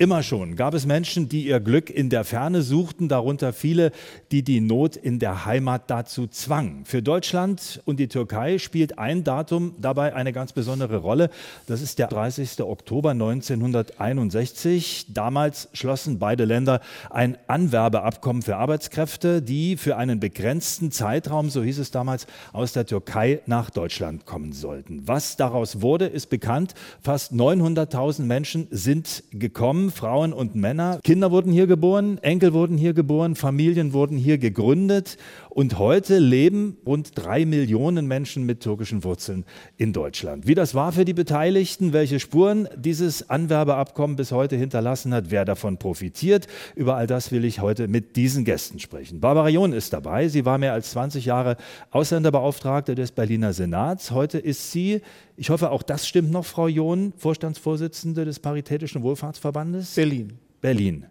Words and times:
Immer 0.00 0.22
schon 0.22 0.56
gab 0.56 0.72
es 0.72 0.86
Menschen, 0.86 1.28
die 1.28 1.44
ihr 1.44 1.60
Glück 1.60 1.90
in 1.90 2.08
der 2.08 2.24
Ferne 2.24 2.62
suchten, 2.62 3.10
darunter 3.10 3.52
viele, 3.52 3.92
die 4.32 4.42
die 4.42 4.62
Not 4.62 4.96
in 4.96 5.18
der 5.18 5.44
Heimat 5.44 5.90
dazu 5.90 6.26
zwangen. 6.26 6.86
Für 6.86 7.02
Deutschland 7.02 7.82
und 7.84 8.00
die 8.00 8.08
Türkei 8.08 8.56
spielt 8.56 8.98
ein 8.98 9.24
Datum 9.24 9.74
dabei 9.78 10.14
eine 10.14 10.32
ganz 10.32 10.54
besondere 10.54 10.96
Rolle. 10.96 11.28
Das 11.66 11.82
ist 11.82 11.98
der 11.98 12.06
30. 12.06 12.62
Oktober 12.62 13.10
1961. 13.10 15.08
Damals 15.12 15.68
schlossen 15.74 16.18
beide 16.18 16.46
Länder 16.46 16.80
ein 17.10 17.36
Anwerbeabkommen 17.46 18.40
für 18.40 18.56
Arbeitskräfte, 18.56 19.42
die 19.42 19.76
für 19.76 19.98
einen 19.98 20.18
begrenzten 20.18 20.92
Zeitraum, 20.92 21.50
so 21.50 21.62
hieß 21.62 21.78
es 21.78 21.90
damals, 21.90 22.26
aus 22.54 22.72
der 22.72 22.86
Türkei 22.86 23.42
nach 23.44 23.68
Deutschland 23.68 24.24
kommen 24.24 24.54
sollten. 24.54 25.06
Was 25.06 25.36
daraus 25.36 25.82
wurde, 25.82 26.06
ist 26.06 26.30
bekannt. 26.30 26.72
Fast 27.02 27.34
900.000 27.34 28.22
Menschen 28.22 28.66
sind 28.70 29.24
gekommen. 29.32 29.89
Frauen 29.90 30.32
und 30.32 30.54
Männer. 30.54 31.00
Kinder 31.02 31.30
wurden 31.30 31.52
hier 31.52 31.66
geboren, 31.66 32.18
Enkel 32.22 32.52
wurden 32.52 32.76
hier 32.76 32.94
geboren, 32.94 33.34
Familien 33.34 33.92
wurden 33.92 34.16
hier 34.16 34.38
gegründet. 34.38 35.16
Und 35.48 35.78
heute 35.78 36.18
leben 36.18 36.76
rund 36.86 37.10
drei 37.14 37.44
Millionen 37.44 38.06
Menschen 38.06 38.46
mit 38.46 38.60
türkischen 38.60 39.02
Wurzeln 39.02 39.44
in 39.76 39.92
Deutschland. 39.92 40.46
Wie 40.46 40.54
das 40.54 40.74
war 40.74 40.92
für 40.92 41.04
die 41.04 41.12
Beteiligten, 41.12 41.92
welche 41.92 42.20
Spuren 42.20 42.68
dieses 42.76 43.28
Anwerbeabkommen 43.28 44.16
bis 44.16 44.30
heute 44.30 44.56
hinterlassen 44.56 45.12
hat, 45.12 45.30
wer 45.30 45.44
davon 45.44 45.78
profitiert, 45.78 46.46
über 46.76 46.96
all 46.96 47.06
das 47.06 47.32
will 47.32 47.44
ich 47.44 47.60
heute 47.60 47.88
mit 47.88 48.16
diesen 48.16 48.44
Gästen 48.44 48.78
sprechen. 48.78 49.20
Barbara 49.20 49.48
John 49.48 49.72
ist 49.72 49.92
dabei. 49.92 50.28
Sie 50.28 50.44
war 50.44 50.58
mehr 50.58 50.72
als 50.72 50.92
20 50.92 51.24
Jahre 51.24 51.56
Ausländerbeauftragte 51.90 52.94
des 52.94 53.10
Berliner 53.10 53.52
Senats. 53.52 54.12
Heute 54.12 54.38
ist 54.38 54.70
sie, 54.70 55.00
ich 55.40 55.48
hoffe, 55.48 55.70
auch 55.70 55.82
das 55.82 56.06
stimmt 56.06 56.30
noch, 56.30 56.44
Frau 56.44 56.68
John, 56.68 57.14
Vorstandsvorsitzende 57.16 58.26
des 58.26 58.40
Paritätischen 58.40 59.02
Wohlfahrtsverbandes. 59.02 59.94
Berlin. 59.94 60.34
Berlin. 60.60 61.06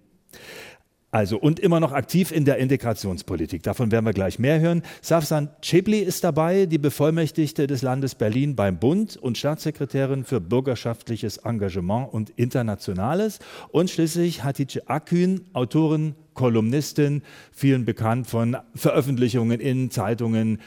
Also 1.09 1.39
und 1.39 1.59
immer 1.59 1.79
noch 1.79 1.93
aktiv 1.93 2.31
in 2.31 2.45
der 2.45 2.57
Integrationspolitik. 2.57 3.63
Davon 3.63 3.91
werden 3.91 4.05
wir 4.05 4.13
gleich 4.13 4.37
mehr 4.37 4.59
hören. 4.59 4.83
Safsan 5.01 5.49
Chebli 5.63 6.01
ist 6.01 6.23
dabei, 6.23 6.67
die 6.67 6.77
Bevollmächtigte 6.77 7.65
des 7.65 7.81
Landes 7.81 8.13
Berlin 8.13 8.55
beim 8.55 8.77
Bund 8.77 9.17
und 9.17 9.39
Staatssekretärin 9.39 10.23
für 10.23 10.39
bürgerschaftliches 10.39 11.37
Engagement 11.37 12.13
und 12.13 12.29
Internationales. 12.29 13.39
Und 13.69 13.89
schließlich 13.89 14.43
Hatice 14.43 14.83
Akün, 14.85 15.41
Autorin, 15.53 16.13
Kolumnistin, 16.39 17.21
vielen 17.51 17.83
bekannt 17.83 18.25
von 18.27 18.55
Veröffentlichungen 18.73 19.59
in 19.59 19.91
Zeitungen. 19.91 20.59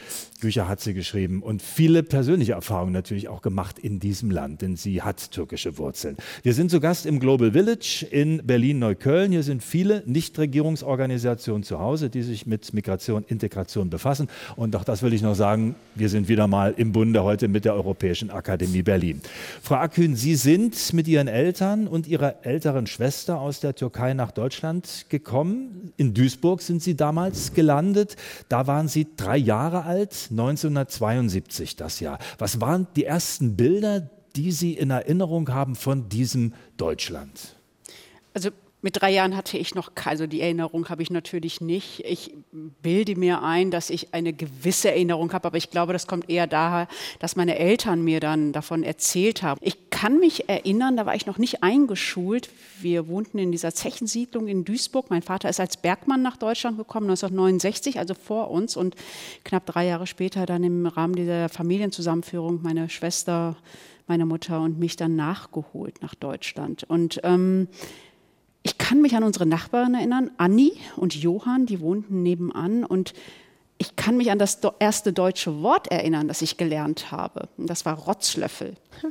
Bücher 0.42 0.68
hat 0.68 0.80
sie 0.80 0.92
geschrieben 0.92 1.42
und 1.42 1.62
viele 1.62 2.02
persönliche 2.02 2.52
Erfahrungen 2.52 2.92
natürlich 2.92 3.28
auch 3.28 3.40
gemacht 3.40 3.78
in 3.78 3.98
diesem 3.98 4.30
Land, 4.30 4.60
denn 4.60 4.76
sie 4.76 5.00
hat 5.00 5.30
türkische 5.30 5.78
Wurzeln. 5.78 6.18
Wir 6.42 6.52
sind 6.52 6.70
zu 6.70 6.78
Gast 6.78 7.06
im 7.06 7.20
Global 7.20 7.52
Village 7.52 8.06
in 8.10 8.44
Berlin-Neukölln. 8.44 9.32
Hier 9.32 9.44
sind 9.44 9.62
viele 9.62 10.02
Nichtregierungsorganisationen 10.04 11.62
zu 11.62 11.78
Hause, 11.78 12.10
die 12.10 12.22
sich 12.22 12.44
mit 12.44 12.74
Migration, 12.74 13.24
Integration 13.28 13.88
befassen. 13.88 14.28
Und 14.56 14.76
auch 14.76 14.84
das 14.84 15.02
will 15.02 15.14
ich 15.14 15.22
noch 15.22 15.36
sagen, 15.36 15.74
wir 15.94 16.10
sind 16.10 16.28
wieder 16.28 16.48
mal 16.48 16.74
im 16.76 16.92
Bunde 16.92 17.22
heute 17.22 17.48
mit 17.48 17.64
der 17.64 17.74
Europäischen 17.74 18.30
Akademie 18.30 18.82
Berlin. 18.82 19.22
Frau 19.62 19.76
Akün, 19.76 20.16
Sie 20.16 20.34
sind 20.34 20.92
mit 20.92 21.08
Ihren 21.08 21.28
Eltern 21.28 21.86
und 21.86 22.06
Ihrer 22.08 22.44
älteren 22.44 22.86
Schwester 22.86 23.40
aus 23.40 23.60
der 23.60 23.74
Türkei 23.74 24.12
nach 24.12 24.32
Deutschland 24.32 25.06
gekommen. 25.08 25.61
In 25.96 26.14
Duisburg 26.14 26.62
sind 26.62 26.82
Sie 26.82 26.96
damals 26.96 27.54
gelandet. 27.54 28.16
Da 28.48 28.66
waren 28.66 28.88
Sie 28.88 29.06
drei 29.16 29.36
Jahre 29.36 29.84
alt, 29.84 30.28
1972 30.30 31.76
das 31.76 32.00
Jahr. 32.00 32.18
Was 32.38 32.60
waren 32.60 32.86
die 32.96 33.04
ersten 33.04 33.56
Bilder, 33.56 34.10
die 34.36 34.52
Sie 34.52 34.74
in 34.74 34.90
Erinnerung 34.90 35.48
haben 35.50 35.74
von 35.74 36.08
diesem 36.08 36.54
Deutschland? 36.76 37.56
Also 38.34 38.50
mit 38.82 39.00
drei 39.00 39.12
Jahren 39.12 39.36
hatte 39.36 39.56
ich 39.56 39.76
noch, 39.76 39.92
also 40.04 40.26
die 40.26 40.40
Erinnerung 40.40 40.88
habe 40.88 41.02
ich 41.02 41.10
natürlich 41.10 41.60
nicht. 41.60 42.04
Ich 42.04 42.34
bilde 42.50 43.14
mir 43.14 43.42
ein, 43.42 43.70
dass 43.70 43.90
ich 43.90 44.12
eine 44.12 44.32
gewisse 44.32 44.90
Erinnerung 44.90 45.32
habe, 45.32 45.46
aber 45.46 45.56
ich 45.56 45.70
glaube, 45.70 45.92
das 45.92 46.08
kommt 46.08 46.28
eher 46.28 46.48
daher, 46.48 46.88
dass 47.20 47.36
meine 47.36 47.58
Eltern 47.58 48.02
mir 48.02 48.18
dann 48.18 48.52
davon 48.52 48.82
erzählt 48.82 49.44
haben. 49.44 49.60
Ich 49.62 49.90
kann 49.90 50.18
mich 50.18 50.48
erinnern, 50.48 50.96
da 50.96 51.06
war 51.06 51.14
ich 51.14 51.26
noch 51.26 51.38
nicht 51.38 51.62
eingeschult. 51.62 52.50
Wir 52.80 53.06
wohnten 53.06 53.38
in 53.38 53.52
dieser 53.52 53.72
Zechensiedlung 53.72 54.48
in 54.48 54.64
Duisburg. 54.64 55.10
Mein 55.10 55.22
Vater 55.22 55.48
ist 55.48 55.60
als 55.60 55.76
Bergmann 55.76 56.22
nach 56.22 56.36
Deutschland 56.36 56.76
gekommen, 56.76 57.06
1969, 57.06 58.00
also 58.00 58.14
vor 58.14 58.50
uns 58.50 58.76
und 58.76 58.96
knapp 59.44 59.64
drei 59.64 59.86
Jahre 59.86 60.08
später 60.08 60.44
dann 60.44 60.64
im 60.64 60.86
Rahmen 60.86 61.14
dieser 61.14 61.48
Familienzusammenführung 61.48 62.62
meine 62.62 62.90
Schwester, 62.90 63.56
meine 64.08 64.26
Mutter 64.26 64.60
und 64.60 64.80
mich 64.80 64.96
dann 64.96 65.14
nachgeholt 65.14 66.02
nach 66.02 66.16
Deutschland. 66.16 66.82
Und 66.82 67.20
ähm, 67.22 67.68
ich 68.62 68.78
kann 68.78 69.00
mich 69.00 69.16
an 69.16 69.24
unsere 69.24 69.46
Nachbarn 69.46 69.94
erinnern, 69.94 70.30
Anni 70.36 70.72
und 70.96 71.14
Johann, 71.14 71.66
die 71.66 71.80
wohnten 71.80 72.22
nebenan 72.22 72.84
und 72.84 73.12
ich 73.82 73.96
kann 73.96 74.16
mich 74.16 74.30
an 74.30 74.38
das 74.38 74.60
erste 74.78 75.12
deutsche 75.12 75.60
Wort 75.60 75.88
erinnern, 75.88 76.28
das 76.28 76.40
ich 76.40 76.56
gelernt 76.56 77.10
habe. 77.10 77.48
Und 77.56 77.68
das 77.68 77.84
war 77.84 77.94
Rotzlöffel. 77.94 78.74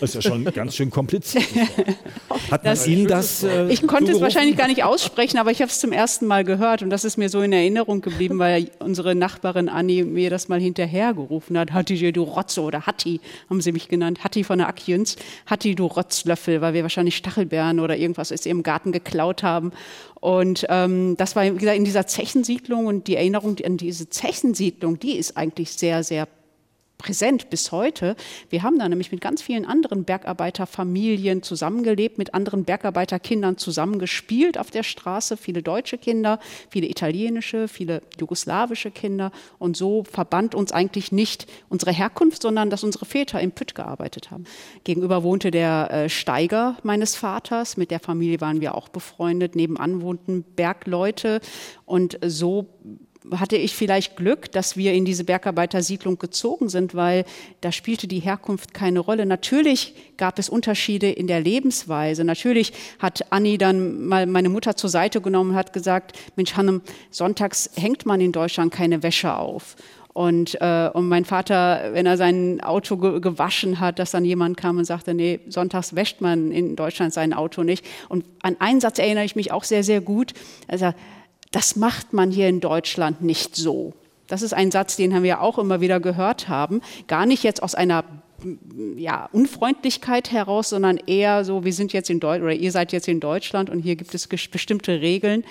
Das 0.00 0.14
ist 0.14 0.14
ja 0.14 0.22
schon 0.22 0.44
ganz 0.44 0.76
schön 0.76 0.90
kompliziert. 0.90 1.44
Hat 2.50 2.64
man 2.64 2.72
das, 2.72 2.86
Ihnen 2.86 3.06
das? 3.06 3.42
Äh, 3.42 3.68
ich 3.70 3.86
konnte 3.86 4.12
es 4.12 4.20
wahrscheinlich 4.20 4.56
gar 4.56 4.68
nicht 4.68 4.84
aussprechen, 4.84 5.38
aber 5.38 5.50
ich 5.50 5.60
habe 5.60 5.70
es 5.70 5.80
zum 5.80 5.92
ersten 5.92 6.26
Mal 6.26 6.44
gehört 6.44 6.82
und 6.82 6.90
das 6.90 7.04
ist 7.04 7.18
mir 7.18 7.28
so 7.28 7.42
in 7.42 7.52
Erinnerung 7.52 8.00
geblieben, 8.00 8.38
weil 8.38 8.70
unsere 8.78 9.14
Nachbarin 9.14 9.68
Anni 9.68 10.04
mir 10.04 10.30
das 10.30 10.48
mal 10.48 10.60
hinterhergerufen 10.60 11.58
hat. 11.58 11.72
Hatti, 11.72 12.12
du 12.12 12.22
Rotze 12.22 12.62
oder 12.62 12.86
Hatti 12.86 13.20
haben 13.50 13.60
sie 13.60 13.72
mich 13.72 13.88
genannt. 13.88 14.24
Hatti 14.24 14.44
von 14.44 14.58
der 14.58 14.68
Akjüns. 14.68 15.16
Hatti, 15.46 15.74
du 15.74 15.86
Rotzlöffel, 15.86 16.60
weil 16.60 16.72
wir 16.72 16.82
wahrscheinlich 16.82 17.16
Stachelbeeren 17.16 17.80
oder 17.80 17.96
irgendwas 17.96 18.32
aus 18.32 18.46
ihrem 18.46 18.62
Garten 18.62 18.92
geklaut 18.92 19.42
haben. 19.42 19.72
Und 20.22 20.66
ähm, 20.68 21.16
das 21.16 21.34
war 21.34 21.44
wie 21.44 21.58
gesagt, 21.58 21.76
in 21.76 21.84
dieser 21.84 22.06
Zechensiedlung 22.06 22.86
und 22.86 23.08
die 23.08 23.16
Erinnerung 23.16 23.56
an 23.64 23.76
diese 23.82 24.08
Zechensiedlung, 24.08 24.98
die 24.98 25.16
ist 25.16 25.36
eigentlich 25.36 25.72
sehr, 25.72 26.02
sehr 26.04 26.28
präsent 27.02 27.50
bis 27.50 27.72
heute. 27.72 28.14
Wir 28.48 28.62
haben 28.62 28.78
da 28.78 28.88
nämlich 28.88 29.10
mit 29.10 29.20
ganz 29.20 29.42
vielen 29.42 29.66
anderen 29.66 30.04
Bergarbeiterfamilien 30.04 31.42
zusammengelebt, 31.42 32.16
mit 32.16 32.32
anderen 32.32 32.64
Bergarbeiterkindern 32.64 33.58
zusammengespielt 33.58 34.56
auf 34.56 34.70
der 34.70 34.84
Straße, 34.84 35.36
viele 35.36 35.62
deutsche 35.62 35.98
Kinder, 35.98 36.38
viele 36.70 36.86
italienische, 36.86 37.66
viele 37.66 38.02
jugoslawische 38.18 38.92
Kinder. 38.92 39.32
Und 39.58 39.76
so 39.76 40.04
verband 40.04 40.54
uns 40.54 40.70
eigentlich 40.70 41.10
nicht 41.10 41.46
unsere 41.68 41.92
Herkunft, 41.92 42.42
sondern 42.42 42.70
dass 42.70 42.84
unsere 42.84 43.04
Väter 43.04 43.40
im 43.40 43.50
Pütt 43.50 43.74
gearbeitet 43.74 44.30
haben. 44.30 44.44
Gegenüber 44.84 45.24
wohnte 45.24 45.50
der 45.50 45.90
äh, 45.90 46.08
Steiger 46.08 46.76
meines 46.84 47.16
Vaters, 47.16 47.76
mit 47.76 47.90
der 47.90 48.00
Familie 48.00 48.40
waren 48.40 48.60
wir 48.60 48.76
auch 48.76 48.88
befreundet. 48.88 49.56
Nebenan 49.56 50.02
wohnten 50.02 50.44
Bergleute 50.44 51.40
und 51.84 52.18
so 52.24 52.68
hatte 53.30 53.56
ich 53.56 53.74
vielleicht 53.74 54.16
Glück, 54.16 54.50
dass 54.52 54.76
wir 54.76 54.92
in 54.92 55.04
diese 55.04 55.24
Bergarbeitersiedlung 55.24 56.18
gezogen 56.18 56.68
sind, 56.68 56.94
weil 56.94 57.24
da 57.60 57.72
spielte 57.72 58.08
die 58.08 58.20
Herkunft 58.20 58.74
keine 58.74 59.00
Rolle. 59.00 59.26
Natürlich 59.26 59.94
gab 60.16 60.38
es 60.38 60.48
Unterschiede 60.48 61.10
in 61.10 61.26
der 61.26 61.40
Lebensweise. 61.40 62.24
Natürlich 62.24 62.72
hat 62.98 63.32
Anni 63.32 63.58
dann 63.58 64.06
mal 64.06 64.26
meine 64.26 64.48
Mutter 64.48 64.76
zur 64.76 64.90
Seite 64.90 65.20
genommen 65.20 65.50
und 65.50 65.56
hat 65.56 65.72
gesagt, 65.72 66.18
Mensch 66.36 66.56
Hannem, 66.56 66.82
sonntags 67.10 67.70
hängt 67.76 68.06
man 68.06 68.20
in 68.20 68.32
Deutschland 68.32 68.72
keine 68.72 69.02
Wäsche 69.02 69.36
auf. 69.36 69.76
Und, 70.14 70.60
äh, 70.60 70.90
und 70.92 71.08
mein 71.08 71.24
Vater, 71.24 71.90
wenn 71.94 72.04
er 72.04 72.18
sein 72.18 72.60
Auto 72.60 72.98
ge 72.98 73.20
gewaschen 73.20 73.80
hat, 73.80 73.98
dass 73.98 74.10
dann 74.10 74.26
jemand 74.26 74.58
kam 74.58 74.76
und 74.76 74.84
sagte, 74.84 75.14
nee, 75.14 75.40
sonntags 75.48 75.94
wäscht 75.94 76.20
man 76.20 76.52
in 76.52 76.76
Deutschland 76.76 77.14
sein 77.14 77.32
Auto 77.32 77.62
nicht. 77.62 77.84
Und 78.10 78.24
an 78.42 78.56
einen 78.58 78.80
Satz 78.80 78.98
erinnere 78.98 79.24
ich 79.24 79.36
mich 79.36 79.52
auch 79.52 79.64
sehr, 79.64 79.82
sehr 79.82 80.02
gut. 80.02 80.34
Also 80.68 80.92
das 81.52 81.76
macht 81.76 82.12
man 82.12 82.30
hier 82.30 82.48
in 82.48 82.60
Deutschland 82.60 83.22
nicht 83.22 83.54
so. 83.54 83.92
Das 84.26 84.42
ist 84.42 84.54
ein 84.54 84.70
Satz, 84.70 84.96
den 84.96 85.22
wir 85.22 85.40
auch 85.42 85.58
immer 85.58 85.80
wieder 85.80 86.00
gehört 86.00 86.48
haben. 86.48 86.80
Gar 87.06 87.26
nicht 87.26 87.42
jetzt 87.42 87.62
aus 87.62 87.74
einer 87.74 88.04
ja, 88.96 89.28
Unfreundlichkeit 89.32 90.32
heraus, 90.32 90.70
sondern 90.70 90.96
eher 90.96 91.44
so, 91.44 91.64
wir 91.64 91.72
sind 91.72 91.92
jetzt 91.92 92.10
in 92.10 92.20
Deutschland 92.20 92.44
oder 92.44 92.54
ihr 92.54 92.72
seid 92.72 92.92
jetzt 92.92 93.08
in 93.08 93.20
Deutschland 93.20 93.70
und 93.70 93.80
hier 93.80 93.96
gibt 93.96 94.14
es 94.14 94.26
bestimmte 94.26 95.00
Regeln 95.00 95.44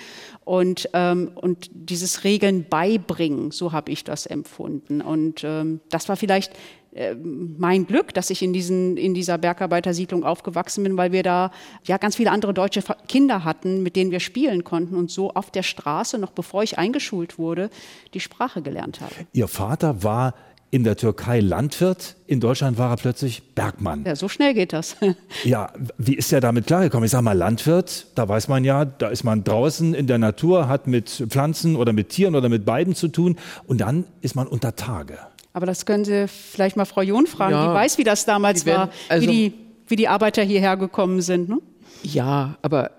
und, 0.44 0.88
ähm, 0.92 1.30
und 1.34 1.70
dieses 1.72 2.24
Regeln 2.24 2.66
beibringen, 2.68 3.50
so 3.50 3.72
habe 3.72 3.92
ich 3.92 4.04
das 4.04 4.26
empfunden. 4.26 5.00
Und 5.00 5.44
ähm, 5.44 5.80
das 5.90 6.08
war 6.08 6.16
vielleicht 6.16 6.52
äh, 6.94 7.14
mein 7.14 7.86
Glück, 7.86 8.12
dass 8.12 8.28
ich 8.28 8.42
in, 8.42 8.52
diesen, 8.52 8.96
in 8.96 9.14
dieser 9.14 9.38
Bergarbeitersiedlung 9.38 10.24
aufgewachsen 10.24 10.84
bin, 10.84 10.96
weil 10.96 11.12
wir 11.12 11.22
da 11.22 11.50
ja 11.84 11.96
ganz 11.96 12.16
viele 12.16 12.30
andere 12.30 12.52
deutsche 12.52 12.82
Kinder 13.08 13.44
hatten, 13.44 13.82
mit 13.82 13.96
denen 13.96 14.10
wir 14.10 14.20
spielen 14.20 14.62
konnten 14.62 14.96
und 14.96 15.10
so 15.10 15.30
auf 15.30 15.50
der 15.50 15.62
Straße, 15.62 16.18
noch 16.18 16.32
bevor 16.32 16.62
ich 16.62 16.78
eingeschult 16.78 17.38
wurde, 17.38 17.70
die 18.12 18.20
Sprache 18.20 18.60
gelernt 18.60 19.00
habe. 19.00 19.14
Ihr 19.32 19.48
Vater 19.48 20.02
war 20.02 20.34
in 20.72 20.84
der 20.84 20.96
Türkei 20.96 21.40
Landwirt, 21.40 22.16
in 22.26 22.40
Deutschland 22.40 22.78
war 22.78 22.88
er 22.88 22.96
plötzlich 22.96 23.54
Bergmann. 23.54 24.04
Ja, 24.06 24.16
so 24.16 24.26
schnell 24.30 24.54
geht 24.54 24.72
das. 24.72 24.96
ja, 25.44 25.70
wie 25.98 26.14
ist 26.14 26.32
er 26.32 26.40
damit 26.40 26.66
klargekommen? 26.66 27.04
Ich 27.04 27.10
sage 27.10 27.22
mal, 27.22 27.36
Landwirt, 27.36 28.06
da 28.14 28.26
weiß 28.26 28.48
man 28.48 28.64
ja, 28.64 28.86
da 28.86 29.08
ist 29.08 29.22
man 29.22 29.44
draußen 29.44 29.92
in 29.92 30.06
der 30.06 30.16
Natur, 30.16 30.68
hat 30.68 30.86
mit 30.86 31.10
Pflanzen 31.28 31.76
oder 31.76 31.92
mit 31.92 32.08
Tieren 32.08 32.34
oder 32.34 32.48
mit 32.48 32.64
beiden 32.64 32.94
zu 32.94 33.08
tun 33.08 33.36
und 33.66 33.82
dann 33.82 34.06
ist 34.22 34.34
man 34.34 34.46
unter 34.46 34.74
Tage. 34.74 35.18
Aber 35.52 35.66
das 35.66 35.84
können 35.84 36.06
Sie 36.06 36.26
vielleicht 36.26 36.78
mal 36.78 36.86
Frau 36.86 37.02
John 37.02 37.26
fragen, 37.26 37.52
ja, 37.52 37.68
die 37.68 37.74
weiß, 37.74 37.98
wie 37.98 38.04
das 38.04 38.24
damals 38.24 38.64
werden, 38.64 38.88
war, 38.88 38.90
also, 39.10 39.28
wie, 39.28 39.30
die, 39.30 39.54
wie 39.88 39.96
die 39.96 40.08
Arbeiter 40.08 40.42
hierher 40.42 40.78
gekommen 40.78 41.20
sind. 41.20 41.50
Ne? 41.50 41.58
Ja, 42.02 42.56
aber 42.62 42.92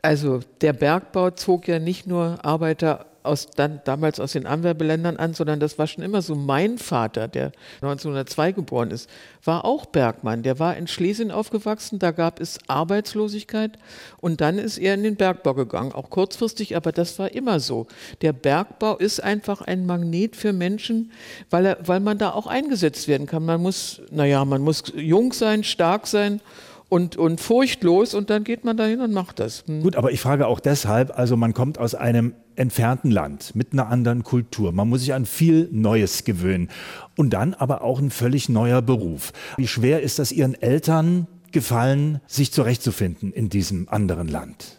also 0.00 0.40
der 0.62 0.72
Bergbau 0.72 1.32
zog 1.32 1.68
ja 1.68 1.78
nicht 1.78 2.06
nur 2.06 2.42
Arbeiter 2.42 3.04
aus, 3.28 3.48
dann, 3.54 3.80
damals 3.84 4.18
aus 4.18 4.32
den 4.32 4.46
Anwerbeländern 4.46 5.16
an, 5.16 5.34
sondern 5.34 5.60
das 5.60 5.78
war 5.78 5.86
schon 5.86 6.02
immer 6.02 6.22
so. 6.22 6.34
Mein 6.34 6.78
Vater, 6.78 7.28
der 7.28 7.52
1902 7.82 8.52
geboren 8.52 8.90
ist, 8.90 9.08
war 9.44 9.64
auch 9.64 9.86
Bergmann. 9.86 10.42
Der 10.42 10.58
war 10.58 10.76
in 10.76 10.88
Schlesien 10.88 11.30
aufgewachsen, 11.30 11.98
da 11.98 12.10
gab 12.10 12.40
es 12.40 12.58
Arbeitslosigkeit 12.66 13.78
und 14.20 14.40
dann 14.40 14.58
ist 14.58 14.78
er 14.78 14.94
in 14.94 15.02
den 15.02 15.16
Bergbau 15.16 15.54
gegangen, 15.54 15.92
auch 15.92 16.10
kurzfristig, 16.10 16.76
aber 16.76 16.90
das 16.90 17.18
war 17.18 17.32
immer 17.32 17.60
so. 17.60 17.86
Der 18.22 18.32
Bergbau 18.32 18.96
ist 18.96 19.22
einfach 19.22 19.60
ein 19.60 19.86
Magnet 19.86 20.34
für 20.34 20.52
Menschen, 20.52 21.12
weil, 21.50 21.66
er, 21.66 21.78
weil 21.84 22.00
man 22.00 22.18
da 22.18 22.30
auch 22.30 22.46
eingesetzt 22.46 23.08
werden 23.08 23.26
kann. 23.26 23.44
Man 23.44 23.62
muss, 23.62 24.00
naja, 24.10 24.44
man 24.44 24.62
muss 24.62 24.84
jung 24.96 25.32
sein, 25.32 25.62
stark 25.62 26.06
sein 26.06 26.40
und, 26.88 27.16
und 27.16 27.40
furchtlos 27.40 28.14
und 28.14 28.30
dann 28.30 28.44
geht 28.44 28.64
man 28.64 28.76
dahin 28.76 29.00
und 29.00 29.12
macht 29.12 29.40
das. 29.40 29.64
Hm. 29.66 29.82
Gut, 29.82 29.96
aber 29.96 30.10
ich 30.10 30.20
frage 30.20 30.46
auch 30.46 30.60
deshalb, 30.60 31.16
also 31.18 31.36
man 31.36 31.54
kommt 31.54 31.78
aus 31.78 31.94
einem 31.94 32.34
entfernten 32.58 33.10
Land 33.10 33.54
mit 33.54 33.72
einer 33.72 33.88
anderen 33.88 34.24
Kultur. 34.24 34.72
Man 34.72 34.88
muss 34.88 35.00
sich 35.00 35.14
an 35.14 35.26
viel 35.26 35.68
Neues 35.72 36.24
gewöhnen 36.24 36.68
und 37.16 37.30
dann 37.30 37.54
aber 37.54 37.82
auch 37.82 37.98
ein 37.98 38.10
völlig 38.10 38.48
neuer 38.48 38.82
Beruf. 38.82 39.32
Wie 39.56 39.68
schwer 39.68 40.02
ist 40.02 40.18
das 40.18 40.32
Ihren 40.32 40.54
Eltern 40.54 41.26
gefallen, 41.52 42.20
sich 42.26 42.52
zurechtzufinden 42.52 43.32
in 43.32 43.48
diesem 43.48 43.88
anderen 43.88 44.28
Land? 44.28 44.78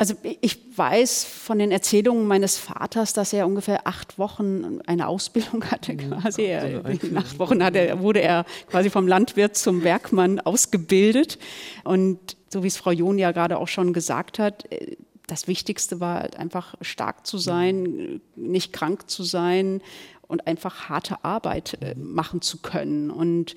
Also 0.00 0.14
ich 0.22 0.60
weiß 0.76 1.24
von 1.24 1.58
den 1.58 1.72
Erzählungen 1.72 2.28
meines 2.28 2.56
Vaters, 2.56 3.14
dass 3.14 3.32
er 3.32 3.48
ungefähr 3.48 3.88
acht 3.88 4.16
Wochen 4.16 4.78
eine 4.86 5.08
Ausbildung 5.08 5.64
hatte 5.64 5.96
quasi. 5.96 6.42
Er, 6.42 6.86
in 6.86 7.16
acht 7.16 7.40
Wochen 7.40 7.60
er, 7.60 7.98
wurde 8.00 8.20
er 8.20 8.44
quasi 8.70 8.90
vom 8.90 9.08
Landwirt 9.08 9.56
zum 9.56 9.82
Werkmann 9.82 10.38
ausgebildet. 10.38 11.40
Und 11.82 12.36
so 12.48 12.62
wie 12.62 12.68
es 12.68 12.76
Frau 12.76 12.92
John 12.92 13.18
ja 13.18 13.32
gerade 13.32 13.58
auch 13.58 13.66
schon 13.66 13.92
gesagt 13.92 14.38
hat, 14.38 14.68
das 15.28 15.46
Wichtigste 15.46 16.00
war 16.00 16.20
halt 16.20 16.36
einfach 16.36 16.74
stark 16.80 17.26
zu 17.26 17.38
sein, 17.38 18.20
nicht 18.34 18.72
krank 18.72 19.08
zu 19.08 19.22
sein 19.22 19.80
und 20.26 20.46
einfach 20.46 20.88
harte 20.88 21.24
Arbeit 21.24 21.78
äh, 21.80 21.94
machen 21.94 22.42
zu 22.42 22.58
können. 22.58 23.10
Und 23.10 23.54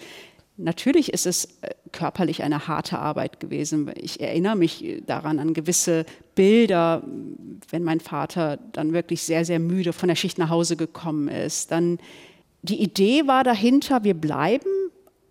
Natürlich 0.58 1.12
ist 1.12 1.26
es 1.26 1.46
äh, 1.62 1.74
körperlich 1.92 2.44
eine 2.44 2.68
harte 2.68 3.00
Arbeit 3.00 3.40
gewesen. 3.40 3.92
Ich 3.96 4.20
erinnere 4.20 4.56
mich 4.56 5.02
daran 5.08 5.40
an 5.40 5.54
gewisse 5.54 6.06
Bilder, 6.36 7.04
wenn 7.70 7.84
mein 7.84 8.00
Vater 8.00 8.60
dann 8.74 8.94
wirklich 8.94 9.24
sehr, 9.24 9.44
sehr 9.44 9.60
müde 9.60 9.92
von 9.92 10.08
der 10.08 10.16
Schicht 10.16 10.38
nach 10.38 10.50
Hause 10.50 10.76
gekommen 10.76 11.30
ist. 11.30 11.72
Dann 11.72 11.98
die 12.62 12.82
Idee 12.82 13.28
war 13.28 13.44
dahinter, 13.44 14.04
wir 14.04 14.14
bleiben 14.14 14.70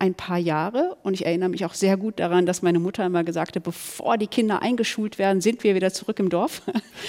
ein 0.00 0.14
paar 0.14 0.38
Jahre. 0.38 0.97
Und 1.02 1.14
ich 1.14 1.26
erinnere 1.26 1.50
mich 1.50 1.64
auch 1.64 1.75
sehr 1.75 1.97
gut 1.97 2.19
daran, 2.19 2.47
dass 2.47 2.62
meine 2.62 2.79
Mutter 2.79 3.05
immer 3.05 3.23
gesagt 3.23 3.55
hat, 3.55 3.62
bevor 3.62 4.17
die 4.17 4.26
Kinder 4.26 4.62
eingeschult 4.62 5.19
werden, 5.19 5.43
sind 5.43 5.62
wir 5.62 5.75
wieder 5.75 5.93
zurück 5.93 6.19
im 6.19 6.31
Dorf. 6.31 6.62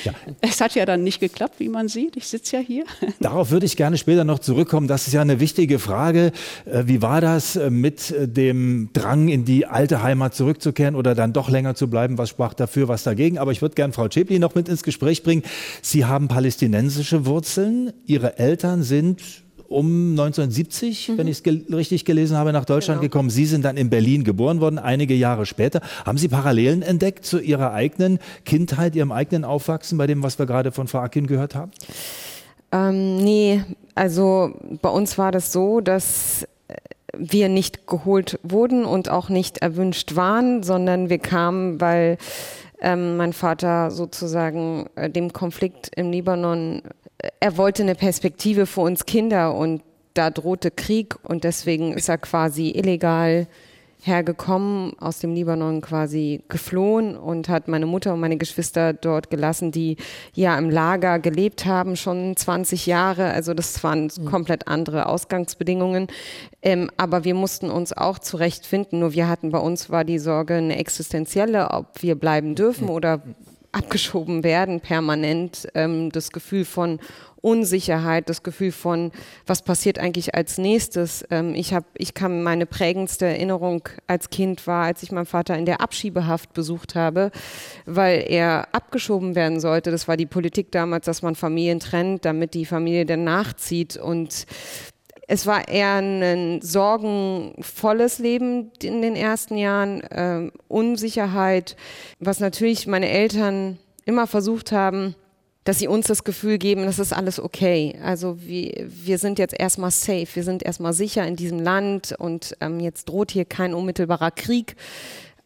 Ja. 0.03 0.13
Es 0.41 0.59
hat 0.59 0.75
ja 0.75 0.85
dann 0.85 1.03
nicht 1.03 1.19
geklappt, 1.19 1.59
wie 1.59 1.69
man 1.69 1.87
sieht. 1.87 2.17
Ich 2.17 2.27
sitze 2.27 2.57
ja 2.57 2.61
hier. 2.61 2.83
Darauf 3.19 3.51
würde 3.51 3.65
ich 3.65 3.77
gerne 3.77 3.97
später 3.97 4.23
noch 4.23 4.39
zurückkommen. 4.39 4.87
Das 4.87 5.07
ist 5.07 5.13
ja 5.13 5.21
eine 5.21 5.39
wichtige 5.39 5.79
Frage. 5.79 6.31
Äh, 6.65 6.83
wie 6.87 7.01
war 7.01 7.21
das 7.21 7.55
äh, 7.55 7.69
mit 7.69 8.11
äh, 8.11 8.27
dem 8.27 8.89
Drang, 8.93 9.29
in 9.29 9.45
die 9.45 9.65
alte 9.65 10.03
Heimat 10.03 10.35
zurückzukehren 10.35 10.95
oder 10.95 11.15
dann 11.15 11.31
doch 11.31 11.49
länger 11.49 11.75
zu 11.75 11.89
bleiben? 11.89 12.17
Was 12.17 12.29
sprach 12.29 12.53
dafür, 12.53 12.87
was 12.87 13.03
dagegen? 13.03 13.37
Aber 13.37 13.51
ich 13.51 13.61
würde 13.61 13.75
gerne 13.75 13.93
Frau 13.93 14.09
Schäpli 14.09 14.39
noch 14.39 14.55
mit 14.55 14.67
ins 14.67 14.83
Gespräch 14.83 15.23
bringen. 15.23 15.43
Sie 15.81 16.05
haben 16.05 16.27
palästinensische 16.27 17.25
Wurzeln. 17.25 17.93
Ihre 18.05 18.37
Eltern 18.39 18.83
sind 18.83 19.21
um 19.71 20.11
1970, 20.11 21.09
mhm. 21.09 21.17
wenn 21.17 21.27
ich 21.27 21.37
es 21.37 21.43
ge 21.43 21.63
richtig 21.73 22.05
gelesen 22.05 22.37
habe, 22.37 22.53
nach 22.53 22.65
Deutschland 22.65 23.01
genau. 23.01 23.09
gekommen. 23.09 23.29
Sie 23.29 23.45
sind 23.45 23.65
dann 23.65 23.77
in 23.77 23.89
Berlin 23.89 24.23
geboren 24.23 24.61
worden, 24.61 24.79
einige 24.79 25.13
Jahre 25.13 25.45
später. 25.45 25.81
Haben 26.05 26.17
Sie 26.17 26.27
Parallelen 26.27 26.81
entdeckt 26.81 27.25
zu 27.25 27.39
Ihrer 27.39 27.73
eigenen 27.73 28.19
Kindheit, 28.45 28.95
Ihrem 28.95 29.11
eigenen 29.11 29.45
Aufwachsen, 29.45 29.97
bei 29.97 30.07
dem, 30.07 30.23
was 30.23 30.39
wir 30.39 30.45
gerade 30.45 30.71
von 30.71 30.87
Frau 30.87 30.99
Akin 30.99 31.27
gehört 31.27 31.55
haben? 31.55 31.71
Ähm, 32.71 33.17
nee, 33.17 33.63
also 33.95 34.53
bei 34.81 34.89
uns 34.89 35.17
war 35.17 35.31
das 35.31 35.51
so, 35.51 35.81
dass 35.81 36.47
wir 37.17 37.49
nicht 37.49 37.87
geholt 37.87 38.39
wurden 38.43 38.85
und 38.85 39.09
auch 39.09 39.29
nicht 39.29 39.59
erwünscht 39.59 40.15
waren, 40.15 40.63
sondern 40.63 41.09
wir 41.09 41.19
kamen, 41.19 41.81
weil 41.81 42.17
ähm, 42.81 43.17
mein 43.17 43.33
Vater 43.33 43.91
sozusagen 43.91 44.87
äh, 44.95 45.09
dem 45.09 45.33
Konflikt 45.33 45.91
im 45.95 46.11
Libanon 46.11 46.81
er 47.39 47.57
wollte 47.57 47.83
eine 47.83 47.95
Perspektive 47.95 48.65
für 48.65 48.81
uns 48.81 49.05
Kinder 49.05 49.55
und 49.55 49.81
da 50.13 50.29
drohte 50.29 50.71
Krieg 50.71 51.15
und 51.23 51.43
deswegen 51.43 51.93
ist 51.93 52.09
er 52.09 52.17
quasi 52.17 52.71
illegal 52.71 53.47
hergekommen, 54.03 54.93
aus 54.99 55.19
dem 55.19 55.35
Libanon 55.35 55.79
quasi 55.81 56.41
geflohen 56.49 57.15
und 57.15 57.49
hat 57.49 57.67
meine 57.67 57.85
Mutter 57.85 58.13
und 58.13 58.19
meine 58.19 58.37
Geschwister 58.37 58.93
dort 58.93 59.29
gelassen, 59.29 59.71
die 59.71 59.97
ja 60.33 60.57
im 60.57 60.71
Lager 60.71 61.19
gelebt 61.19 61.65
haben, 61.65 61.95
schon 61.95 62.35
20 62.35 62.87
Jahre. 62.87 63.31
Also 63.31 63.53
das 63.53 63.83
waren 63.83 64.05
mhm. 64.05 64.25
komplett 64.25 64.67
andere 64.67 65.05
Ausgangsbedingungen. 65.05 66.07
Ähm, 66.63 66.89
aber 66.97 67.23
wir 67.23 67.35
mussten 67.35 67.69
uns 67.69 67.93
auch 67.93 68.17
zurechtfinden. 68.17 68.99
Nur 68.99 69.13
wir 69.13 69.29
hatten 69.29 69.51
bei 69.51 69.59
uns 69.59 69.91
war 69.91 70.03
die 70.03 70.19
Sorge 70.19 70.55
eine 70.55 70.77
existenzielle, 70.77 71.69
ob 71.69 72.01
wir 72.01 72.15
bleiben 72.15 72.55
dürfen 72.55 72.89
oder 72.89 73.21
abgeschoben 73.71 74.43
werden, 74.43 74.81
permanent. 74.81 75.67
Ähm, 75.75 76.11
das 76.11 76.31
Gefühl 76.31 76.65
von 76.65 76.99
Unsicherheit, 77.41 78.29
das 78.29 78.43
Gefühl 78.43 78.71
von, 78.71 79.11
was 79.47 79.63
passiert 79.63 79.97
eigentlich 79.97 80.35
als 80.35 80.59
nächstes. 80.59 81.25
Ähm, 81.31 81.55
ich 81.55 81.73
habe, 81.73 81.87
ich 81.97 82.13
kann 82.13 82.43
meine 82.43 82.67
prägendste 82.67 83.25
Erinnerung 83.25 83.89
als 84.05 84.29
Kind 84.29 84.67
war, 84.67 84.85
als 84.85 85.01
ich 85.01 85.11
meinen 85.11 85.25
Vater 85.25 85.57
in 85.57 85.65
der 85.65 85.81
Abschiebehaft 85.81 86.53
besucht 86.53 86.93
habe, 86.93 87.31
weil 87.85 88.25
er 88.27 88.67
abgeschoben 88.73 89.33
werden 89.35 89.59
sollte. 89.59 89.89
Das 89.89 90.07
war 90.07 90.17
die 90.17 90.27
Politik 90.27 90.71
damals, 90.71 91.05
dass 91.05 91.23
man 91.23 91.35
Familien 91.35 91.79
trennt, 91.79 92.25
damit 92.25 92.53
die 92.53 92.65
Familie 92.65 93.05
dann 93.05 93.23
nachzieht 93.23 93.97
und 93.97 94.45
es 95.31 95.47
war 95.47 95.69
eher 95.69 95.95
ein 95.95 96.61
sorgenvolles 96.61 98.19
Leben 98.19 98.69
in 98.83 99.01
den 99.01 99.15
ersten 99.15 99.55
Jahren, 99.55 100.01
äh, 100.01 100.51
Unsicherheit, 100.67 101.77
was 102.19 102.41
natürlich 102.41 102.85
meine 102.85 103.07
Eltern 103.07 103.77
immer 104.03 104.27
versucht 104.27 104.73
haben, 104.73 105.15
dass 105.63 105.79
sie 105.79 105.87
uns 105.87 106.07
das 106.07 106.25
Gefühl 106.25 106.57
geben, 106.57 106.83
das 106.83 106.99
ist 106.99 107.13
alles 107.13 107.39
okay. 107.39 107.97
Also 108.03 108.41
wir, 108.41 108.73
wir 108.89 109.17
sind 109.17 109.39
jetzt 109.39 109.57
erstmal 109.57 109.91
safe, 109.91 110.27
wir 110.33 110.43
sind 110.43 110.63
erstmal 110.63 110.91
sicher 110.91 111.25
in 111.25 111.37
diesem 111.37 111.59
Land 111.59 112.13
und 112.19 112.57
ähm, 112.59 112.81
jetzt 112.81 113.07
droht 113.07 113.31
hier 113.31 113.45
kein 113.45 113.73
unmittelbarer 113.73 114.31
Krieg. 114.31 114.75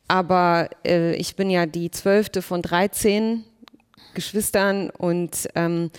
Aber 0.08 0.68
äh, 0.84 1.14
ich 1.14 1.36
bin 1.36 1.52
ja 1.52 1.68
die 1.68 1.92
zwölfte 1.92 2.42
von 2.42 2.64
13 2.64 3.44
Geschwistern 4.16 4.90
und 4.90 5.48
ähm, 5.54 5.92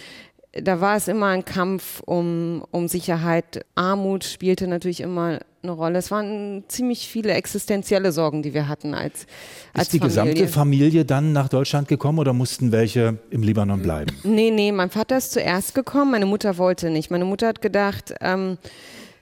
da 0.63 0.81
war 0.81 0.97
es 0.97 1.09
immer 1.09 1.27
ein 1.27 1.45
Kampf 1.45 2.01
um, 2.05 2.65
um 2.71 2.89
Sicherheit. 2.89 3.65
Armut 3.75 4.25
spielte 4.25 4.67
natürlich 4.67 5.01
immer 5.01 5.41
eine 5.63 5.73
Rolle. 5.73 5.99
Es 5.99 6.11
waren 6.11 6.65
ziemlich 6.69 7.09
viele 7.09 7.33
existenzielle 7.33 8.13
Sorgen, 8.13 8.43
die 8.43 8.55
wir 8.55 8.69
hatten 8.69 8.95
als, 8.95 9.27
als 9.73 9.89
Ist 9.89 9.95
die 9.95 9.99
Familie. 9.99 10.25
gesamte 10.35 10.49
Familie 10.49 11.05
dann 11.05 11.33
nach 11.33 11.49
Deutschland 11.49 11.89
gekommen 11.89 12.19
oder 12.19 12.33
mussten 12.33 12.73
welche 12.73 13.19
im 13.31 13.43
Libanon 13.43 13.83
bleiben? 13.83 14.13
Nee, 14.23 14.51
nee, 14.51 14.73
mein 14.73 14.91
Vater 14.91 15.17
ist 15.19 15.33
zuerst 15.33 15.75
gekommen, 15.75 16.13
meine 16.13 16.27
Mutter 16.27 16.59
wollte 16.59 16.91
nicht. 16.91 17.11
Meine 17.11 17.25
Mutter 17.25 17.49
hat 17.49 17.63
gedacht, 17.63 18.15
ähm, 18.21 18.59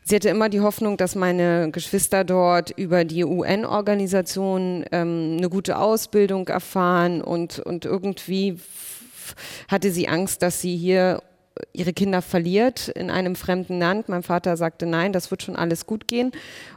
Sie 0.07 0.15
hatte 0.15 0.29
immer 0.29 0.51
die 0.51 0.61
Hoffnung, 0.61 0.99
dass 0.99 1.15
meine 1.15 1.71
Geschwister 1.73 2.25
dort 2.25 2.71
über 2.77 3.07
die 3.07 3.25
UN-Organisation 3.25 4.85
ähm, 4.93 5.37
eine 5.39 5.49
gute 5.49 5.79
Ausbildung 5.79 6.47
erfahren 6.49 7.23
und, 7.23 7.59
und 7.59 7.87
irgendwie 7.87 8.59
hatte 9.69 9.91
sie 9.91 10.09
Angst, 10.09 10.43
dass 10.43 10.61
sie 10.61 10.77
hier 10.77 11.23
ihre 11.73 11.93
Kinder 11.93 12.21
verliert 12.21 12.89
in 12.89 13.11
einem 13.11 13.37
fremden 13.37 13.79
Land. 13.79 14.09
Mein 14.09 14.23
Vater 14.23 14.57
sagte, 14.57 14.87
nein, 14.87 15.13
das 15.13 15.31
wird 15.31 15.43
schon 15.43 15.57
alles 15.57 15.87
gut 15.87 16.09
gehen 16.09 16.33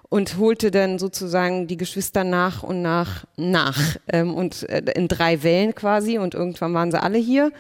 und 0.10 0.38
holte 0.38 0.72
dann 0.72 1.00
sozusagen 1.00 1.68
die 1.68 1.78
Geschwister 1.78 2.24
nach 2.24 2.64
und 2.64 2.82
nach 2.82 3.26
nach 3.36 3.80
ähm, 4.08 4.36
und 4.36 4.70
äh, 4.70 4.84
in 4.96 5.08
drei 5.08 5.44
Wellen 5.44 5.74
quasi 5.76 6.18
und 6.18 6.34
irgendwann 6.34 6.74
waren 6.74 6.92
sie 6.92 7.02
alle 7.02 7.18
hier 7.18 7.52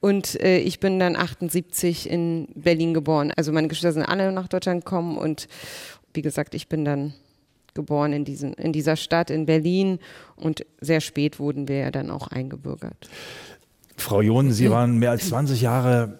und 0.00 0.40
äh, 0.42 0.58
ich 0.58 0.80
bin 0.80 0.98
dann 0.98 1.14
78 1.14 2.10
in 2.10 2.48
Berlin 2.54 2.94
geboren. 2.94 3.32
Also 3.36 3.52
meine 3.52 3.68
Geschwister 3.68 3.92
sind 3.92 4.04
alle 4.04 4.32
nach 4.32 4.48
Deutschland 4.48 4.84
gekommen 4.84 5.16
und 5.16 5.48
wie 6.14 6.22
gesagt, 6.22 6.54
ich 6.54 6.68
bin 6.68 6.84
dann 6.84 7.14
geboren 7.74 8.12
in, 8.12 8.24
diesen, 8.24 8.52
in 8.54 8.72
dieser 8.72 8.96
Stadt 8.96 9.30
in 9.30 9.46
Berlin 9.46 9.98
und 10.36 10.66
sehr 10.80 11.00
spät 11.00 11.38
wurden 11.38 11.68
wir 11.68 11.78
ja 11.78 11.90
dann 11.90 12.10
auch 12.10 12.28
eingebürgert. 12.28 13.08
Frau 14.02 14.20
John, 14.20 14.52
Sie 14.52 14.70
waren 14.70 14.98
mehr 14.98 15.10
als 15.10 15.28
20 15.28 15.60
Jahre 15.62 16.18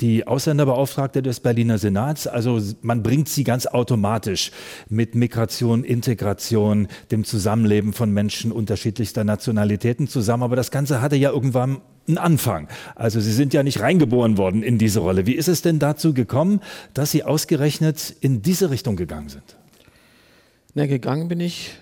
die 0.00 0.26
Ausländerbeauftragte 0.26 1.22
des 1.22 1.40
Berliner 1.40 1.78
Senats. 1.78 2.26
Also 2.26 2.60
man 2.82 3.02
bringt 3.02 3.28
sie 3.28 3.44
ganz 3.44 3.66
automatisch 3.66 4.52
mit 4.88 5.14
Migration, 5.14 5.84
Integration, 5.84 6.88
dem 7.10 7.24
Zusammenleben 7.24 7.92
von 7.92 8.10
Menschen 8.10 8.52
unterschiedlichster 8.52 9.24
Nationalitäten 9.24 10.08
zusammen. 10.08 10.42
Aber 10.42 10.56
das 10.56 10.70
Ganze 10.70 11.00
hatte 11.00 11.16
ja 11.16 11.30
irgendwann 11.30 11.80
einen 12.08 12.18
Anfang. 12.18 12.68
Also 12.94 13.20
Sie 13.20 13.32
sind 13.32 13.54
ja 13.54 13.62
nicht 13.62 13.80
reingeboren 13.80 14.38
worden 14.38 14.62
in 14.62 14.78
diese 14.78 15.00
Rolle. 15.00 15.26
Wie 15.26 15.34
ist 15.34 15.48
es 15.48 15.62
denn 15.62 15.78
dazu 15.78 16.14
gekommen, 16.14 16.60
dass 16.94 17.10
Sie 17.10 17.24
ausgerechnet 17.24 18.14
in 18.20 18.42
diese 18.42 18.70
Richtung 18.70 18.96
gegangen 18.96 19.28
sind? 19.28 19.56
Na, 20.74 20.86
gegangen 20.86 21.28
bin 21.28 21.40
ich 21.40 21.72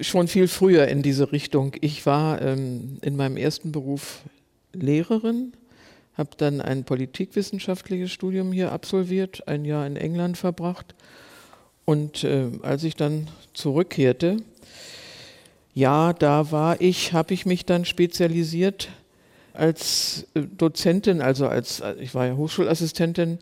schon 0.00 0.28
viel 0.28 0.48
früher 0.48 0.88
in 0.88 1.02
diese 1.02 1.32
Richtung. 1.32 1.74
Ich 1.80 2.04
war 2.06 2.42
ähm, 2.42 2.98
in 3.02 3.16
meinem 3.16 3.36
ersten 3.36 3.72
Beruf 3.72 4.22
Lehrerin, 4.72 5.52
habe 6.14 6.30
dann 6.36 6.60
ein 6.60 6.84
politikwissenschaftliches 6.84 8.10
Studium 8.10 8.52
hier 8.52 8.72
absolviert, 8.72 9.46
ein 9.46 9.64
Jahr 9.64 9.86
in 9.86 9.96
England 9.96 10.36
verbracht. 10.36 10.94
Und 11.84 12.24
äh, 12.24 12.50
als 12.62 12.84
ich 12.84 12.96
dann 12.96 13.28
zurückkehrte, 13.54 14.38
ja, 15.74 16.12
da 16.12 16.50
war 16.50 16.80
ich, 16.80 17.12
habe 17.12 17.32
ich 17.34 17.46
mich 17.46 17.64
dann 17.64 17.84
spezialisiert 17.84 18.88
als 19.58 20.26
äh, 20.34 20.42
Dozentin, 20.42 21.20
also 21.20 21.46
als, 21.48 21.80
äh, 21.80 21.94
ich 22.00 22.14
war 22.14 22.26
ja 22.26 22.36
Hochschulassistentin, 22.36 23.38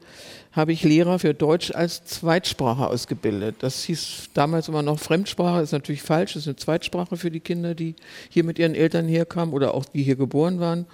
habe 0.53 0.73
ich 0.73 0.83
Lehrer 0.83 1.19
für 1.19 1.35
Deutsch 1.35 1.71
als 1.71 2.05
Zweitsprache 2.05 2.87
ausgebildet. 2.87 3.57
Das 3.61 3.85
hieß 3.85 4.31
damals 4.33 4.69
immer 4.69 4.83
noch 4.83 4.99
Fremdsprache, 4.99 5.61
ist 5.61 5.73
natürlich 5.73 6.03
falsch, 6.03 6.35
ist 6.37 6.47
eine 6.47 6.57
Zweitsprache 6.57 7.17
für 7.17 7.31
die 7.31 7.41
Kinder, 7.41 7.75
die 7.75 7.95
hier 8.31 8.43
mit 8.43 8.59
ihren 8.59 8.75
Eltern 8.75 9.07
herkamen 9.07 9.55
oder 9.55 9.75
auch 9.75 9.85
die 9.85 10.03
hier 10.03 10.17
geboren 10.17 10.59
waren. 10.59 10.87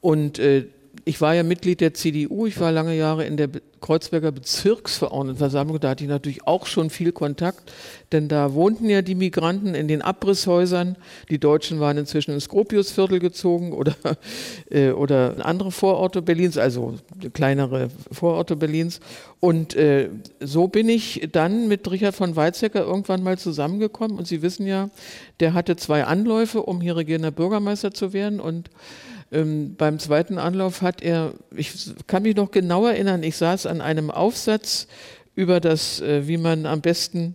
Und 0.00 0.38
äh, 0.38 0.66
ich 1.04 1.20
war 1.20 1.34
ja 1.34 1.42
Mitglied 1.42 1.80
der 1.80 1.94
CDU, 1.94 2.46
ich 2.46 2.58
war 2.60 2.72
lange 2.72 2.96
Jahre 2.96 3.24
in 3.24 3.36
der 3.36 3.48
Kreuzberger 3.80 4.32
Bezirksverordnetenversammlung, 4.32 5.78
da 5.78 5.90
hatte 5.90 6.04
ich 6.04 6.10
natürlich 6.10 6.46
auch 6.46 6.66
schon 6.66 6.90
viel 6.90 7.12
Kontakt, 7.12 7.72
denn 8.12 8.28
da 8.28 8.54
wohnten 8.54 8.88
ja 8.88 9.02
die 9.02 9.14
Migranten 9.14 9.74
in 9.74 9.86
den 9.86 10.02
Abrisshäusern. 10.02 10.96
Die 11.30 11.38
Deutschen 11.38 11.78
waren 11.78 11.96
inzwischen 11.98 12.32
ins 12.32 12.48
Gropiusviertel 12.48 13.18
gezogen 13.18 13.72
oder, 13.72 13.94
äh, 14.70 14.90
oder 14.90 15.36
andere 15.44 15.70
Vororte 15.70 16.22
Berlins, 16.22 16.56
also 16.56 16.94
kleinere 17.32 17.88
Vororte 18.10 18.56
Berlins. 18.56 19.00
Und 19.40 19.76
äh, 19.76 20.08
so 20.40 20.68
bin 20.68 20.88
ich 20.88 21.28
dann 21.30 21.68
mit 21.68 21.90
Richard 21.90 22.14
von 22.14 22.34
Weizsäcker 22.34 22.80
irgendwann 22.80 23.22
mal 23.22 23.38
zusammengekommen. 23.38 24.18
Und 24.18 24.26
Sie 24.26 24.42
wissen 24.42 24.66
ja, 24.66 24.90
der 25.40 25.54
hatte 25.54 25.76
zwei 25.76 26.04
Anläufe, 26.04 26.62
um 26.62 26.80
hier 26.80 26.96
regierender 26.96 27.30
Bürgermeister 27.30 27.92
zu 27.92 28.12
werden. 28.12 28.40
Und 28.40 28.70
ähm, 29.36 29.74
beim 29.76 29.98
zweiten 29.98 30.38
Anlauf 30.38 30.82
hat 30.82 31.02
er, 31.02 31.34
ich 31.54 31.72
kann 32.06 32.22
mich 32.22 32.36
noch 32.36 32.50
genau 32.50 32.86
erinnern, 32.86 33.22
ich 33.22 33.36
saß 33.36 33.66
an 33.66 33.80
einem 33.80 34.10
Aufsatz 34.10 34.86
über 35.34 35.60
das, 35.60 36.00
äh, 36.00 36.26
wie 36.26 36.38
man 36.38 36.64
am 36.64 36.80
besten 36.80 37.34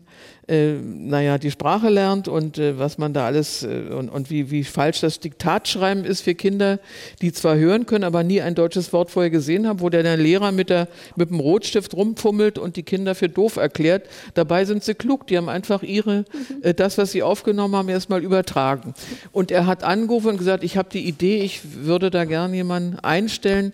äh, 0.51 0.73
naja, 0.73 1.37
die 1.37 1.49
Sprache 1.49 1.87
lernt 1.87 2.27
und 2.27 2.57
äh, 2.57 2.77
was 2.77 2.97
man 2.97 3.13
da 3.13 3.25
alles 3.25 3.63
äh, 3.63 3.83
und, 3.97 4.09
und 4.09 4.29
wie, 4.29 4.51
wie 4.51 4.65
falsch 4.65 4.99
das 4.99 5.21
Diktatschreiben 5.21 6.03
ist 6.03 6.21
für 6.21 6.35
Kinder, 6.35 6.79
die 7.21 7.31
zwar 7.31 7.55
hören 7.55 7.85
können, 7.85 8.03
aber 8.03 8.23
nie 8.23 8.41
ein 8.41 8.53
deutsches 8.53 8.91
Wort 8.91 9.11
vorher 9.11 9.29
gesehen 9.29 9.65
haben, 9.65 9.79
wo 9.79 9.87
der, 9.89 10.03
der 10.03 10.17
Lehrer 10.17 10.51
mit, 10.51 10.69
der, 10.69 10.89
mit 11.15 11.29
dem 11.29 11.39
Rotstift 11.39 11.93
rumfummelt 11.93 12.57
und 12.57 12.75
die 12.75 12.83
Kinder 12.83 13.15
für 13.15 13.29
doof 13.29 13.55
erklärt. 13.55 14.09
Dabei 14.33 14.65
sind 14.65 14.83
sie 14.83 14.93
klug, 14.93 15.25
die 15.27 15.37
haben 15.37 15.47
einfach 15.47 15.83
ihre, 15.83 16.25
mhm. 16.33 16.63
äh, 16.63 16.73
das, 16.73 16.97
was 16.97 17.13
sie 17.13 17.23
aufgenommen 17.23 17.75
haben, 17.77 17.87
erstmal 17.87 18.21
übertragen. 18.21 18.93
Und 19.31 19.51
er 19.51 19.67
hat 19.67 19.85
angerufen 19.85 20.31
und 20.31 20.37
gesagt, 20.37 20.65
ich 20.65 20.75
habe 20.75 20.89
die 20.91 21.07
Idee, 21.07 21.43
ich 21.43 21.61
würde 21.85 22.11
da 22.11 22.25
gern 22.25 22.53
jemanden 22.53 22.99
einstellen, 22.99 23.71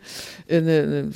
eine, 0.47 1.09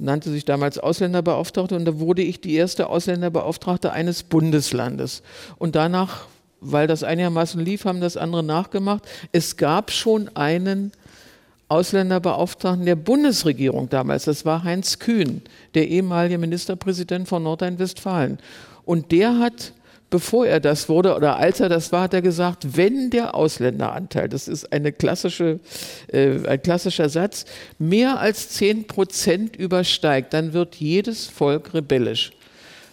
nannte 0.00 0.30
sich 0.30 0.44
damals 0.44 0.78
Ausländerbeauftragte 0.78 1.74
und 1.74 1.84
da 1.84 1.98
wurde 1.98 2.22
ich 2.22 2.40
die 2.40 2.54
erste 2.54 2.88
Ausländerbeauftragte 2.88 3.92
eines 3.92 4.22
Bundeslandes. 4.22 5.07
Jahres. 5.08 5.22
Und 5.58 5.74
danach, 5.74 6.26
weil 6.60 6.86
das 6.86 7.02
einigermaßen 7.02 7.64
lief, 7.64 7.84
haben 7.84 8.00
das 8.00 8.16
andere 8.16 8.42
nachgemacht. 8.42 9.02
Es 9.32 9.56
gab 9.56 9.90
schon 9.90 10.30
einen 10.36 10.92
Ausländerbeauftragten 11.68 12.86
der 12.86 12.96
Bundesregierung 12.96 13.88
damals. 13.88 14.24
Das 14.24 14.44
war 14.44 14.64
Heinz 14.64 14.98
Kühn, 14.98 15.42
der 15.74 15.88
ehemalige 15.88 16.38
Ministerpräsident 16.38 17.28
von 17.28 17.42
Nordrhein-Westfalen. 17.42 18.38
Und 18.86 19.12
der 19.12 19.38
hat, 19.38 19.74
bevor 20.08 20.46
er 20.46 20.60
das 20.60 20.88
wurde 20.88 21.14
oder 21.14 21.36
als 21.36 21.60
er 21.60 21.68
das 21.68 21.92
war, 21.92 22.04
hat 22.04 22.14
er 22.14 22.22
gesagt, 22.22 22.78
wenn 22.78 23.10
der 23.10 23.34
Ausländeranteil, 23.34 24.30
das 24.30 24.48
ist 24.48 24.72
eine 24.72 24.92
klassische, 24.92 25.60
äh, 26.10 26.46
ein 26.46 26.62
klassischer 26.62 27.10
Satz, 27.10 27.44
mehr 27.78 28.18
als 28.18 28.48
zehn 28.48 28.86
Prozent 28.86 29.54
übersteigt, 29.54 30.32
dann 30.32 30.54
wird 30.54 30.76
jedes 30.76 31.26
Volk 31.26 31.74
rebellisch. 31.74 32.32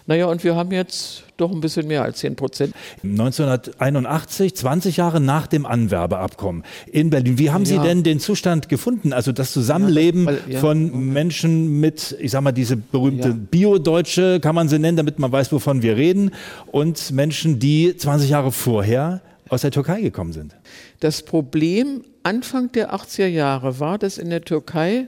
Naja, 0.08 0.28
und 0.28 0.44
wir 0.44 0.56
haben 0.56 0.72
jetzt 0.72 1.24
doch 1.38 1.52
ein 1.52 1.62
bisschen 1.62 1.88
mehr 1.88 2.04
als 2.04 2.20
10 2.20 2.36
Prozent. 2.36 2.76
1981, 3.04 4.56
20 4.56 4.98
Jahre 4.98 5.20
nach 5.20 5.48
dem 5.48 5.66
Anwerbeabkommen 5.66 6.64
in 6.92 7.10
Berlin. 7.10 7.40
Wie 7.40 7.50
haben 7.50 7.64
ja. 7.64 7.70
Sie 7.70 7.80
denn 7.80 8.04
den 8.04 8.20
Zustand 8.20 8.70
gefunden? 8.70 9.14
Also 9.14 9.32
das 9.32 9.52
Zusammenleben 9.52 10.22
ja, 10.22 10.28
weil, 10.28 10.40
ja, 10.48 10.60
von. 10.60 11.14
Menschen 11.14 11.80
mit, 11.80 12.16
ich 12.20 12.32
sag 12.32 12.42
mal, 12.42 12.52
diese 12.52 12.78
berühmte 12.78 13.34
Bio-Deutsche, 13.34 14.40
kann 14.40 14.54
man 14.54 14.70
sie 14.70 14.80
nennen, 14.80 14.98
damit 14.98 15.18
man 15.18 15.32
weiß, 15.32 15.52
wovon 15.52 15.82
wir 15.82 15.98
reden, 15.98 16.32
und 16.72 17.12
Menschen, 17.12 17.60
die 17.60 17.96
20 17.96 18.30
Jahre 18.30 18.52
vorher 18.52 19.22
aus 19.50 19.62
der 19.62 19.72
Türkei 19.72 20.02
gekommen 20.02 20.34
sind. 20.34 20.56
Das 21.00 21.24
Problem 21.24 22.04
Anfang 22.24 22.72
der 22.72 22.94
80er 22.94 23.28
Jahre 23.28 23.80
war, 23.80 23.98
dass 23.98 24.18
in 24.18 24.30
der 24.30 24.42
Türkei 24.42 25.08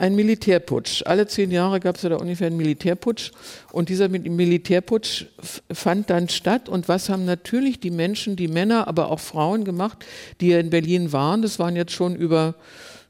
ein 0.00 0.14
Militärputsch. 0.14 1.02
Alle 1.04 1.26
zehn 1.26 1.50
Jahre 1.50 1.78
gab 1.78 1.96
es 1.96 2.02
ja 2.02 2.08
da 2.08 2.16
ungefähr 2.16 2.46
einen 2.46 2.56
Militärputsch 2.56 3.32
und 3.70 3.90
dieser 3.90 4.08
Militärputsch 4.08 5.26
fand 5.70 6.08
dann 6.08 6.30
statt. 6.30 6.70
Und 6.70 6.88
was 6.88 7.10
haben 7.10 7.26
natürlich 7.26 7.80
die 7.80 7.90
Menschen, 7.90 8.34
die 8.34 8.48
Männer, 8.48 8.88
aber 8.88 9.10
auch 9.10 9.20
Frauen 9.20 9.64
gemacht, 9.64 10.06
die 10.40 10.48
ja 10.48 10.58
in 10.58 10.70
Berlin 10.70 11.12
waren? 11.12 11.42
Das 11.42 11.58
waren 11.58 11.76
jetzt 11.76 11.92
schon 11.92 12.16
über 12.16 12.54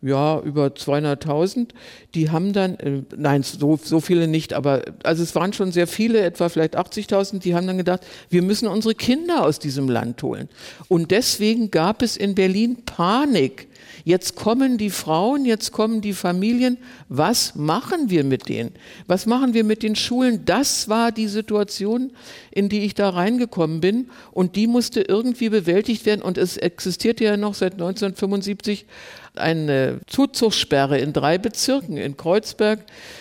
ja, 0.02 0.40
über 0.40 0.68
200.000. 0.68 1.68
Die 2.14 2.30
haben 2.30 2.54
dann, 2.54 2.78
äh, 2.78 3.02
nein, 3.16 3.42
so, 3.42 3.78
so 3.82 4.00
viele 4.00 4.28
nicht, 4.28 4.54
aber 4.54 4.82
also 5.02 5.22
es 5.22 5.34
waren 5.34 5.52
schon 5.52 5.72
sehr 5.72 5.86
viele, 5.86 6.22
etwa 6.22 6.48
vielleicht 6.48 6.76
80.000, 6.76 7.40
die 7.40 7.54
haben 7.54 7.66
dann 7.66 7.76
gedacht, 7.76 8.00
wir 8.30 8.40
müssen 8.40 8.66
unsere 8.66 8.94
Kinder 8.94 9.44
aus 9.44 9.58
diesem 9.58 9.90
Land 9.90 10.22
holen. 10.22 10.48
Und 10.88 11.10
deswegen 11.10 11.70
gab 11.70 12.00
es 12.00 12.16
in 12.16 12.34
Berlin 12.34 12.78
Panik 12.86 13.68
Jetzt 14.10 14.34
kommen 14.34 14.76
die 14.76 14.90
Frauen, 14.90 15.44
jetzt 15.44 15.70
kommen 15.70 16.00
die 16.00 16.14
Familien. 16.14 16.78
Was 17.08 17.54
machen 17.54 18.10
wir 18.10 18.24
mit 18.24 18.48
denen? 18.48 18.72
Was 19.06 19.24
machen 19.24 19.54
wir 19.54 19.62
mit 19.62 19.84
den 19.84 19.94
Schulen? 19.94 20.44
Das 20.46 20.88
war 20.88 21.12
die 21.12 21.28
Situation, 21.28 22.10
in 22.50 22.68
die 22.68 22.80
ich 22.80 22.94
da 22.94 23.10
reingekommen 23.10 23.80
bin. 23.80 24.10
Und 24.32 24.56
die 24.56 24.66
musste 24.66 25.00
irgendwie 25.02 25.48
bewältigt 25.48 26.06
werden. 26.06 26.22
Und 26.22 26.38
es 26.38 26.56
existierte 26.56 27.22
ja 27.22 27.36
noch 27.36 27.54
seit 27.54 27.74
1975 27.74 28.84
eine 29.36 30.00
Zuzugssperre 30.08 30.98
in 30.98 31.12
drei 31.12 31.38
Bezirken, 31.38 31.96
in 31.96 32.16
Kreuzberg, 32.16 32.80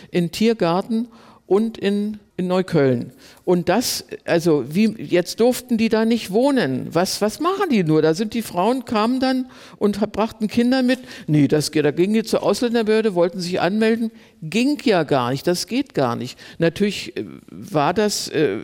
in 0.10 0.32
Tiergarten 0.32 1.08
und 1.46 1.78
in, 1.78 2.18
in 2.40 2.48
Neukölln. 2.48 3.12
Und 3.44 3.68
das, 3.68 4.06
also 4.24 4.64
wie, 4.74 4.96
jetzt 4.98 5.42
durften 5.42 5.78
die 5.78 5.90
da 5.90 6.06
nicht 6.06 6.32
wohnen. 6.32 6.88
Was, 6.92 7.22
was 7.22 7.42
machen 7.42 7.70
die 7.70 7.84
nur? 7.84 8.02
Da 8.02 8.14
sind 8.14 8.34
die 8.34 8.42
Frauen, 8.42 8.86
kamen 8.86 9.20
dann 9.20 9.48
und 9.78 10.00
brachten 10.14 10.48
Kinder 10.48 10.82
mit. 10.82 11.00
Nee, 11.28 11.50
das, 11.50 11.70
da 11.70 11.92
gingen 11.92 12.14
die 12.14 12.24
zur 12.24 12.42
Ausländerbehörde, 12.42 13.14
wollten 13.14 13.42
sich 13.42 13.60
anmelden. 13.60 14.10
Ging 14.42 14.80
ja 14.86 15.04
gar 15.04 15.32
nicht, 15.32 15.46
das 15.48 15.68
geht 15.68 15.94
gar 15.94 16.16
nicht. 16.16 16.40
Natürlich 16.60 17.18
äh, 17.18 17.26
war 17.50 17.94
das 17.94 18.30
äh, 18.30 18.60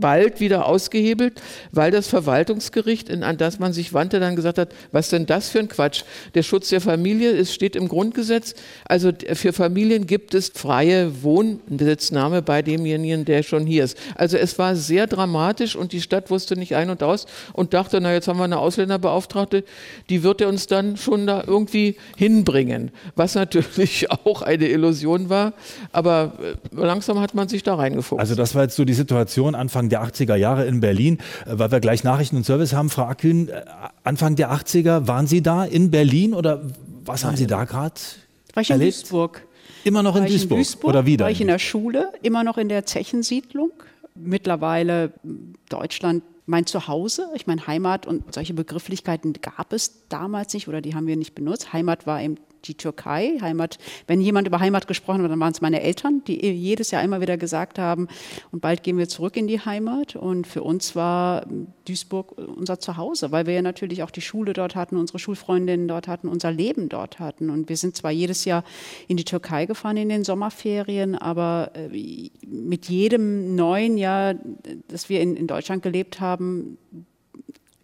bald 0.00 0.40
wieder 0.40 0.66
ausgehebelt, 0.66 1.40
weil 1.72 1.90
das 1.90 2.08
Verwaltungsgericht, 2.08 3.10
an 3.10 3.36
das 3.36 3.58
man 3.58 3.72
sich 3.72 3.92
wandte, 3.92 4.20
dann 4.20 4.36
gesagt 4.36 4.58
hat, 4.58 4.70
was 4.92 5.10
denn 5.10 5.26
das 5.26 5.48
für 5.48 5.58
ein 5.58 5.68
Quatsch? 5.68 6.04
Der 6.34 6.42
Schutz 6.42 6.68
der 6.70 6.80
Familie, 6.80 7.30
es 7.32 7.54
steht 7.54 7.76
im 7.76 7.88
Grundgesetz. 7.88 8.54
Also 8.84 9.12
für 9.34 9.52
Familien 9.52 10.06
gibt 10.06 10.34
es 10.34 10.50
freie 10.54 11.22
Wohnbesitznahme 11.22 12.42
bei 12.42 12.62
demjenigen, 12.62 13.24
der 13.24 13.42
schon 13.42 13.66
hier 13.66 13.84
ist. 13.84 13.96
Also 14.14 14.36
es 14.36 14.58
war 14.58 14.76
sehr 14.76 15.06
dramatisch 15.06 15.76
und 15.76 15.92
die 15.92 16.00
Stadt 16.00 16.30
wusste 16.30 16.56
nicht 16.56 16.74
ein 16.74 16.90
und 16.90 17.02
aus 17.02 17.26
und 17.52 17.74
dachte, 17.74 18.00
na 18.00 18.12
jetzt 18.12 18.28
haben 18.28 18.38
wir 18.38 18.44
eine 18.44 18.58
Ausländerbeauftragte, 18.58 19.64
die 20.08 20.22
wird 20.22 20.40
er 20.40 20.48
uns 20.48 20.66
dann 20.66 20.96
schon 20.96 21.26
da 21.26 21.44
irgendwie 21.46 21.96
hinbringen. 22.16 22.90
Was 23.16 23.34
natürlich 23.34 24.10
auch 24.24 24.42
eine 24.42 24.68
Illusion 24.68 25.28
war, 25.28 25.52
aber 25.92 26.32
äh, 26.40 26.54
langsam 26.74 27.20
hat 27.20 27.34
man 27.34 27.48
sich 27.48 27.62
da 27.62 27.74
reingefuchst. 27.74 28.20
Also 28.20 28.34
das 28.34 28.54
war 28.54 28.62
jetzt 28.62 28.76
so 28.76 28.84
die 28.84 28.94
Situation 28.94 29.54
Anfang 29.54 29.88
der 29.90 30.02
80er 30.02 30.36
Jahre 30.36 30.66
in 30.66 30.80
Berlin, 30.80 31.18
äh, 31.46 31.58
weil 31.58 31.70
wir 31.70 31.80
gleich 31.80 32.04
Nachrichten 32.04 32.36
und 32.36 32.46
Service 32.46 32.72
haben. 32.72 32.90
Frau 32.90 33.04
Akün, 33.04 33.48
äh, 33.48 33.62
Anfang 34.04 34.36
der 34.36 34.52
80er, 34.52 35.06
waren 35.06 35.26
Sie 35.26 35.42
da 35.42 35.64
in 35.64 35.90
Berlin 35.90 36.34
oder 36.34 36.62
was 37.04 37.24
haben 37.24 37.36
Sie 37.36 37.46
da 37.46 37.64
gerade 37.64 38.00
War 38.54 38.62
ich 38.62 38.70
in 38.70 38.80
Duisburg. 38.80 39.46
Immer 39.84 40.02
noch 40.02 40.16
in 40.16 40.26
Duisburg, 40.26 40.50
in 40.50 40.56
Duisburg, 40.58 40.90
oder 40.90 41.06
wieder? 41.06 41.24
War 41.24 41.30
ich 41.30 41.40
in 41.40 41.46
der 41.46 41.58
Schule, 41.58 42.12
immer 42.22 42.44
noch 42.44 42.58
in 42.58 42.68
der 42.68 42.86
Zechensiedlung 42.86 43.72
mittlerweile 44.14 45.12
Deutschland 45.68 46.22
mein 46.46 46.66
Zuhause. 46.66 47.28
Ich 47.34 47.46
meine, 47.46 47.66
Heimat 47.66 48.06
und 48.06 48.34
solche 48.34 48.54
Begrifflichkeiten 48.54 49.32
gab 49.34 49.72
es 49.72 50.08
damals 50.08 50.52
nicht 50.52 50.68
oder 50.68 50.80
die 50.80 50.94
haben 50.94 51.06
wir 51.06 51.16
nicht 51.16 51.34
benutzt. 51.34 51.72
Heimat 51.72 52.06
war 52.06 52.20
eben 52.20 52.36
die 52.64 52.74
Türkei. 52.74 53.38
Heimat, 53.40 53.78
wenn 54.06 54.20
jemand 54.20 54.46
über 54.46 54.60
Heimat 54.60 54.86
gesprochen 54.86 55.22
hat, 55.22 55.30
dann 55.30 55.40
waren 55.40 55.52
es 55.52 55.60
meine 55.60 55.80
Eltern, 55.82 56.22
die 56.26 56.44
jedes 56.46 56.90
Jahr 56.90 57.02
immer 57.02 57.20
wieder 57.20 57.36
gesagt 57.36 57.78
haben, 57.78 58.08
und 58.52 58.60
bald 58.60 58.82
gehen 58.82 58.98
wir 58.98 59.08
zurück 59.08 59.36
in 59.36 59.46
die 59.46 59.60
Heimat. 59.60 60.16
Und 60.16 60.46
für 60.46 60.62
uns 60.62 60.96
war 60.96 61.46
Duisburg 61.86 62.36
unser 62.38 62.78
Zuhause, 62.80 63.32
weil 63.32 63.46
wir 63.46 63.54
ja 63.54 63.62
natürlich 63.62 64.02
auch 64.02 64.10
die 64.10 64.20
Schule 64.20 64.52
dort 64.52 64.74
hatten, 64.74 64.96
unsere 64.96 65.18
Schulfreundinnen 65.18 65.88
dort 65.88 66.08
hatten, 66.08 66.28
unser 66.28 66.50
Leben 66.50 66.88
dort 66.88 67.18
hatten. 67.18 67.50
Und 67.50 67.68
wir 67.68 67.76
sind 67.76 67.96
zwar 67.96 68.10
jedes 68.10 68.44
Jahr 68.44 68.64
in 69.08 69.16
die 69.16 69.24
Türkei 69.24 69.66
gefahren 69.66 69.96
in 69.96 70.08
den 70.08 70.24
Sommerferien, 70.24 71.14
aber 71.14 71.72
äh, 71.74 72.30
mit 72.46 72.88
jedem 72.88 73.54
neuen 73.54 73.96
Jahr, 73.96 74.34
das 74.88 75.08
wir 75.08 75.20
in, 75.20 75.36
in 75.36 75.46
Deutschland 75.46 75.82
gelebt 75.82 76.20
haben, 76.20 76.78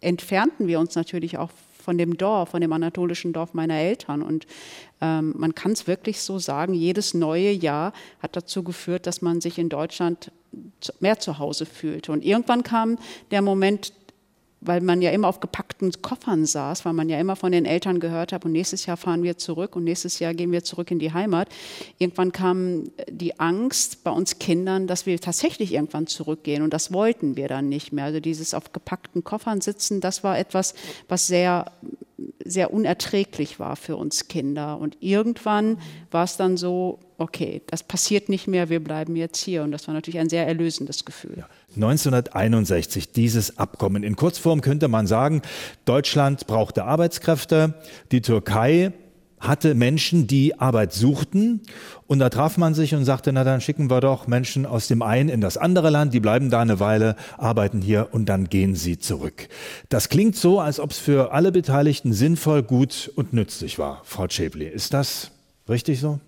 entfernten 0.01 0.67
wir 0.67 0.79
uns 0.79 0.95
natürlich 0.95 1.37
auch 1.37 1.49
von 1.87 1.97
dem 1.97 2.17
Dorf, 2.17 2.49
von 2.49 2.59
dem 2.59 2.73
anatolischen 2.73 3.31
Dorf 3.31 3.53
meiner 3.53 3.75
Eltern. 3.75 4.21
Und 4.21 4.45
ähm, 4.99 5.33
man 5.37 5.55
kann 5.55 5.71
es 5.71 5.87
wirklich 5.87 6.19
so 6.19 6.37
sagen, 6.37 6.73
jedes 6.73 7.13
neue 7.13 7.49
Jahr 7.49 7.93
hat 8.21 8.35
dazu 8.35 8.61
geführt, 8.61 9.07
dass 9.07 9.21
man 9.21 9.39
sich 9.39 9.57
in 9.57 9.69
Deutschland 9.69 10.29
mehr 10.99 11.17
zu 11.17 11.39
Hause 11.39 11.65
fühlte. 11.65 12.11
Und 12.11 12.25
irgendwann 12.25 12.63
kam 12.63 12.97
der 13.31 13.41
Moment, 13.41 13.93
weil 14.61 14.81
man 14.81 15.01
ja 15.01 15.11
immer 15.11 15.27
auf 15.27 15.39
gepackten 15.39 15.91
Koffern 16.01 16.45
saß, 16.45 16.85
weil 16.85 16.93
man 16.93 17.09
ja 17.09 17.19
immer 17.19 17.35
von 17.35 17.51
den 17.51 17.65
Eltern 17.65 17.99
gehört 17.99 18.33
hat, 18.33 18.45
und 18.45 18.51
nächstes 18.51 18.85
Jahr 18.85 18.97
fahren 18.97 19.23
wir 19.23 19.37
zurück 19.37 19.75
und 19.75 19.83
nächstes 19.83 20.19
Jahr 20.19 20.33
gehen 20.33 20.51
wir 20.51 20.63
zurück 20.63 20.91
in 20.91 20.99
die 20.99 21.13
Heimat. 21.13 21.49
Irgendwann 21.97 22.31
kam 22.31 22.85
die 23.09 23.39
Angst 23.39 24.03
bei 24.03 24.11
uns 24.11 24.39
Kindern, 24.39 24.87
dass 24.87 25.05
wir 25.05 25.19
tatsächlich 25.19 25.73
irgendwann 25.73 26.07
zurückgehen 26.07 26.63
und 26.63 26.73
das 26.73 26.91
wollten 26.91 27.35
wir 27.35 27.47
dann 27.47 27.69
nicht 27.69 27.93
mehr. 27.93 28.05
Also 28.05 28.19
dieses 28.19 28.53
auf 28.53 28.73
gepackten 28.73 29.23
Koffern 29.23 29.61
sitzen, 29.61 30.01
das 30.01 30.23
war 30.23 30.37
etwas, 30.37 30.73
was 31.07 31.27
sehr 31.27 31.71
sehr 32.43 32.73
unerträglich 32.73 33.59
war 33.59 33.75
für 33.75 33.95
uns 33.95 34.27
Kinder. 34.27 34.79
Und 34.79 34.97
irgendwann 35.01 35.79
war 36.11 36.23
es 36.23 36.37
dann 36.37 36.57
so, 36.57 36.99
okay, 37.17 37.61
das 37.67 37.83
passiert 37.83 38.29
nicht 38.29 38.47
mehr, 38.47 38.69
wir 38.69 38.83
bleiben 38.83 39.15
jetzt 39.15 39.43
hier. 39.43 39.63
Und 39.63 39.71
das 39.71 39.87
war 39.87 39.93
natürlich 39.93 40.19
ein 40.19 40.29
sehr 40.29 40.47
erlösendes 40.47 41.05
Gefühl. 41.05 41.35
Ja. 41.37 41.49
1961 41.77 43.11
dieses 43.11 43.57
Abkommen. 43.57 44.03
In 44.03 44.15
Kurzform 44.15 44.61
könnte 44.61 44.87
man 44.87 45.07
sagen, 45.07 45.41
Deutschland 45.85 46.47
brauchte 46.47 46.83
Arbeitskräfte, 46.83 47.75
die 48.11 48.21
Türkei 48.21 48.91
hatte 49.39 49.75
Menschen, 49.75 50.27
die 50.27 50.59
Arbeit 50.59 50.93
suchten. 50.93 51.61
Und 52.07 52.19
da 52.19 52.29
traf 52.29 52.57
man 52.57 52.73
sich 52.73 52.95
und 52.95 53.05
sagte, 53.05 53.31
na 53.33 53.43
dann 53.43 53.61
schicken 53.61 53.89
wir 53.89 54.01
doch 54.01 54.27
Menschen 54.27 54.65
aus 54.65 54.87
dem 54.87 55.01
einen 55.01 55.29
in 55.29 55.41
das 55.41 55.57
andere 55.57 55.89
Land, 55.89 56.13
die 56.13 56.19
bleiben 56.19 56.49
da 56.49 56.61
eine 56.61 56.79
Weile, 56.79 57.15
arbeiten 57.37 57.81
hier 57.81 58.09
und 58.11 58.27
dann 58.27 58.49
gehen 58.49 58.75
sie 58.75 58.97
zurück. 58.97 59.47
Das 59.89 60.09
klingt 60.09 60.35
so, 60.35 60.59
als 60.59 60.79
ob 60.79 60.91
es 60.91 60.97
für 60.97 61.33
alle 61.33 61.51
Beteiligten 61.51 62.13
sinnvoll, 62.13 62.63
gut 62.63 63.11
und 63.15 63.33
nützlich 63.33 63.77
war. 63.77 64.01
Frau 64.05 64.27
Schäble, 64.29 64.67
ist 64.67 64.93
das 64.93 65.31
richtig 65.69 65.99
so? 65.99 66.19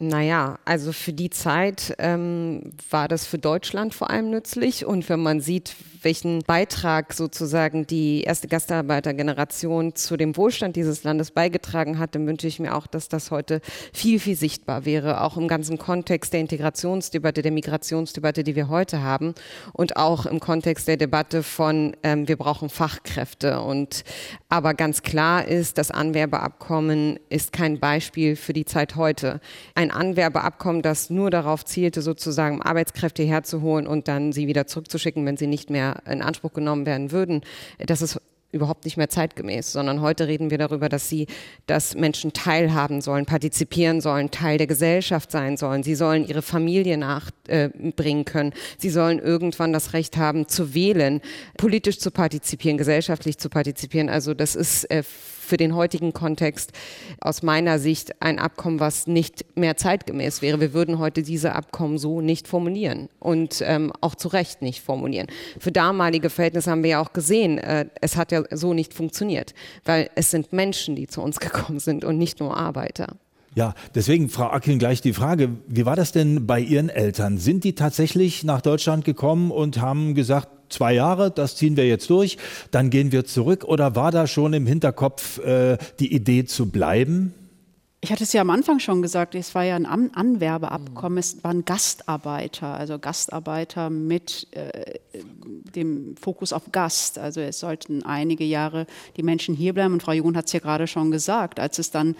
Naja, 0.00 0.58
also 0.64 0.92
für 0.92 1.12
die 1.12 1.30
Zeit 1.30 1.94
ähm, 1.98 2.72
war 2.88 3.08
das 3.08 3.26
für 3.26 3.38
Deutschland 3.38 3.94
vor 3.94 4.10
allem 4.10 4.30
nützlich. 4.30 4.86
Und 4.86 5.08
wenn 5.08 5.20
man 5.20 5.40
sieht, 5.40 5.74
welchen 6.02 6.42
Beitrag 6.42 7.12
sozusagen 7.12 7.86
die 7.86 8.22
erste 8.22 8.48
Gastarbeitergeneration 8.48 9.94
zu 9.94 10.16
dem 10.16 10.36
Wohlstand 10.36 10.76
dieses 10.76 11.04
Landes 11.04 11.30
beigetragen 11.30 11.98
hat, 11.98 12.14
dann 12.14 12.26
wünsche 12.26 12.46
ich 12.46 12.60
mir 12.60 12.74
auch, 12.74 12.86
dass 12.86 13.08
das 13.08 13.30
heute 13.30 13.60
viel, 13.92 14.20
viel 14.20 14.36
sichtbar 14.36 14.84
wäre, 14.84 15.22
auch 15.22 15.36
im 15.36 15.48
ganzen 15.48 15.78
Kontext 15.78 16.32
der 16.32 16.40
Integrationsdebatte, 16.40 17.42
der 17.42 17.52
Migrationsdebatte, 17.52 18.44
die 18.44 18.56
wir 18.56 18.68
heute 18.68 19.02
haben 19.02 19.34
und 19.72 19.96
auch 19.96 20.26
im 20.26 20.40
Kontext 20.40 20.88
der 20.88 20.96
Debatte 20.96 21.42
von, 21.42 21.96
ähm, 22.02 22.28
wir 22.28 22.36
brauchen 22.36 22.68
Fachkräfte. 22.68 23.60
Und 23.60 24.04
aber 24.48 24.74
ganz 24.74 25.02
klar 25.02 25.46
ist, 25.46 25.78
das 25.78 25.90
Anwerbeabkommen 25.90 27.18
ist 27.28 27.52
kein 27.52 27.80
Beispiel 27.80 28.36
für 28.36 28.52
die 28.52 28.64
Zeit 28.64 28.96
heute. 28.96 29.40
Ein 29.74 29.90
Anwerbeabkommen, 29.90 30.82
das 30.82 31.10
nur 31.10 31.30
darauf 31.30 31.64
zielte, 31.64 32.02
sozusagen 32.02 32.62
Arbeitskräfte 32.62 33.22
herzuholen 33.22 33.86
und 33.86 34.08
dann 34.08 34.32
sie 34.32 34.46
wieder 34.46 34.66
zurückzuschicken, 34.66 35.24
wenn 35.26 35.36
sie 35.36 35.46
nicht 35.46 35.70
mehr 35.70 35.87
in 36.10 36.22
Anspruch 36.22 36.52
genommen 36.52 36.86
werden 36.86 37.12
würden, 37.12 37.42
das 37.78 38.02
ist 38.02 38.20
überhaupt 38.50 38.84
nicht 38.86 38.96
mehr 38.96 39.10
zeitgemäß, 39.10 39.72
sondern 39.72 40.00
heute 40.00 40.26
reden 40.26 40.50
wir 40.50 40.56
darüber, 40.56 40.88
dass 40.88 41.08
sie, 41.08 41.26
dass 41.66 41.94
Menschen 41.94 42.32
teilhaben 42.32 43.02
sollen, 43.02 43.26
partizipieren 43.26 44.00
sollen, 44.00 44.30
Teil 44.30 44.56
der 44.56 44.66
Gesellschaft 44.66 45.30
sein 45.30 45.58
sollen. 45.58 45.82
Sie 45.82 45.94
sollen 45.94 46.26
ihre 46.26 46.40
Familie 46.40 46.96
nachbringen 46.96 48.22
äh, 48.22 48.24
können. 48.24 48.54
Sie 48.78 48.88
sollen 48.88 49.18
irgendwann 49.18 49.74
das 49.74 49.92
Recht 49.92 50.16
haben 50.16 50.48
zu 50.48 50.72
wählen, 50.72 51.20
politisch 51.58 51.98
zu 51.98 52.10
partizipieren, 52.10 52.78
gesellschaftlich 52.78 53.36
zu 53.36 53.50
partizipieren. 53.50 54.08
Also 54.08 54.32
das 54.32 54.56
ist 54.56 54.90
äh, 54.90 55.02
für 55.48 55.56
den 55.56 55.74
heutigen 55.74 56.12
Kontext 56.12 56.72
aus 57.20 57.42
meiner 57.42 57.78
Sicht 57.78 58.22
ein 58.22 58.38
Abkommen, 58.38 58.80
was 58.80 59.06
nicht 59.06 59.44
mehr 59.56 59.76
zeitgemäß 59.76 60.42
wäre. 60.42 60.60
Wir 60.60 60.74
würden 60.74 60.98
heute 60.98 61.22
diese 61.22 61.54
Abkommen 61.54 61.98
so 61.98 62.20
nicht 62.20 62.46
formulieren 62.46 63.08
und 63.18 63.62
ähm, 63.64 63.92
auch 64.00 64.14
zu 64.14 64.28
Recht 64.28 64.62
nicht 64.62 64.82
formulieren. 64.82 65.26
Für 65.58 65.72
damalige 65.72 66.30
Verhältnisse 66.30 66.70
haben 66.70 66.82
wir 66.82 66.90
ja 66.90 67.00
auch 67.00 67.12
gesehen, 67.12 67.58
äh, 67.58 67.86
es 68.00 68.16
hat 68.16 68.32
ja 68.32 68.44
so 68.50 68.74
nicht 68.74 68.94
funktioniert, 68.94 69.54
weil 69.84 70.10
es 70.14 70.30
sind 70.30 70.52
Menschen, 70.52 70.94
die 70.94 71.06
zu 71.06 71.22
uns 71.22 71.40
gekommen 71.40 71.80
sind 71.80 72.04
und 72.04 72.18
nicht 72.18 72.40
nur 72.40 72.56
Arbeiter. 72.56 73.16
Ja, 73.58 73.74
deswegen, 73.92 74.28
Frau 74.28 74.50
Ackin, 74.50 74.78
gleich 74.78 75.00
die 75.00 75.12
Frage, 75.12 75.48
wie 75.66 75.84
war 75.84 75.96
das 75.96 76.12
denn 76.12 76.46
bei 76.46 76.60
Ihren 76.60 76.90
Eltern? 76.90 77.38
Sind 77.38 77.64
die 77.64 77.74
tatsächlich 77.74 78.44
nach 78.44 78.60
Deutschland 78.60 79.04
gekommen 79.04 79.50
und 79.50 79.80
haben 79.80 80.14
gesagt, 80.14 80.46
zwei 80.68 80.94
Jahre, 80.94 81.32
das 81.32 81.56
ziehen 81.56 81.76
wir 81.76 81.84
jetzt 81.84 82.08
durch, 82.08 82.38
dann 82.70 82.88
gehen 82.88 83.10
wir 83.10 83.24
zurück? 83.24 83.64
Oder 83.64 83.96
war 83.96 84.12
da 84.12 84.28
schon 84.28 84.52
im 84.52 84.64
Hinterkopf 84.64 85.38
äh, 85.40 85.76
die 85.98 86.14
Idee 86.14 86.44
zu 86.44 86.70
bleiben? 86.70 87.34
Ich 88.00 88.12
hatte 88.12 88.22
es 88.22 88.32
ja 88.32 88.42
am 88.42 88.50
Anfang 88.50 88.78
schon 88.78 89.02
gesagt, 89.02 89.34
es 89.34 89.56
war 89.56 89.64
ja 89.64 89.74
ein 89.74 89.84
An 89.84 90.12
Anwerbeabkommen, 90.14 91.18
es 91.18 91.42
waren 91.42 91.64
Gastarbeiter, 91.64 92.74
also 92.74 92.96
Gastarbeiter 93.00 93.90
mit 93.90 94.46
äh, 94.52 95.00
dem 95.74 96.16
Fokus 96.16 96.52
auf 96.52 96.70
Gast. 96.70 97.18
Also 97.18 97.40
es 97.40 97.58
sollten 97.58 98.04
einige 98.04 98.44
Jahre 98.44 98.86
die 99.16 99.24
Menschen 99.24 99.52
hier 99.56 99.74
bleiben. 99.74 99.94
Und 99.94 100.02
Frau 100.04 100.12
Jung 100.12 100.36
hat 100.36 100.46
es 100.46 100.52
ja 100.52 100.60
gerade 100.60 100.86
schon 100.86 101.10
gesagt, 101.10 101.58
als 101.58 101.80
es 101.80 101.90
dann 101.90 102.14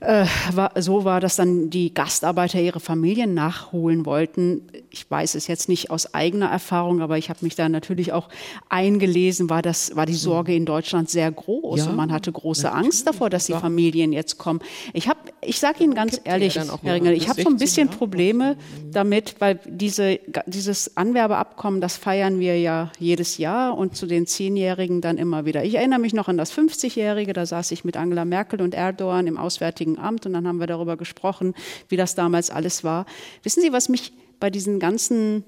äh, 0.00 0.26
war, 0.52 0.72
so 0.82 1.04
war, 1.04 1.20
dass 1.20 1.36
dann 1.36 1.70
die 1.70 1.94
Gastarbeiter 1.94 2.60
ihre 2.60 2.80
Familien 2.80 3.34
nachholen 3.34 4.06
wollten. 4.06 4.62
Ich 4.94 5.10
weiß 5.10 5.34
es 5.34 5.48
jetzt 5.48 5.68
nicht 5.68 5.90
aus 5.90 6.14
eigener 6.14 6.46
Erfahrung, 6.46 7.02
aber 7.02 7.18
ich 7.18 7.28
habe 7.28 7.40
mich 7.42 7.56
da 7.56 7.68
natürlich 7.68 8.12
auch 8.12 8.28
eingelesen, 8.68 9.50
war, 9.50 9.60
das, 9.60 9.96
war 9.96 10.06
die 10.06 10.14
Sorge 10.14 10.54
in 10.54 10.66
Deutschland 10.66 11.10
sehr 11.10 11.32
groß. 11.32 11.80
Ja, 11.80 11.90
und 11.90 11.96
man 11.96 12.12
hatte 12.12 12.30
große 12.30 12.70
Angst 12.70 13.04
davor, 13.04 13.28
dass 13.28 13.46
die 13.46 13.54
Familien 13.54 14.12
jetzt 14.12 14.38
kommen. 14.38 14.60
Ich 14.92 15.08
habe, 15.08 15.18
ich 15.40 15.58
sage 15.58 15.82
Ihnen 15.82 15.96
ganz 15.96 16.20
ehrlich, 16.22 16.54
Herr 16.54 16.94
Ringel, 16.94 17.14
ich 17.14 17.28
habe 17.28 17.42
so 17.42 17.48
ein 17.48 17.56
bisschen 17.56 17.88
Probleme 17.88 18.56
damit, 18.92 19.34
weil 19.40 19.58
diese, 19.66 20.20
dieses 20.46 20.96
Anwerbeabkommen, 20.96 21.80
das 21.80 21.96
feiern 21.96 22.38
wir 22.38 22.56
ja 22.60 22.92
jedes 23.00 23.38
Jahr 23.38 23.76
und 23.76 23.96
zu 23.96 24.06
den 24.06 24.28
Zehnjährigen 24.28 25.00
dann 25.00 25.18
immer 25.18 25.44
wieder. 25.44 25.64
Ich 25.64 25.74
erinnere 25.74 25.98
mich 25.98 26.14
noch 26.14 26.28
an 26.28 26.38
das 26.38 26.56
50-Jährige, 26.56 27.32
da 27.32 27.46
saß 27.46 27.72
ich 27.72 27.84
mit 27.84 27.96
Angela 27.96 28.24
Merkel 28.24 28.62
und 28.62 28.74
Erdogan 28.74 29.26
im 29.26 29.38
Auswärtigen 29.38 29.98
Amt 29.98 30.24
und 30.24 30.34
dann 30.34 30.46
haben 30.46 30.60
wir 30.60 30.68
darüber 30.68 30.96
gesprochen, 30.96 31.52
wie 31.88 31.96
das 31.96 32.14
damals 32.14 32.50
alles 32.50 32.84
war. 32.84 33.06
Wissen 33.42 33.60
Sie, 33.60 33.72
was 33.72 33.88
mich 33.88 34.12
bei 34.40 34.50
diesen 34.50 34.78
ganzen 34.78 35.44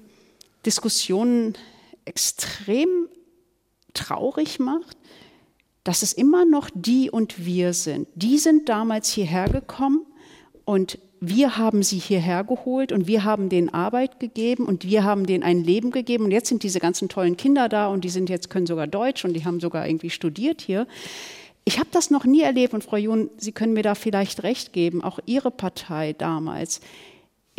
Diskussionen 0.65 1.53
extrem 2.05 3.09
traurig 3.93 4.59
macht? 4.59 4.97
dass 5.87 6.01
es 6.01 6.11
immer 6.11 6.43
noch 6.43 6.69
die 6.73 7.09
und 7.09 7.45
wir 7.45 7.71
sind. 7.71 8.09
Die 8.13 8.39
sind 8.39 8.67
damals 8.67 9.09
hierher 9.09 9.47
gekommen 9.47 10.05
und 10.65 10.99
wir 11.21 11.57
haben 11.57 11.81
sie 11.81 11.97
hierher 11.97 12.43
geholt 12.43 12.91
und 12.91 13.07
wir 13.07 13.23
haben 13.23 13.47
denen 13.47 13.69
Arbeit 13.69 14.19
gegeben 14.19 14.65
und 14.65 14.83
wir 14.83 15.05
haben 15.05 15.25
denen 15.25 15.43
ein 15.43 15.63
Leben 15.63 15.91
gegeben 15.91 16.25
und 16.25 16.31
jetzt 16.31 16.49
sind 16.49 16.63
diese 16.63 16.81
ganzen 16.81 17.07
tollen 17.07 17.37
Kinder 17.37 17.69
da 17.69 17.87
und 17.87 18.03
die 18.03 18.09
sind 18.09 18.29
jetzt 18.29 18.49
können 18.49 18.67
sogar 18.67 18.85
Deutsch 18.85 19.23
und 19.23 19.31
die 19.31 19.45
haben 19.45 19.61
sogar 19.61 19.87
irgendwie 19.87 20.09
studiert 20.09 20.59
hier. 20.59 20.87
Ich 21.63 21.79
habe 21.79 21.87
das 21.93 22.11
noch 22.11 22.25
nie 22.25 22.41
erlebt 22.41 22.73
und 22.73 22.83
Frau 22.83 22.97
John, 22.97 23.29
Sie 23.37 23.53
können 23.53 23.71
mir 23.71 23.83
da 23.83 23.95
vielleicht 23.95 24.43
recht 24.43 24.73
geben, 24.73 25.01
auch 25.01 25.19
Ihre 25.25 25.51
Partei 25.51 26.11
damals 26.11 26.81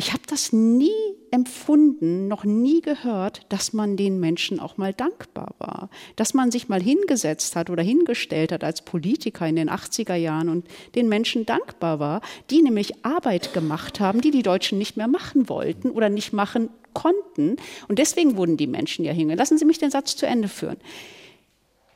ich 0.01 0.13
habe 0.13 0.23
das 0.29 0.53
nie 0.53 0.93
empfunden, 1.33 2.29
noch 2.29 2.45
nie 2.45 2.81
gehört, 2.83 3.41
dass 3.49 3.73
man 3.73 3.97
den 3.97 4.21
Menschen 4.21 4.61
auch 4.61 4.77
mal 4.77 4.95
dankbar 4.95 5.57
war. 5.59 5.91
Dass 6.15 6.35
man 6.35 6.53
sich 6.53 6.69
mal 6.69 6.81
hingesetzt 6.81 7.57
hat 7.57 7.69
oder 7.69 7.83
hingestellt 7.83 8.53
hat 8.53 8.63
als 8.63 8.83
Politiker 8.83 9.45
in 9.49 9.57
den 9.57 9.69
80er 9.69 10.15
Jahren 10.15 10.51
und 10.51 10.69
den 10.95 11.09
Menschen 11.09 11.47
dankbar 11.47 11.99
war, 11.99 12.21
die 12.49 12.63
nämlich 12.63 13.05
Arbeit 13.05 13.53
gemacht 13.53 13.99
haben, 13.99 14.21
die 14.21 14.31
die 14.31 14.45
Deutschen 14.45 14.79
nicht 14.79 14.97
mehr 14.97 15.09
machen 15.09 15.49
wollten 15.49 15.91
oder 15.91 16.09
nicht 16.09 16.33
machen 16.33 16.71
konnten. 16.95 17.57
Und 17.89 17.99
deswegen 17.99 18.37
wurden 18.37 18.57
die 18.57 18.69
Menschen 18.69 19.05
ja 19.05 19.13
hingehen. 19.13 19.37
Lassen 19.37 19.59
Sie 19.59 19.65
mich 19.65 19.79
den 19.79 19.91
Satz 19.91 20.15
zu 20.15 20.27
Ende 20.27 20.47
führen. 20.47 20.77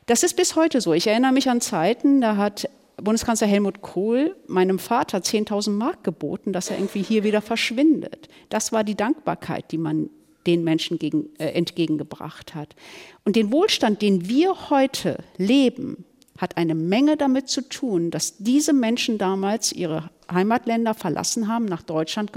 Das 0.06 0.24
ist 0.24 0.34
bis 0.34 0.56
heute 0.56 0.80
so. 0.80 0.92
Ich 0.92 1.06
erinnere 1.06 1.32
mich 1.32 1.48
an 1.48 1.60
Zeiten, 1.60 2.20
da 2.20 2.36
hat 2.36 2.68
Bundeskanzler 2.96 3.46
Helmut 3.46 3.83
Kohl 3.83 4.37
meinem 4.46 4.78
Vater 4.78 5.18
10.000 5.18 5.70
Mark 5.70 6.05
geboten, 6.05 6.52
dass 6.52 6.70
er 6.70 6.78
irgendwie 6.78 7.02
hier 7.02 7.24
wieder 7.24 7.40
verschwindet. 7.40 8.28
Das 8.48 8.72
war 8.72 8.85
die 8.85 8.94
Dankbarkeit, 8.94 9.70
die 9.72 9.78
man 9.78 10.11
den 10.46 10.64
Menschen 10.64 10.98
gegen, 10.98 11.28
äh, 11.38 11.50
entgegengebracht 11.50 12.55
hat. 12.55 12.74
Und 13.24 13.37
den 13.37 13.52
Wohlstand, 13.52 14.02
den 14.02 14.28
wir 14.28 14.70
heute 14.70 15.18
leben, 15.37 16.05
hat 16.38 16.57
eine 16.57 16.74
Menge 16.74 17.16
damit 17.16 17.48
zu 17.48 17.68
tun, 17.68 18.11
dass 18.11 18.38
diese 18.38 18.72
Menschen 18.72 19.18
damals 19.18 19.72
ihre 19.72 20.11
Heimatländer 20.31 20.94
verlassen 20.94 21.46
haben, 21.46 21.66
nach 21.66 21.83
Deutschland 21.83 22.33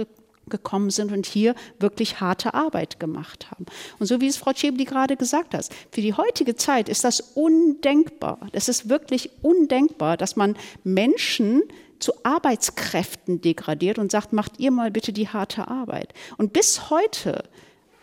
gekommen 0.49 0.89
sind 0.89 1.11
und 1.11 1.25
hier 1.25 1.55
wirklich 1.79 2.19
harte 2.19 2.53
Arbeit 2.53 2.99
gemacht 2.99 3.51
haben. 3.51 3.65
Und 3.99 4.07
so 4.07 4.21
wie 4.21 4.27
es 4.27 4.37
Frau 4.37 4.51
Schäbli 4.55 4.85
gerade 4.85 5.15
gesagt 5.15 5.53
hat, 5.53 5.69
für 5.91 6.01
die 6.01 6.13
heutige 6.13 6.55
Zeit 6.55 6.89
ist 6.89 7.03
das 7.03 7.19
undenkbar. 7.19 8.39
Das 8.51 8.69
ist 8.69 8.89
wirklich 8.89 9.31
undenkbar, 9.41 10.17
dass 10.17 10.35
man 10.35 10.55
Menschen 10.83 11.63
zu 11.99 12.13
Arbeitskräften 12.23 13.41
degradiert 13.41 13.97
und 13.97 14.11
sagt, 14.11 14.33
macht 14.33 14.59
ihr 14.59 14.71
mal 14.71 14.91
bitte 14.91 15.13
die 15.13 15.29
harte 15.29 15.67
Arbeit. 15.67 16.13
Und 16.37 16.53
bis 16.53 16.89
heute 16.89 17.45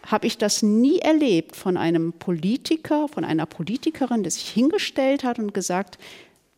habe 0.06 0.26
ich 0.26 0.38
das 0.38 0.62
nie 0.62 0.98
erlebt 0.98 1.56
von 1.56 1.76
einem 1.76 2.12
Politiker, 2.12 3.08
von 3.08 3.24
einer 3.24 3.46
Politikerin, 3.46 4.22
der 4.22 4.32
sich 4.32 4.48
hingestellt 4.48 5.24
hat 5.24 5.38
und 5.38 5.54
gesagt, 5.54 5.98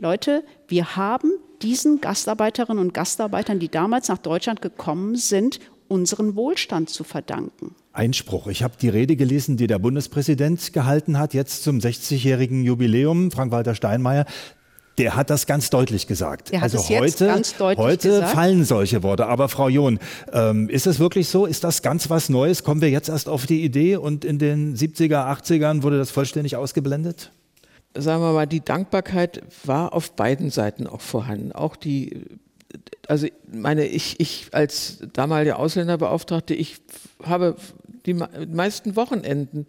Leute, 0.01 0.45
wir 0.69 0.97
haben 0.97 1.33
diesen 1.63 2.01
Gastarbeiterinnen 2.01 2.83
und 2.83 2.95
Gastarbeitern, 2.95 3.59
die 3.59 3.69
damals 3.69 4.09
nach 4.09 4.19
Deutschland 4.19 4.61
gekommen 4.61 5.17
sind, 5.17 5.61
unseren 5.89 6.37
Wohlstand 6.37 6.91
zu 6.91 7.05
verdanken. 7.05 7.75
Einspruch. 7.93 8.49
Ich 8.49 8.63
habe 8.63 8.75
die 8.81 8.89
Rede 8.89 9.17
gelesen, 9.17 9.57
die 9.57 9.67
der 9.67 9.79
Bundespräsident 9.79 10.73
gehalten 10.73 11.19
hat, 11.19 11.35
jetzt 11.35 11.63
zum 11.63 11.79
60-jährigen 11.79 12.65
Jubiläum, 12.65 13.31
Frank-Walter 13.31 13.75
Steinmeier. 13.75 14.27
Der 14.99 15.17
hat 15.17 15.29
das 15.29 15.47
ganz 15.47 15.71
deutlich 15.71 16.07
gesagt. 16.07 16.53
Der 16.53 16.61
hat 16.61 16.73
also 16.73 16.89
heute, 16.89 17.43
heute 17.77 18.09
gesagt. 18.09 18.33
fallen 18.33 18.65
solche 18.65 19.03
Worte. 19.03 19.27
Aber 19.27 19.49
Frau 19.49 19.69
John, 19.69 19.99
ähm, 20.33 20.69
ist 20.69 20.87
es 20.87 21.01
wirklich 21.01 21.29
so? 21.29 21.47
Ist 21.47 21.65
das 21.65 21.83
ganz 21.83 22.11
was 22.11 22.29
Neues? 22.29 22.63
Kommen 22.63 22.81
wir 22.81 22.91
jetzt 22.91 23.09
erst 23.09 23.29
auf 23.29 23.47
die 23.47 23.65
Idee 23.65 23.97
und 23.97 24.25
in 24.25 24.39
den 24.39 24.77
70er, 24.77 25.27
80ern 25.27 25.83
wurde 25.83 25.99
das 25.99 26.11
vollständig 26.11 26.55
ausgeblendet? 26.57 27.33
Sagen 27.97 28.23
wir 28.23 28.33
mal, 28.33 28.47
die 28.47 28.65
Dankbarkeit 28.65 29.43
war 29.65 29.93
auf 29.93 30.13
beiden 30.13 30.51
Seiten 30.51 30.87
auch 30.87 31.01
vorhanden. 31.01 31.53
Auch 31.53 31.75
die 31.77 32.27
also 33.09 33.27
meine, 33.47 33.87
ich, 33.87 34.21
ich 34.21 34.49
als 34.53 34.99
damaliger 35.13 35.59
Ausländerbeauftragte, 35.59 36.55
ich 36.55 36.79
habe 37.23 37.57
die 38.07 38.15
meisten 38.15 38.97
Wochenenden 38.97 39.67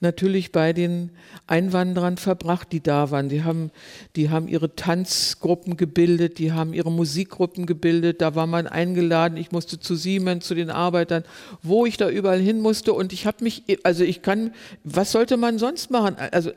natürlich 0.00 0.52
bei 0.52 0.72
den 0.72 1.10
Einwanderern 1.46 2.16
verbracht, 2.16 2.72
die 2.72 2.82
da 2.82 3.10
waren. 3.10 3.28
Die 3.28 3.44
haben, 3.44 3.70
die 4.14 4.30
haben 4.30 4.48
ihre 4.48 4.74
Tanzgruppen 4.74 5.76
gebildet, 5.76 6.38
die 6.38 6.52
haben 6.52 6.74
ihre 6.74 6.92
Musikgruppen 6.92 7.66
gebildet. 7.66 8.20
Da 8.20 8.34
war 8.34 8.46
man 8.46 8.66
eingeladen. 8.66 9.38
Ich 9.38 9.52
musste 9.52 9.80
zu 9.80 9.94
Siemens, 9.94 10.46
zu 10.46 10.54
den 10.54 10.70
Arbeitern, 10.70 11.24
wo 11.62 11.86
ich 11.86 11.96
da 11.96 12.10
überall 12.10 12.40
hin 12.40 12.60
musste. 12.60 12.92
Und 12.92 13.12
ich 13.12 13.26
habe 13.26 13.42
mich, 13.42 13.62
also 13.84 14.04
ich 14.04 14.22
kann, 14.22 14.52
was 14.84 15.12
sollte 15.12 15.36
man 15.36 15.58
sonst 15.58 15.90
machen? 15.90 16.16
Also 16.32 16.50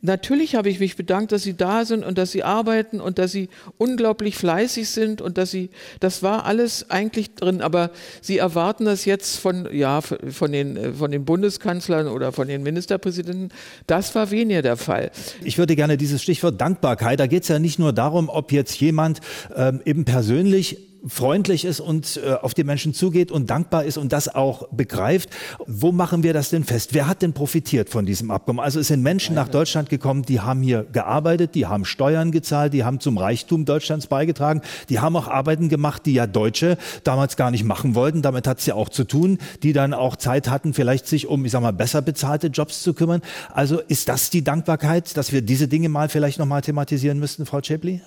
natürlich 0.00 0.54
habe 0.54 0.70
ich 0.70 0.80
mich 0.80 0.96
bedankt, 0.96 1.32
dass 1.32 1.42
sie 1.42 1.56
da 1.56 1.84
sind 1.84 2.04
und 2.04 2.16
dass 2.16 2.30
sie 2.30 2.44
arbeiten 2.44 3.00
und 3.00 3.18
dass 3.18 3.32
sie 3.32 3.50
unglaublich 3.76 4.36
fleißig 4.36 4.88
sind 4.88 5.20
und 5.20 5.36
dass 5.36 5.50
sie, 5.50 5.70
das 6.00 6.22
war 6.22 6.46
alles 6.46 6.88
eigentlich 6.90 7.34
drin. 7.34 7.60
Aber 7.60 7.90
sie 8.22 8.38
erwarten 8.38 8.86
das 8.86 9.04
jetzt 9.04 9.36
von, 9.36 9.68
ja, 9.72 10.00
von 10.00 10.52
den, 10.52 10.94
von 10.94 11.10
den 11.10 11.24
Bundeskanzlern 11.24 12.08
oder 12.08 12.32
von 12.32 12.48
den 12.48 12.62
Ministerpräsidenten. 12.72 13.48
Das 13.86 14.14
war 14.14 14.30
weniger 14.30 14.62
der 14.62 14.76
Fall. 14.76 15.10
Ich 15.42 15.58
würde 15.58 15.76
gerne 15.76 15.96
dieses 15.96 16.22
Stichwort 16.22 16.60
Dankbarkeit, 16.60 17.20
da 17.20 17.26
geht 17.26 17.42
es 17.42 17.48
ja 17.48 17.58
nicht 17.58 17.78
nur 17.78 17.92
darum, 17.92 18.28
ob 18.28 18.52
jetzt 18.52 18.80
jemand 18.80 19.20
ähm, 19.56 19.80
eben 19.84 20.04
persönlich 20.04 20.89
freundlich 21.06 21.64
ist 21.64 21.80
und 21.80 22.20
äh, 22.24 22.32
auf 22.32 22.54
die 22.54 22.64
Menschen 22.64 22.94
zugeht 22.94 23.30
und 23.30 23.50
dankbar 23.50 23.84
ist 23.84 23.96
und 23.96 24.12
das 24.12 24.34
auch 24.34 24.68
begreift. 24.68 25.30
Wo 25.66 25.92
machen 25.92 26.22
wir 26.22 26.32
das 26.32 26.50
denn 26.50 26.64
fest? 26.64 26.94
Wer 26.94 27.08
hat 27.08 27.22
denn 27.22 27.32
profitiert 27.32 27.88
von 27.88 28.06
diesem 28.06 28.30
Abkommen? 28.30 28.60
Also 28.60 28.80
es 28.80 28.88
sind 28.88 29.02
Menschen 29.02 29.34
nach 29.34 29.48
Deutschland 29.48 29.88
gekommen, 29.88 30.22
die 30.22 30.40
haben 30.40 30.62
hier 30.62 30.84
gearbeitet, 30.92 31.54
die 31.54 31.66
haben 31.66 31.84
Steuern 31.84 32.32
gezahlt, 32.32 32.72
die 32.72 32.84
haben 32.84 33.00
zum 33.00 33.18
Reichtum 33.18 33.64
Deutschlands 33.64 34.06
beigetragen, 34.06 34.62
die 34.88 35.00
haben 35.00 35.16
auch 35.16 35.28
Arbeiten 35.28 35.68
gemacht, 35.68 36.06
die 36.06 36.12
ja 36.12 36.26
Deutsche 36.26 36.76
damals 37.04 37.36
gar 37.36 37.50
nicht 37.50 37.64
machen 37.64 37.94
wollten. 37.94 38.22
Damit 38.22 38.46
hat 38.46 38.58
es 38.58 38.66
ja 38.66 38.74
auch 38.74 38.88
zu 38.88 39.04
tun, 39.04 39.38
die 39.62 39.72
dann 39.72 39.94
auch 39.94 40.16
Zeit 40.16 40.48
hatten, 40.50 40.74
vielleicht 40.74 41.06
sich 41.06 41.26
um, 41.26 41.44
ich 41.44 41.52
sag 41.52 41.62
mal, 41.62 41.72
besser 41.72 42.02
bezahlte 42.02 42.48
Jobs 42.48 42.82
zu 42.82 42.94
kümmern. 42.94 43.22
Also 43.52 43.80
ist 43.80 44.08
das 44.08 44.30
die 44.30 44.44
Dankbarkeit, 44.44 45.16
dass 45.16 45.32
wir 45.32 45.42
diese 45.42 45.68
Dinge 45.68 45.88
mal 45.88 46.08
vielleicht 46.08 46.38
nochmal 46.38 46.62
thematisieren 46.62 47.18
müssten, 47.18 47.46
Frau 47.46 47.60
Chapli? 47.60 48.00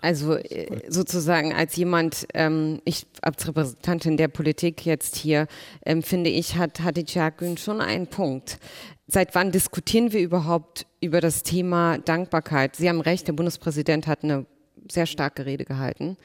Also 0.00 0.34
äh, 0.34 0.82
sozusagen 0.88 1.52
als 1.52 1.76
jemand, 1.76 2.26
ähm, 2.34 2.80
ich 2.84 3.06
als 3.22 3.46
Repräsentantin 3.48 4.16
der 4.16 4.28
Politik 4.28 4.84
jetzt 4.84 5.16
hier, 5.16 5.46
ähm, 5.84 6.02
finde 6.02 6.30
ich, 6.30 6.56
hat 6.56 6.80
Hatice 6.80 7.16
Akgün 7.18 7.56
schon 7.56 7.80
einen 7.80 8.06
Punkt. 8.06 8.58
Seit 9.08 9.34
wann 9.34 9.52
diskutieren 9.52 10.12
wir 10.12 10.20
überhaupt 10.20 10.86
über 11.00 11.20
das 11.20 11.42
Thema 11.42 11.98
Dankbarkeit? 11.98 12.76
Sie 12.76 12.88
haben 12.88 13.00
recht, 13.00 13.26
der 13.26 13.32
Bundespräsident 13.32 14.06
hat 14.06 14.22
eine 14.22 14.46
sehr 14.90 15.06
starke 15.06 15.46
Rede 15.46 15.64
gehalten. 15.64 16.16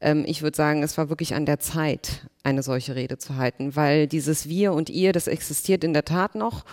Ähm, 0.00 0.24
ich 0.26 0.42
würde 0.42 0.56
sagen, 0.56 0.82
es 0.82 0.96
war 0.96 1.08
wirklich 1.08 1.34
an 1.34 1.46
der 1.46 1.58
Zeit, 1.58 2.26
eine 2.42 2.62
solche 2.62 2.94
Rede 2.94 3.18
zu 3.18 3.36
halten, 3.36 3.76
weil 3.76 4.06
dieses 4.06 4.48
Wir 4.48 4.72
und 4.72 4.88
Ihr, 4.88 5.12
das 5.12 5.26
existiert 5.26 5.84
in 5.84 5.92
der 5.92 6.04
Tat 6.04 6.34
noch. 6.34 6.64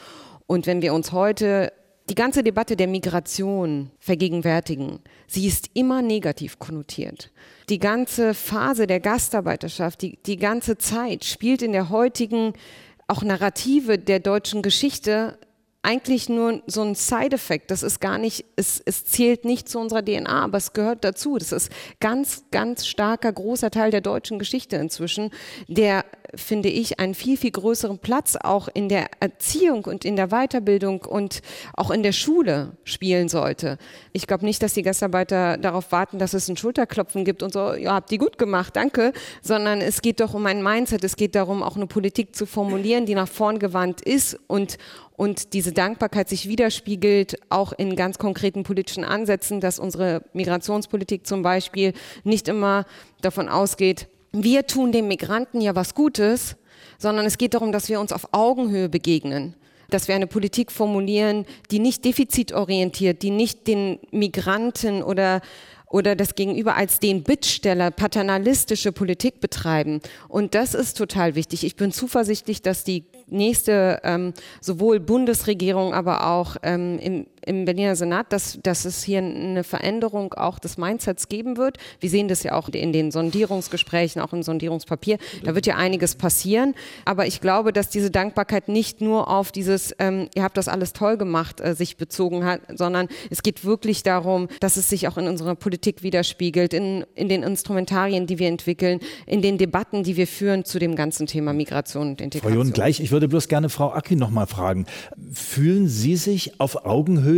Und 0.45 0.65
wenn 0.65 0.81
wir 0.81 0.93
uns 0.93 1.11
heute 1.11 1.73
die 2.09 2.15
ganze 2.15 2.43
Debatte 2.43 2.75
der 2.75 2.87
Migration 2.87 3.91
vergegenwärtigen, 3.99 4.99
sie 5.27 5.45
ist 5.45 5.69
immer 5.73 6.01
negativ 6.01 6.57
konnotiert. 6.57 7.31
Die 7.69 7.79
ganze 7.79 8.33
Phase 8.33 8.87
der 8.87 9.01
Gastarbeiterschaft, 9.01 10.01
die, 10.01 10.17
die 10.25 10.37
ganze 10.37 10.77
Zeit 10.77 11.25
spielt 11.25 11.61
in 11.61 11.73
der 11.73 11.89
heutigen 11.89 12.53
auch 13.07 13.23
Narrative 13.23 13.97
der 13.97 14.19
deutschen 14.19 14.61
Geschichte 14.61 15.37
eigentlich 15.87 16.27
nur 16.27 16.61
so 16.67 16.81
ein 16.81 16.95
Side-Effekt. 16.95 17.71
Das 17.71 17.81
ist 17.81 18.01
gar 18.01 18.17
nicht, 18.17 18.43
es, 18.57 18.81
es 18.85 19.05
zählt 19.05 19.45
nicht 19.45 19.69
zu 19.69 19.79
unserer 19.79 20.03
DNA, 20.03 20.43
aber 20.43 20.57
es 20.57 20.73
gehört 20.73 21.05
dazu. 21.05 21.37
Das 21.37 21.53
ist 21.53 21.71
ganz, 22.01 22.43
ganz 22.51 22.85
starker, 22.85 23.31
großer 23.31 23.71
Teil 23.71 23.89
der 23.89 24.01
deutschen 24.01 24.37
Geschichte 24.37 24.75
inzwischen, 24.75 25.31
der, 25.69 26.03
finde 26.35 26.67
ich, 26.67 26.99
einen 26.99 27.13
viel, 27.13 27.37
viel 27.37 27.51
größeren 27.51 27.99
Platz 27.99 28.35
auch 28.35 28.67
in 28.73 28.89
der 28.89 29.07
Erziehung 29.21 29.85
und 29.85 30.03
in 30.03 30.17
der 30.17 30.27
Weiterbildung 30.27 31.05
und 31.05 31.39
auch 31.73 31.89
in 31.89 32.03
der 32.03 32.11
Schule 32.11 32.73
spielen 32.83 33.29
sollte. 33.29 33.77
Ich 34.11 34.27
glaube 34.27 34.43
nicht, 34.43 34.61
dass 34.61 34.73
die 34.73 34.81
Gastarbeiter 34.81 35.55
darauf 35.55 35.93
warten, 35.93 36.19
dass 36.19 36.33
es 36.33 36.49
ein 36.49 36.57
Schulterklopfen 36.57 37.23
gibt 37.23 37.43
und 37.43 37.53
so, 37.53 37.75
ja, 37.75 37.93
habt 37.93 38.11
ihr 38.11 38.17
gut 38.17 38.37
gemacht, 38.37 38.75
danke, 38.75 39.13
sondern 39.41 39.79
es 39.79 40.01
geht 40.01 40.19
doch 40.19 40.33
um 40.33 40.47
ein 40.47 40.61
Mindset, 40.61 41.05
es 41.05 41.15
geht 41.15 41.33
darum, 41.33 41.63
auch 41.63 41.77
eine 41.77 41.87
Politik 41.87 42.35
zu 42.35 42.45
formulieren, 42.45 43.05
die 43.05 43.15
nach 43.15 43.29
vorn 43.29 43.57
gewandt 43.57 44.01
ist 44.01 44.37
und 44.47 44.77
und 45.17 45.53
diese 45.53 45.73
Dankbarkeit 45.73 46.29
sich 46.29 46.47
widerspiegelt, 46.47 47.37
auch 47.49 47.73
in 47.73 47.97
ganz 47.97 48.19
konkreten 48.19 48.63
politischen 48.63 49.03
Ansätzen, 49.03 49.59
dass 49.59 49.79
unsere 49.79 50.23
Migrationspolitik 50.31 51.27
zum 51.27 51.41
Beispiel 51.41 51.91
nicht 52.23 52.47
immer 52.47 52.85
davon 53.21 53.49
ausgeht, 53.49 54.07
wir 54.31 54.67
tun 54.67 54.91
den 54.91 55.07
Migranten 55.07 55.59
ja 55.59 55.75
was 55.75 55.95
Gutes, 55.95 56.55
sondern 56.99 57.25
es 57.25 57.37
geht 57.37 57.55
darum, 57.55 57.71
dass 57.71 57.89
wir 57.89 57.99
uns 57.99 58.13
auf 58.13 58.29
Augenhöhe 58.31 58.87
begegnen 58.87 59.55
dass 59.89 60.09
wir 60.09 60.15
eine 60.15 60.27
Politik 60.27 60.71
formulieren, 60.71 61.45
die 61.71 61.79
nicht 61.79 62.03
defizitorientiert, 62.03 63.21
die 63.21 63.31
nicht 63.31 63.67
den 63.67 63.99
Migranten 64.11 65.01
oder 65.01 65.39
oder 65.89 66.17
das 66.17 66.35
Gegenüber 66.35 66.75
als 66.75 66.99
den 66.99 67.23
Bittsteller 67.23 67.91
paternalistische 67.91 68.91
Politik 68.91 69.39
betreiben. 69.39 70.01
Und 70.27 70.53
das 70.53 70.73
ist 70.73 70.97
total 70.97 71.35
wichtig. 71.35 71.63
Ich 71.63 71.77
bin 71.77 71.93
zuversichtlich, 71.93 72.61
dass 72.61 72.83
die 72.83 73.05
nächste 73.27 73.99
ähm, 74.03 74.33
sowohl 74.61 74.99
Bundesregierung, 74.99 75.93
aber 75.93 76.27
auch 76.27 76.57
ähm, 76.63 76.99
im, 76.99 77.27
im 77.47 77.65
Berliner 77.65 77.95
Senat, 77.95 78.31
dass, 78.33 78.59
dass 78.61 78.85
es 78.85 79.03
hier 79.03 79.19
eine 79.19 79.63
Veränderung 79.63 80.33
auch 80.33 80.59
des 80.59 80.77
Mindsets 80.77 81.29
geben 81.29 81.57
wird. 81.57 81.77
Wir 81.99 82.09
sehen 82.09 82.27
das 82.27 82.43
ja 82.43 82.53
auch 82.53 82.69
in 82.69 82.93
den 82.93 83.11
Sondierungsgesprächen, 83.11 84.21
auch 84.21 84.33
im 84.33 84.43
Sondierungspapier. 84.43 85.17
Da 85.43 85.55
wird 85.55 85.65
ja 85.65 85.75
einiges 85.75 86.15
passieren. 86.15 86.75
Aber 87.05 87.25
ich 87.25 87.41
glaube, 87.41 87.73
dass 87.73 87.89
diese 87.89 88.11
Dankbarkeit 88.11 88.67
nicht 88.67 89.01
nur 89.01 89.29
auf 89.29 89.51
dieses, 89.51 89.95
ähm, 89.99 90.27
ihr 90.35 90.43
habt 90.43 90.57
das 90.57 90.67
alles 90.67 90.93
toll 90.93 91.17
gemacht, 91.17 91.61
äh, 91.61 91.73
sich 91.73 91.97
bezogen 91.97 92.45
hat, 92.45 92.61
sondern 92.75 93.07
es 93.29 93.43
geht 93.43 93.63
wirklich 93.63 94.03
darum, 94.03 94.47
dass 94.59 94.77
es 94.77 94.89
sich 94.89 95.07
auch 95.07 95.17
in 95.17 95.27
unserer 95.27 95.55
Politik 95.55 96.03
widerspiegelt, 96.03 96.73
in, 96.73 97.05
in 97.15 97.29
den 97.29 97.43
Instrumentarien, 97.43 98.27
die 98.27 98.39
wir 98.39 98.47
entwickeln, 98.47 98.99
in 99.25 99.41
den 99.41 99.57
Debatten, 99.57 100.03
die 100.03 100.17
wir 100.17 100.27
führen 100.27 100.65
zu 100.65 100.79
dem 100.79 100.95
ganzen 100.95 101.27
Thema 101.27 101.53
Migration 101.53 102.09
und 102.09 102.21
Integration. 102.21 102.53
Frau 102.53 102.63
John, 102.63 102.73
gleich, 102.73 102.99
ich 102.99 103.11
würde 103.11 103.27
bloß 103.27 103.47
gerne 103.47 103.69
Frau 103.69 103.91
Aki 103.91 104.15
noch 104.15 104.31
mal 104.31 104.47
fragen. 104.47 104.85
Fühlen 105.31 105.87
Sie 105.87 106.15
sich 106.17 106.59
auf 106.59 106.85
Augenhöhe 106.85 107.36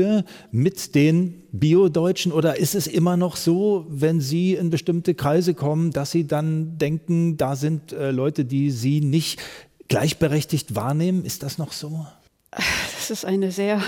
mit 0.52 0.96
den 0.96 1.44
Bio-Deutschen 1.52 2.32
oder 2.32 2.58
ist 2.58 2.76
es 2.76 2.88
immer 2.88 3.18
noch 3.18 3.36
so, 3.36 3.86
wenn 3.90 4.22
Sie 4.22 4.54
in 4.54 4.70
bestimmte 4.70 5.16
Kreise 5.16 5.54
kommen, 5.54 5.92
dass 5.92 6.12
Sie 6.12 6.28
dann 6.28 6.78
denken, 6.78 7.38
da 7.38 7.56
sind 7.56 7.92
äh, 7.92 8.12
Leute, 8.12 8.46
die 8.46 8.72
Sie 8.72 9.02
nicht 9.02 9.40
gleichberechtigt 9.88 10.76
wahrnehmen? 10.76 11.26
Ist 11.26 11.44
das 11.44 11.58
noch 11.58 11.72
so? 11.72 12.06
Das 12.52 13.10
ist 13.12 13.26
eine 13.26 13.52
sehr 13.52 13.82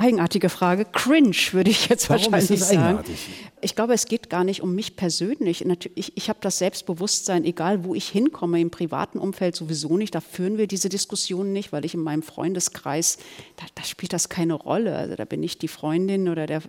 Eigenartige 0.00 0.48
Frage. 0.48 0.84
Cringe, 0.84 1.36
würde 1.50 1.70
ich 1.70 1.88
jetzt 1.88 2.08
Warum 2.08 2.32
wahrscheinlich 2.32 2.50
ist 2.52 2.60
das 2.60 2.68
sagen. 2.68 2.82
eigenartig? 2.82 3.18
Ich 3.60 3.74
glaube, 3.74 3.94
es 3.94 4.06
geht 4.06 4.30
gar 4.30 4.44
nicht 4.44 4.62
um 4.62 4.74
mich 4.74 4.96
persönlich. 4.96 5.64
Ich, 5.94 6.16
ich 6.16 6.28
habe 6.28 6.38
das 6.40 6.58
Selbstbewusstsein, 6.58 7.44
egal 7.44 7.84
wo 7.84 7.94
ich 7.94 8.08
hinkomme, 8.08 8.60
im 8.60 8.70
privaten 8.70 9.18
Umfeld 9.18 9.56
sowieso 9.56 9.96
nicht. 9.96 10.14
Da 10.14 10.20
führen 10.20 10.58
wir 10.58 10.66
diese 10.66 10.88
Diskussionen 10.88 11.52
nicht, 11.52 11.72
weil 11.72 11.84
ich 11.84 11.94
in 11.94 12.00
meinem 12.00 12.22
Freundeskreis, 12.22 13.18
da, 13.56 13.64
da 13.74 13.84
spielt 13.84 14.12
das 14.12 14.28
keine 14.28 14.54
Rolle. 14.54 14.96
Also 14.96 15.16
da 15.16 15.24
bin 15.24 15.42
ich 15.42 15.58
die 15.58 15.68
Freundin 15.68 16.28
oder 16.28 16.46
der, 16.46 16.62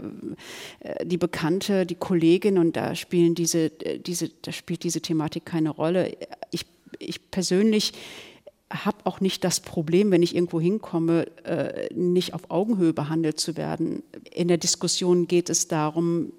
äh, 0.80 1.06
die 1.06 1.18
Bekannte, 1.18 1.86
die 1.86 1.96
Kollegin 1.96 2.58
und 2.58 2.76
da 2.76 2.96
spielen 2.96 3.36
diese, 3.36 3.66
äh, 3.86 4.00
diese, 4.00 4.30
da 4.42 4.52
spielt 4.52 4.84
diese 4.84 5.02
Thematik 5.02 5.46
keine 5.46 5.70
Rolle. 5.70 6.16
Ich, 6.52 6.66
ich 7.00 7.32
persönlich 7.32 7.94
habe 8.72 8.98
auch 9.06 9.20
nicht 9.20 9.44
das 9.44 9.60
Problem, 9.60 10.12
wenn 10.12 10.22
ich 10.22 10.36
irgendwo 10.36 10.62
hinkomme, 10.62 11.26
äh, 11.44 11.94
nicht 11.94 12.34
auf 12.34 12.50
Augenhöhe 12.52 12.94
behandelt 12.94 13.40
zu 13.40 13.58
werden. 13.58 14.04
In 14.32 14.48
der 14.48 14.58
Diskussion 14.58 15.28
geht 15.28 15.50
es 15.50 15.68
darum, 15.68 16.34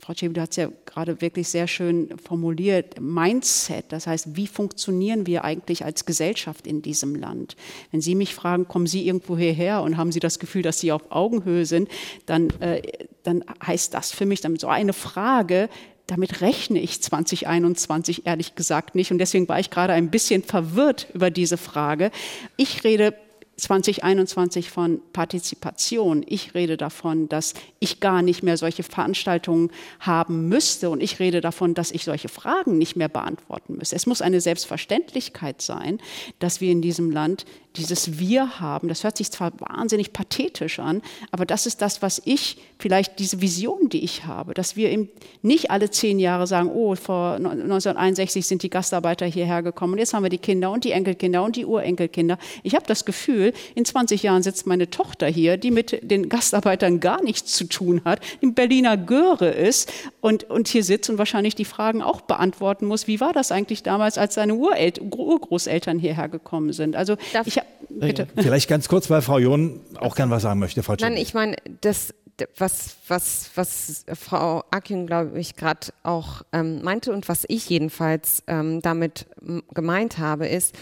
Frau 0.00 0.14
Chebe, 0.14 0.34
du 0.34 0.40
hast 0.40 0.56
ja 0.56 0.68
gerade 0.84 1.20
wirklich 1.20 1.48
sehr 1.48 1.68
schön 1.68 2.16
formuliert, 2.18 3.00
Mindset, 3.00 3.86
das 3.90 4.06
heißt, 4.06 4.36
wie 4.36 4.46
funktionieren 4.46 5.26
wir 5.26 5.44
eigentlich 5.44 5.84
als 5.84 6.04
Gesellschaft 6.04 6.66
in 6.66 6.82
diesem 6.82 7.14
Land? 7.14 7.56
Wenn 7.90 8.00
Sie 8.00 8.14
mich 8.14 8.34
fragen, 8.34 8.66
kommen 8.66 8.86
Sie 8.86 9.06
irgendwo 9.06 9.36
hierher 9.36 9.82
und 9.82 9.96
haben 9.96 10.12
Sie 10.12 10.20
das 10.20 10.38
Gefühl, 10.38 10.62
dass 10.62 10.80
Sie 10.80 10.92
auf 10.92 11.02
Augenhöhe 11.10 11.66
sind, 11.66 11.88
dann, 12.26 12.50
äh, 12.60 12.82
dann 13.22 13.44
heißt 13.64 13.94
das 13.94 14.12
für 14.12 14.26
mich 14.26 14.40
damit 14.40 14.60
so 14.60 14.68
eine 14.68 14.92
Frage, 14.92 15.68
damit 16.06 16.40
rechne 16.40 16.80
ich 16.80 17.02
2021 17.02 18.26
ehrlich 18.26 18.54
gesagt 18.54 18.94
nicht. 18.94 19.10
Und 19.10 19.18
deswegen 19.18 19.48
war 19.48 19.58
ich 19.58 19.70
gerade 19.70 19.92
ein 19.92 20.10
bisschen 20.10 20.42
verwirrt 20.42 21.08
über 21.12 21.30
diese 21.30 21.56
Frage. 21.56 22.10
Ich 22.56 22.84
rede 22.84 23.14
2021 23.56 24.70
von 24.70 25.00
Partizipation. 25.12 26.24
Ich 26.26 26.54
rede 26.54 26.76
davon, 26.76 27.28
dass 27.28 27.54
ich 27.78 28.00
gar 28.00 28.22
nicht 28.22 28.42
mehr 28.42 28.56
solche 28.56 28.82
Veranstaltungen 28.82 29.70
haben 29.98 30.48
müsste 30.48 30.90
und 30.90 31.02
ich 31.02 31.18
rede 31.20 31.40
davon, 31.40 31.74
dass 31.74 31.90
ich 31.90 32.04
solche 32.04 32.28
Fragen 32.28 32.76
nicht 32.76 32.96
mehr 32.96 33.08
beantworten 33.08 33.76
müsste. 33.76 33.96
Es 33.96 34.06
muss 34.06 34.20
eine 34.20 34.40
Selbstverständlichkeit 34.40 35.62
sein, 35.62 36.00
dass 36.38 36.60
wir 36.60 36.70
in 36.70 36.82
diesem 36.82 37.10
Land 37.10 37.46
dieses 37.76 38.18
Wir 38.18 38.60
haben. 38.60 38.88
Das 38.88 39.04
hört 39.04 39.16
sich 39.16 39.30
zwar 39.30 39.52
wahnsinnig 39.58 40.12
pathetisch 40.12 40.78
an, 40.78 41.02
aber 41.30 41.46
das 41.46 41.66
ist 41.66 41.82
das, 41.82 42.02
was 42.02 42.22
ich, 42.24 42.58
vielleicht 42.78 43.18
diese 43.18 43.40
Vision, 43.40 43.88
die 43.88 44.04
ich 44.04 44.24
habe, 44.24 44.54
dass 44.54 44.76
wir 44.76 44.90
eben 44.90 45.08
nicht 45.42 45.70
alle 45.70 45.90
zehn 45.90 46.18
Jahre 46.18 46.46
sagen, 46.46 46.68
oh, 46.68 46.94
vor 46.94 47.34
1961 47.36 48.46
sind 48.46 48.62
die 48.62 48.70
Gastarbeiter 48.70 49.26
hierher 49.26 49.62
gekommen 49.62 49.94
und 49.94 49.98
jetzt 49.98 50.14
haben 50.14 50.22
wir 50.22 50.30
die 50.30 50.38
Kinder 50.38 50.70
und 50.70 50.84
die 50.84 50.92
Enkelkinder 50.92 51.42
und 51.42 51.56
die 51.56 51.64
Urenkelkinder. 51.64 52.38
Ich 52.62 52.74
habe 52.74 52.86
das 52.86 53.04
Gefühl, 53.04 53.52
in 53.74 53.84
20 53.84 54.22
Jahren 54.22 54.42
sitzt 54.42 54.66
meine 54.66 54.90
Tochter 54.90 55.26
hier, 55.26 55.56
die 55.56 55.70
mit 55.70 55.98
den 56.02 56.28
Gastarbeitern 56.28 57.00
gar 57.00 57.22
nichts 57.22 57.52
zu 57.54 57.64
tun 57.64 58.02
hat, 58.04 58.20
die 58.42 58.46
Berliner 58.46 58.96
Göre 58.96 59.48
ist 59.48 59.92
und, 60.20 60.44
und 60.44 60.68
hier 60.68 60.84
sitzt 60.84 61.10
und 61.10 61.18
wahrscheinlich 61.18 61.54
die 61.54 61.64
Fragen 61.64 62.02
auch 62.02 62.20
beantworten 62.20 62.86
muss. 62.86 63.06
Wie 63.06 63.20
war 63.20 63.32
das 63.32 63.52
eigentlich 63.52 63.82
damals, 63.82 64.18
als 64.18 64.34
seine 64.34 64.54
Urel 64.54 64.92
Urgroßeltern 65.00 65.98
hierher 65.98 66.28
gekommen 66.28 66.72
sind? 66.72 66.96
Also 66.96 67.16
Darf 67.32 67.46
ich 67.46 67.56
habe 67.58 67.65
Bitte. 67.88 68.26
Vielleicht 68.36 68.68
ganz 68.68 68.88
kurz, 68.88 69.08
weil 69.10 69.22
Frau 69.22 69.38
John 69.38 69.80
auch 69.96 70.14
gern 70.14 70.30
was 70.30 70.42
sagen 70.42 70.60
möchte. 70.60 70.82
Frau 70.82 70.94
Nein, 70.98 71.16
ich 71.16 71.34
meine, 71.34 71.56
das, 71.80 72.14
was, 72.56 72.96
was, 73.08 73.50
was 73.54 74.04
Frau 74.14 74.64
Akin, 74.70 75.06
glaube 75.06 75.38
ich, 75.38 75.56
gerade 75.56 75.88
auch 76.02 76.42
ähm, 76.52 76.82
meinte 76.82 77.12
und 77.12 77.28
was 77.28 77.44
ich 77.48 77.68
jedenfalls 77.68 78.42
ähm, 78.46 78.82
damit 78.82 79.26
gemeint 79.72 80.18
habe, 80.18 80.46
ist, 80.46 80.74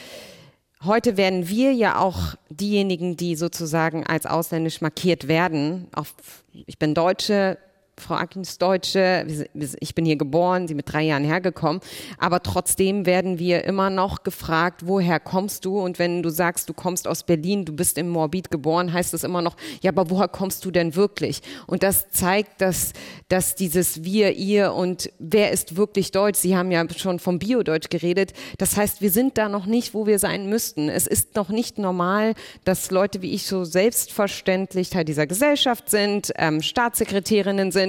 heute 0.83 1.17
werden 1.17 1.49
wir 1.49 1.73
ja 1.73 1.99
auch 1.99 2.35
diejenigen, 2.51 3.17
die 3.17 3.37
sozusagen 3.37 4.05
als 4.07 4.27
ausländisch 4.27 4.81
markiert 4.81 5.29
werden. 5.29 5.89
Auf, 5.95 6.15
ich 6.53 6.79
bin 6.79 6.95
Deutsche, 6.95 7.59
Frau 7.99 8.15
Akin 8.15 8.43
ist 8.43 8.61
Deutsche, 8.61 9.27
ich 9.55 9.95
bin 9.95 10.05
hier 10.05 10.17
geboren, 10.17 10.67
sie 10.69 10.75
mit 10.75 10.93
drei 10.93 11.03
Jahren 11.03 11.25
hergekommen, 11.25 11.81
aber 12.19 12.43
trotzdem 12.43 13.07
werden 13.07 13.39
wir 13.39 13.65
immer 13.65 13.89
noch 13.89 14.25
gefragt, 14.25 14.83
woher 14.85 15.21
kommst 15.21 15.65
du? 15.65 15.81
Und 15.81 15.99
wenn 15.99 16.23
du 16.23 16.31
sagst, 16.31 16.69
du 16.69 16.75
kommst 16.75 17.07
aus 17.07 17.23
Berlin, 17.23 17.65
du 17.65 17.73
bist 17.73 17.97
im 17.99 18.09
Morbid 18.09 18.51
geboren, 18.51 18.93
heißt 18.93 19.15
das 19.15 19.25
immer 19.25 19.43
noch, 19.43 19.57
ja, 19.81 19.91
aber 19.91 20.11
woher 20.11 20.29
kommst 20.29 20.65
du 20.65 20.71
denn 20.71 20.97
wirklich? 20.97 21.41
Und 21.67 21.83
das 21.83 22.11
zeigt, 22.11 22.61
dass, 22.61 22.93
dass 23.29 23.55
dieses 23.55 24.05
Wir, 24.05 24.37
ihr 24.37 24.73
und 24.73 25.11
wer 25.19 25.53
ist 25.53 25.77
wirklich 25.77 26.11
Deutsch, 26.11 26.39
Sie 26.41 26.57
haben 26.57 26.71
ja 26.71 26.85
schon 26.97 27.19
vom 27.19 27.39
Bio-Deutsch 27.39 27.89
geredet, 27.91 28.33
das 28.59 28.77
heißt, 28.77 29.01
wir 29.01 29.11
sind 29.11 29.39
da 29.39 29.49
noch 29.49 29.67
nicht, 29.67 29.95
wo 29.95 30.07
wir 30.07 30.19
sein 30.19 30.49
müssten. 30.49 30.89
Es 30.89 31.07
ist 31.07 31.37
noch 31.37 31.49
nicht 31.49 31.79
normal, 31.79 32.35
dass 32.65 32.91
Leute 32.91 33.23
wie 33.23 33.33
ich 33.33 33.47
so 33.47 33.65
selbstverständlich 33.65 34.91
Teil 34.91 35.05
dieser 35.05 35.27
Gesellschaft 35.27 35.91
sind, 35.91 36.33
ähm, 36.37 36.61
Staatssekretärinnen 36.61 37.71
sind. 37.71 37.84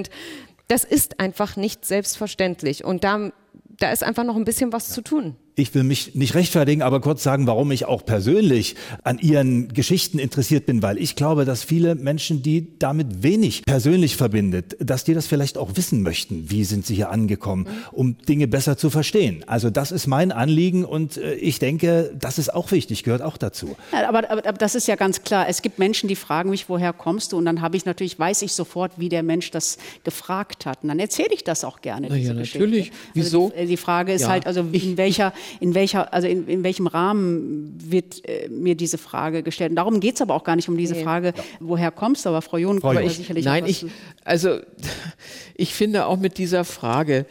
Das 0.67 0.83
ist 0.83 1.19
einfach 1.19 1.55
nicht 1.55 1.85
selbstverständlich. 1.85 2.83
Und 2.83 3.03
da, 3.03 3.31
da 3.77 3.91
ist 3.91 4.03
einfach 4.03 4.23
noch 4.23 4.35
ein 4.35 4.45
bisschen 4.45 4.73
was 4.73 4.89
zu 4.89 5.01
tun. 5.01 5.35
Ich 5.57 5.73
will 5.73 5.83
mich 5.83 6.15
nicht 6.15 6.35
rechtfertigen, 6.35 6.81
aber 6.81 6.99
kurz 6.99 7.23
sagen, 7.23 7.47
warum 7.47 7.71
ich 7.71 7.85
auch 7.85 8.05
persönlich 8.05 8.75
an 9.03 9.19
Ihren 9.19 9.69
Geschichten 9.69 10.19
interessiert 10.19 10.65
bin, 10.65 10.81
weil 10.81 10.97
ich 10.97 11.15
glaube, 11.15 11.45
dass 11.45 11.63
viele 11.63 11.95
Menschen, 11.95 12.43
die 12.43 12.77
damit 12.77 13.23
wenig 13.23 13.63
persönlich 13.65 14.17
verbindet, 14.17 14.75
dass 14.79 15.05
die 15.05 15.13
das 15.13 15.27
vielleicht 15.27 15.57
auch 15.57 15.71
wissen 15.75 16.01
möchten. 16.01 16.49
Wie 16.51 16.65
sind 16.65 16.85
sie 16.85 16.95
hier 16.95 17.09
angekommen, 17.09 17.67
um 17.93 18.17
Dinge 18.17 18.49
besser 18.49 18.77
zu 18.77 18.89
verstehen? 18.89 19.45
Also 19.47 19.69
das 19.69 19.93
ist 19.93 20.07
mein 20.07 20.33
Anliegen 20.33 20.83
und 20.83 21.15
äh, 21.15 21.35
ich 21.35 21.59
denke, 21.59 22.13
das 22.19 22.37
ist 22.37 22.53
auch 22.53 22.71
wichtig, 22.71 23.03
gehört 23.03 23.21
auch 23.21 23.37
dazu. 23.37 23.77
Ja, 23.93 24.09
aber, 24.09 24.29
aber, 24.29 24.45
aber 24.45 24.57
das 24.57 24.75
ist 24.75 24.87
ja 24.89 24.95
ganz 24.97 25.21
klar. 25.23 25.47
Es 25.47 25.61
gibt 25.61 25.79
Menschen, 25.79 26.09
die 26.09 26.17
fragen 26.17 26.49
mich, 26.49 26.67
woher 26.67 26.91
kommst 26.91 27.31
du? 27.31 27.37
Und 27.37 27.45
dann 27.45 27.61
habe 27.61 27.77
ich 27.77 27.85
natürlich, 27.85 28.19
weiß 28.19 28.41
ich 28.41 28.51
sofort, 28.51 28.91
wie 28.97 29.07
der 29.07 29.23
Mensch 29.23 29.51
das 29.51 29.77
gefragt 30.03 30.65
hat. 30.65 30.83
Und 30.83 30.89
dann 30.89 30.99
erzähle 30.99 31.29
ich 31.33 31.45
das 31.45 31.63
auch 31.63 31.79
gerne. 31.79 32.07
Na 32.09 32.15
ja, 32.15 32.19
diese 32.21 32.35
Geschichte. 32.35 32.59
natürlich. 32.59 32.91
Wieso? 33.13 33.45
Also 33.45 33.57
die, 33.61 33.67
die 33.67 33.77
Frage 33.77 34.11
ist 34.11 34.23
Ja. 34.23 34.27
halt, 34.29 34.47
also 34.47 34.59
in 34.71 34.97
welcher, 34.97 35.31
in 35.59 35.75
welcher, 35.75 36.13
also 36.13 36.27
in, 36.27 36.47
in 36.47 36.63
welchem 36.63 36.87
Rahmen 36.87 37.75
wird 37.77 38.27
äh, 38.27 38.49
mir 38.49 38.75
diese 38.75 38.97
Frage 38.97 39.43
gestellt? 39.43 39.71
Und 39.71 39.75
darum 39.75 39.99
geht 39.99 40.15
es 40.15 40.21
aber 40.21 40.33
auch 40.33 40.43
gar 40.43 40.55
nicht 40.55 40.69
um 40.69 40.77
diese 40.77 40.95
Nee. 40.95 41.03
Frage, 41.03 41.33
woher 41.59 41.91
kommst 41.91 42.25
du? 42.25 42.29
Aber 42.29 42.41
Frau 42.41 42.57
John 42.57 42.79
da 42.79 43.09
sicherlich 43.09 43.45
Nein, 43.45 43.65
ich, 43.65 43.85
also 44.23 44.59
ich 45.55 45.73
finde 45.73 46.05
auch 46.05 46.17
mit 46.17 46.37
dieser 46.37 46.63
Frage, 46.63 47.25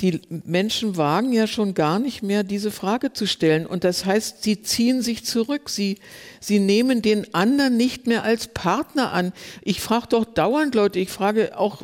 die 0.00 0.20
Menschen 0.30 0.96
wagen 0.96 1.32
ja 1.32 1.46
schon 1.46 1.74
gar 1.74 1.98
nicht 1.98 2.22
mehr, 2.22 2.42
diese 2.42 2.70
Frage 2.70 3.12
zu 3.12 3.26
stellen. 3.26 3.66
Und 3.66 3.84
das 3.84 4.04
heißt, 4.04 4.42
sie 4.42 4.62
ziehen 4.62 5.02
sich 5.02 5.24
zurück. 5.24 5.68
Sie, 5.68 5.98
sie 6.40 6.58
nehmen 6.58 7.02
den 7.02 7.34
anderen 7.34 7.76
nicht 7.76 8.06
mehr 8.06 8.22
als 8.22 8.48
Partner 8.48 9.12
an. 9.12 9.32
Ich 9.62 9.80
frage 9.80 10.06
doch 10.10 10.24
dauernd 10.24 10.74
Leute, 10.74 10.98
ich 10.98 11.10
frage 11.10 11.58
auch, 11.58 11.82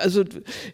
also 0.00 0.24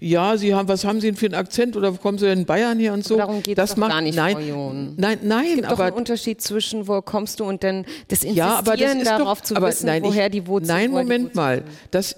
ja, 0.00 0.36
Sie 0.36 0.54
haben, 0.54 0.68
was 0.68 0.84
haben 0.84 1.00
Sie 1.00 1.08
denn 1.08 1.16
für 1.16 1.26
einen 1.26 1.34
Akzent 1.34 1.76
oder 1.76 1.92
kommen 1.92 2.18
Sie 2.18 2.26
denn 2.26 2.40
in 2.40 2.44
Bayern 2.46 2.78
her 2.78 2.92
und 2.92 3.04
so? 3.04 3.16
darum 3.16 3.42
das 3.54 3.70
doch 3.70 3.76
macht, 3.76 3.90
gar 3.92 4.00
nicht, 4.00 4.16
nein, 4.16 4.36
Frau 4.36 4.42
John. 4.42 4.94
nein, 4.96 5.18
nein, 5.22 5.46
Es 5.48 5.54
gibt 5.54 5.66
doch 5.66 5.72
aber 5.72 5.84
einen 5.84 5.96
Unterschied 5.96 6.40
zwischen, 6.40 6.86
wo 6.88 7.00
kommst 7.02 7.40
du 7.40 7.44
und 7.44 7.62
dann 7.64 7.84
das 8.08 8.22
Insistieren 8.22 8.36
ja, 8.36 8.58
aber 8.58 8.76
das 8.76 9.02
darauf 9.04 9.38
doch, 9.40 9.44
zu 9.46 9.56
aber 9.56 9.68
wissen, 9.68 9.86
nein, 9.86 10.02
woher 10.02 10.26
ich, 10.26 10.32
die 10.32 10.46
Wurzeln 10.46 10.68
Nein, 10.76 10.90
Moment 10.90 11.34
mal. 11.34 11.62
Das, 11.90 12.16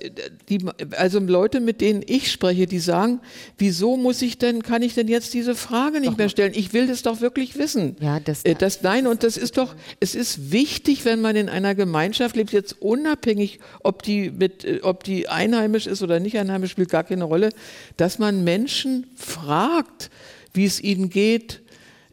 die, 0.49 0.65
also 0.97 1.19
Leute, 1.21 1.61
mit 1.61 1.81
denen 1.81 2.03
ich 2.07 2.31
spreche, 2.31 2.67
die 2.67 2.79
sagen, 2.79 3.21
wieso 3.59 3.97
muss 3.97 4.21
ich 4.23 4.39
denn, 4.39 4.63
kann 4.63 4.83
ich 4.83 4.95
denn 4.95 5.09
jetzt 5.09 5.35
diese 5.35 5.55
Frage 5.55 6.01
nicht 6.01 6.19
mehr 6.19 6.29
stellen? 6.29 6.53
Ich 6.55 6.73
will 6.73 6.87
das 6.87 7.03
doch 7.03 7.21
wirklich 7.21 7.57
wissen. 7.59 7.97
Ja, 8.01 8.21
das- 8.21 8.45
Äh, 8.45 8.55
das 8.55 8.83
nein, 8.83 9.07
und 9.07 9.23
das 9.23 9.37
ist 9.37 9.57
doch, 9.57 9.75
es 10.01 10.15
ist 10.15 10.51
wichtig, 10.53 11.05
wenn 11.05 11.21
man 11.21 11.37
in 11.37 11.49
einer 11.49 11.75
Gemeinschaft 11.75 12.37
lebt, 12.37 12.53
jetzt 12.53 12.81
unabhängig, 12.81 13.61
ob 13.83 14.03
die 14.03 14.31
mit, 14.31 14.65
äh, 14.65 14.81
ob 14.83 15.05
die 15.05 15.29
einheimisch 15.29 15.87
ist 15.87 16.03
oder 16.03 16.21
nicht 16.21 16.37
einheimisch, 16.39 16.77
spielt 16.81 16.91
gar 16.91 17.05
keine 17.05 17.25
Rolle, 17.25 17.51
dass 17.99 18.19
man 18.19 18.43
Menschen 18.43 19.07
fragt, 19.15 20.09
wie 20.55 20.65
es 20.65 20.81
ihnen 20.81 21.11
geht, 21.11 21.61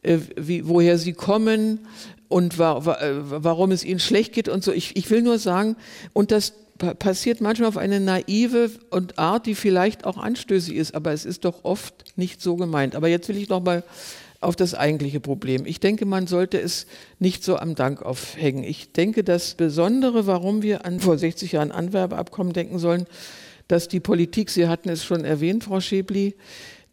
äh, 0.01 0.17
wie, 0.35 0.67
woher 0.67 0.97
sie 0.97 1.13
kommen 1.13 1.87
und 2.27 2.59
wa 2.59 2.85
wa 2.85 2.95
äh, 2.95 3.13
warum 3.15 3.71
es 3.71 3.85
ihnen 3.85 4.01
schlecht 4.01 4.33
geht 4.33 4.49
und 4.49 4.65
so. 4.65 4.73
Ich, 4.73 4.97
ich 4.97 5.09
will 5.09 5.21
nur 5.21 5.39
sagen, 5.39 5.77
und 6.11 6.31
das 6.31 6.51
pa 6.77 6.93
passiert 6.93 7.39
manchmal 7.39 7.69
auf 7.69 7.77
eine 7.77 8.01
naive 8.01 8.71
und 8.89 9.17
Art, 9.17 9.45
die 9.45 9.55
vielleicht 9.55 10.03
auch 10.03 10.17
anstößig 10.17 10.75
ist, 10.75 10.93
aber 10.93 11.13
es 11.13 11.23
ist 11.23 11.45
doch 11.45 11.63
oft 11.63 12.03
nicht 12.17 12.41
so 12.41 12.57
gemeint. 12.57 12.93
Aber 12.93 13.07
jetzt 13.07 13.29
will 13.29 13.37
ich 13.37 13.47
noch 13.47 13.63
mal 13.63 13.83
auf 14.41 14.57
das 14.57 14.73
eigentliche 14.73 15.21
Problem. 15.21 15.65
Ich 15.65 15.79
denke, 15.79 16.05
man 16.05 16.27
sollte 16.27 16.59
es 16.59 16.87
nicht 17.19 17.41
so 17.41 17.55
am 17.55 17.73
Dank 17.73 18.01
aufhängen. 18.01 18.65
Ich 18.65 18.91
denke, 18.91 19.23
das 19.23 19.55
Besondere, 19.55 20.27
warum 20.27 20.61
wir 20.61 20.83
an 20.83 20.99
vor 20.99 21.17
60 21.17 21.53
Jahren 21.53 21.71
Anwerbeabkommen 21.71 22.51
denken 22.51 22.79
sollen, 22.79 23.07
dass 23.67 23.87
die 23.87 23.99
Politik, 23.99 24.49
Sie 24.49 24.67
hatten 24.67 24.89
es 24.89 25.03
schon 25.03 25.25
erwähnt, 25.25 25.63
Frau 25.63 25.79
Schäbli, 25.79 26.35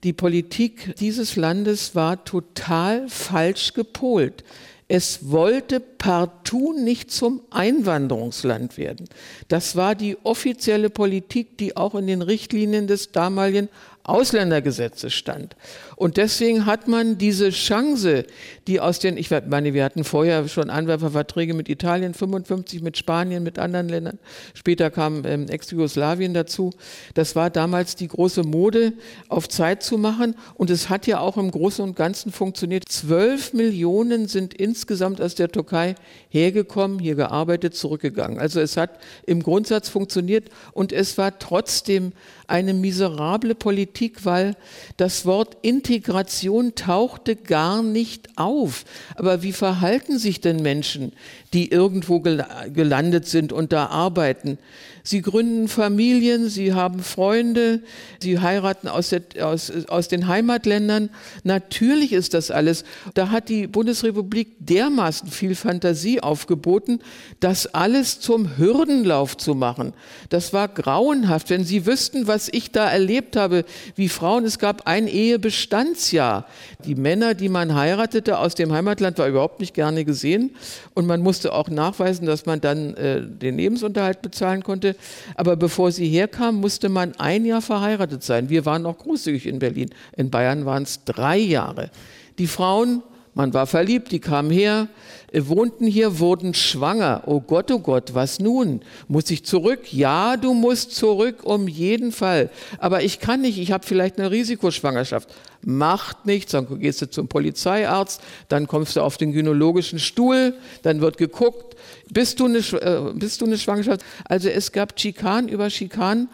die 0.03 0.13
Politik 0.13 0.95
dieses 0.97 1.37
Landes 1.37 1.95
war 1.95 2.25
total 2.25 3.09
falsch 3.09 3.73
gepolt. 3.73 4.45
Es 4.87 5.31
wollte 5.31 5.81
partout 5.81 6.75
nicht 6.75 7.11
zum 7.11 7.41
Einwanderungsland 7.51 8.77
werden. 8.77 9.09
Das 9.49 9.77
war 9.77 9.95
die 9.95 10.19
offizielle 10.25 10.91
Politik, 10.91 11.57
die 11.57 11.75
auch 11.77 11.95
in 11.95 12.07
den 12.07 12.21
Richtlinien 12.21 12.87
des 12.87 13.13
damaligen 13.13 13.71
Ausländergesetzes 14.05 15.14
stand. 15.14 15.57
Und 15.97 16.19
deswegen 16.19 16.67
hat 16.67 16.88
man 16.88 17.17
diese 17.17 17.51
Chance, 17.51 18.25
die 18.67 18.79
aus 18.79 18.99
den, 18.99 19.17
ich 19.17 19.31
meine, 19.31 19.73
wir 19.73 19.83
hatten 19.83 20.05
vorher 20.05 20.47
schon 20.49 20.69
Anwerferverträge 20.69 21.55
mit 21.55 21.71
Italien, 21.71 22.12
55 22.12 22.83
mit 22.83 22.99
Spanien, 22.99 23.43
mit 23.43 23.59
anderen 23.59 23.88
Ländern. 23.88 24.19
Später 24.53 24.90
kam 24.90 25.25
ähm, 25.25 25.49
Ex-Jugoslawien 25.49 26.35
dazu. 26.35 26.71
Das 27.14 27.35
war 27.35 27.49
damals 27.49 27.97
die 27.97 28.09
große 28.09 28.43
Mode, 28.43 28.93
auf 29.29 29.49
Zeit 29.49 29.83
zu 29.83 29.97
machen. 29.97 30.35
Und 30.55 30.69
es 30.69 30.90
hat 30.90 31.07
ja 31.07 31.21
auch 31.21 31.38
im 31.38 31.51
Großen 31.51 31.83
und 31.83 31.97
Ganzen 31.97 32.31
funktioniert. 32.31 32.85
Zwölf 32.88 33.55
Millionen 33.55 34.29
sind 34.29 34.53
insgesamt 34.53 35.23
aus 35.23 35.35
der 35.35 35.51
Türkei 35.51 35.95
hergekommen, 36.29 36.99
hier 36.99 37.14
gearbeitet, 37.14 37.75
zurückgegangen. 37.75 38.38
Also 38.38 38.61
es 38.61 38.77
hat 38.77 38.99
im 39.25 39.43
Grundsatz 39.43 39.88
funktioniert 39.88 40.51
und 40.73 40.93
es 40.93 41.17
war 41.17 41.38
trotzdem 41.38 42.12
eine 42.46 42.74
miserable 42.74 43.54
Politik, 43.54 44.24
weil 44.24 44.57
das 44.96 45.26
Wort 45.26 45.57
Integration 45.62 46.74
tauchte 46.74 47.37
gar 47.37 47.83
nicht 47.83 48.28
auf. 48.37 48.85
Aber 49.16 49.42
wie 49.42 49.52
verhalten 49.52 50.18
sich 50.18 50.40
denn 50.40 50.62
Menschen, 50.62 51.12
die 51.52 51.70
irgendwo 51.70 52.20
gelandet 52.20 53.26
sind 53.26 53.52
und 53.52 53.72
da 53.72 53.87
arbeiten? 53.87 54.59
Sie 55.07 55.21
gründen 55.21 55.69
Familien, 55.69 56.49
sie 56.49 56.73
haben 56.73 57.01
Freunde, 57.01 57.81
sie 58.23 58.38
heiraten 58.38 58.88
aus, 58.88 59.11
der, 59.11 59.21
aus, 59.47 59.71
aus 59.88 60.09
den 60.09 60.29
Heimatländern. 60.29 61.11
Natürlich 61.43 62.14
ist 62.14 62.33
das 62.33 62.51
alles. 62.51 62.85
Da 63.12 63.29
hat 63.29 63.51
die 63.51 63.67
Bundesrepublik 63.67 64.57
dermaßen 64.61 65.29
viel 65.29 65.57
Fantasie 65.57 66.23
aufgeboten, 66.23 67.01
das 67.38 67.67
alles 67.75 68.19
zum 68.19 68.57
Hürdenlauf 68.57 69.37
zu 69.37 69.55
machen. 69.55 69.93
Das 70.31 70.55
war 70.55 70.69
grauenhaft. 70.69 71.51
Wenn 71.51 71.64
Sie 71.64 71.85
wüssten, 71.85 72.27
was 72.27 72.49
ich 72.51 72.73
da 72.73 72.88
erlebt 72.88 73.37
habe, 73.37 73.67
wie 73.97 74.09
Frauen, 74.09 74.47
es 74.47 74.59
gab 74.59 74.87
ein 74.87 75.07
Ehebestandsjahr. 75.07 76.47
Die 76.87 76.95
Männer, 76.95 77.35
die 77.35 77.51
man 77.51 77.75
heiratete 77.75 78.38
aus 78.38 78.55
dem 78.55 78.73
Heimatland, 78.73 79.19
war 79.19 79.29
überhaupt 79.29 79.61
nicht 79.61 79.75
gerne 79.75 80.07
gesehen. 80.07 80.57
Und 80.95 81.07
man 81.07 81.21
musste 81.21 81.53
auch 81.53 81.69
nachweisen, 81.69 82.25
dass 82.25 82.47
man 82.47 82.62
dann 82.62 82.95
äh, 82.95 83.21
den 83.21 83.59
Lebensunterhalt 83.59 84.23
bezahlen 84.23 84.62
konnte. 84.62 84.93
Aber 85.35 85.57
bevor 85.57 85.92
sie 85.92 86.09
herkam, 86.09 86.57
musste 86.57 86.88
man 86.88 87.14
ein 87.16 87.44
Jahr 87.44 87.62
verheiratet 87.62 88.22
sein. 88.22 88.48
Wir 88.48 88.64
waren 88.66 88.83
noch 88.83 88.98
großzügig 88.98 89.46
in 89.46 89.59
Berlin. 89.59 89.90
In 90.16 90.30
Bayern 90.30 90.64
waren 90.64 90.85
es 90.85 91.04
drei 91.04 91.38
Jahre. 91.38 91.90
Die 92.38 92.46
Frauen, 92.46 93.02
man 93.35 93.53
war 93.53 93.66
verliebt, 93.66 94.12
die 94.12 94.20
kamen 94.20 94.51
her, 94.51 94.88
äh, 95.33 95.42
wohnten 95.47 95.87
hier, 95.87 96.20
wurden 96.20 96.55
schwanger. 96.55 97.25
Oh 97.27 97.40
Gott, 97.40 97.70
oh 97.73 97.81
Gott, 97.81 98.14
was 98.14 98.38
nun? 98.38 98.81
Muss 99.09 99.31
ich 99.31 99.44
zurück? 99.44 99.92
Ja, 99.92 100.37
du 100.37 100.55
musst 100.55 100.94
zurück, 100.94 101.42
um 101.42 101.66
jeden 101.66 102.12
Fall. 102.12 102.51
Aber 102.79 103.03
ich 103.03 103.18
kann 103.18 103.40
nicht, 103.40 103.59
ich 103.59 103.73
habe 103.73 103.85
vielleicht 103.85 104.18
eine 104.18 104.31
Risikoschwangerschaft. 104.31 105.29
Macht 105.62 106.27
nichts, 106.27 106.53
dann 106.53 106.79
gehst 106.79 107.03
du 107.03 107.11
zum 107.11 107.27
Polizeiarzt, 107.27 108.20
dann 108.49 108.68
kommst 108.68 108.97
du 108.97 109.01
auf 109.01 109.16
den 109.16 109.33
gynäkologischen 109.33 109.99
Stuhl, 109.99 110.55
dann 110.83 111.01
wird 111.01 111.16
geguckt, 111.16 111.77
bist 112.11 112.38
du 112.38 112.44
eine, 112.44 112.59
äh, 112.59 113.12
bist 113.14 113.40
du 113.40 113.47
eine 113.47 113.59
Schwangerschaft? 113.59 114.05
Also 114.27 114.49
es 114.49 114.70
gab 114.70 114.99
Schikan 114.99 115.49
über 115.49 115.70
Schikan 115.70 116.29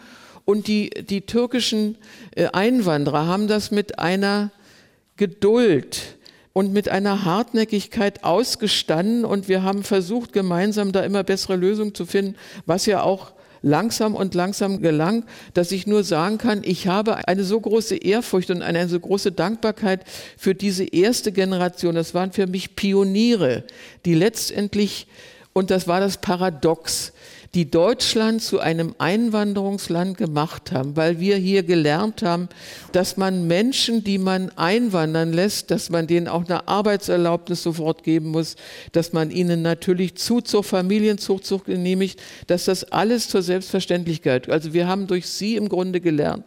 und 0.44 0.66
die, 0.66 0.90
die 0.90 1.22
türkischen 1.22 1.96
äh, 2.34 2.48
Einwanderer 2.48 3.26
haben 3.26 3.48
das 3.48 3.70
mit 3.70 3.98
einer 3.98 4.50
Geduld 5.16 6.18
und 6.52 6.72
mit 6.72 6.88
einer 6.88 7.24
Hartnäckigkeit 7.24 8.24
ausgestanden 8.24 9.24
und 9.24 9.48
wir 9.48 9.62
haben 9.62 9.84
versucht, 9.84 10.32
gemeinsam 10.32 10.92
da 10.92 11.02
immer 11.02 11.22
bessere 11.22 11.56
Lösungen 11.56 11.94
zu 11.94 12.06
finden, 12.06 12.34
was 12.66 12.86
ja 12.86 13.02
auch 13.02 13.32
langsam 13.62 14.14
und 14.14 14.34
langsam 14.34 14.80
gelang, 14.80 15.24
dass 15.54 15.70
ich 15.70 15.86
nur 15.86 16.02
sagen 16.02 16.38
kann, 16.38 16.62
ich 16.64 16.86
habe 16.86 17.28
eine 17.28 17.44
so 17.44 17.60
große 17.60 17.96
Ehrfurcht 17.96 18.50
und 18.50 18.62
eine 18.62 18.88
so 18.88 18.98
große 18.98 19.32
Dankbarkeit 19.32 20.04
für 20.36 20.54
diese 20.54 20.84
erste 20.84 21.30
Generation. 21.30 21.94
Das 21.94 22.14
waren 22.14 22.32
für 22.32 22.46
mich 22.46 22.74
Pioniere, 22.74 23.64
die 24.04 24.14
letztendlich 24.14 25.06
und 25.52 25.70
das 25.70 25.88
war 25.88 26.00
das 26.00 26.18
Paradox, 26.18 27.12
die 27.54 27.68
Deutschland 27.68 28.42
zu 28.42 28.60
einem 28.60 28.94
Einwanderungsland 28.98 30.16
gemacht 30.16 30.70
haben, 30.70 30.96
weil 30.96 31.18
wir 31.18 31.36
hier 31.36 31.64
gelernt 31.64 32.22
haben, 32.22 32.48
dass 32.92 33.16
man 33.16 33.48
Menschen, 33.48 34.04
die 34.04 34.18
man 34.18 34.50
einwandern 34.56 35.32
lässt, 35.32 35.72
dass 35.72 35.90
man 35.90 36.06
denen 36.06 36.28
auch 36.28 36.44
eine 36.44 36.68
Arbeitserlaubnis 36.68 37.64
sofort 37.64 38.04
geben 38.04 38.28
muss, 38.28 38.54
dass 38.92 39.12
man 39.12 39.32
ihnen 39.32 39.62
natürlich 39.62 40.14
zu 40.14 40.40
zur 40.40 40.62
Familienzucht 40.62 41.64
genehmigt, 41.64 42.20
dass 42.46 42.66
das 42.66 42.84
alles 42.84 43.28
zur 43.28 43.42
Selbstverständlichkeit. 43.42 44.48
Also 44.48 44.72
wir 44.72 44.86
haben 44.86 45.08
durch 45.08 45.26
sie 45.26 45.56
im 45.56 45.68
Grunde 45.68 46.00
gelernt, 46.00 46.44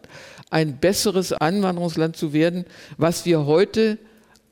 ein 0.48 0.78
besseres 0.78 1.34
Einwanderungsland 1.34 2.16
zu 2.16 2.32
werden, 2.32 2.64
was 2.96 3.26
wir 3.26 3.44
heute 3.44 3.98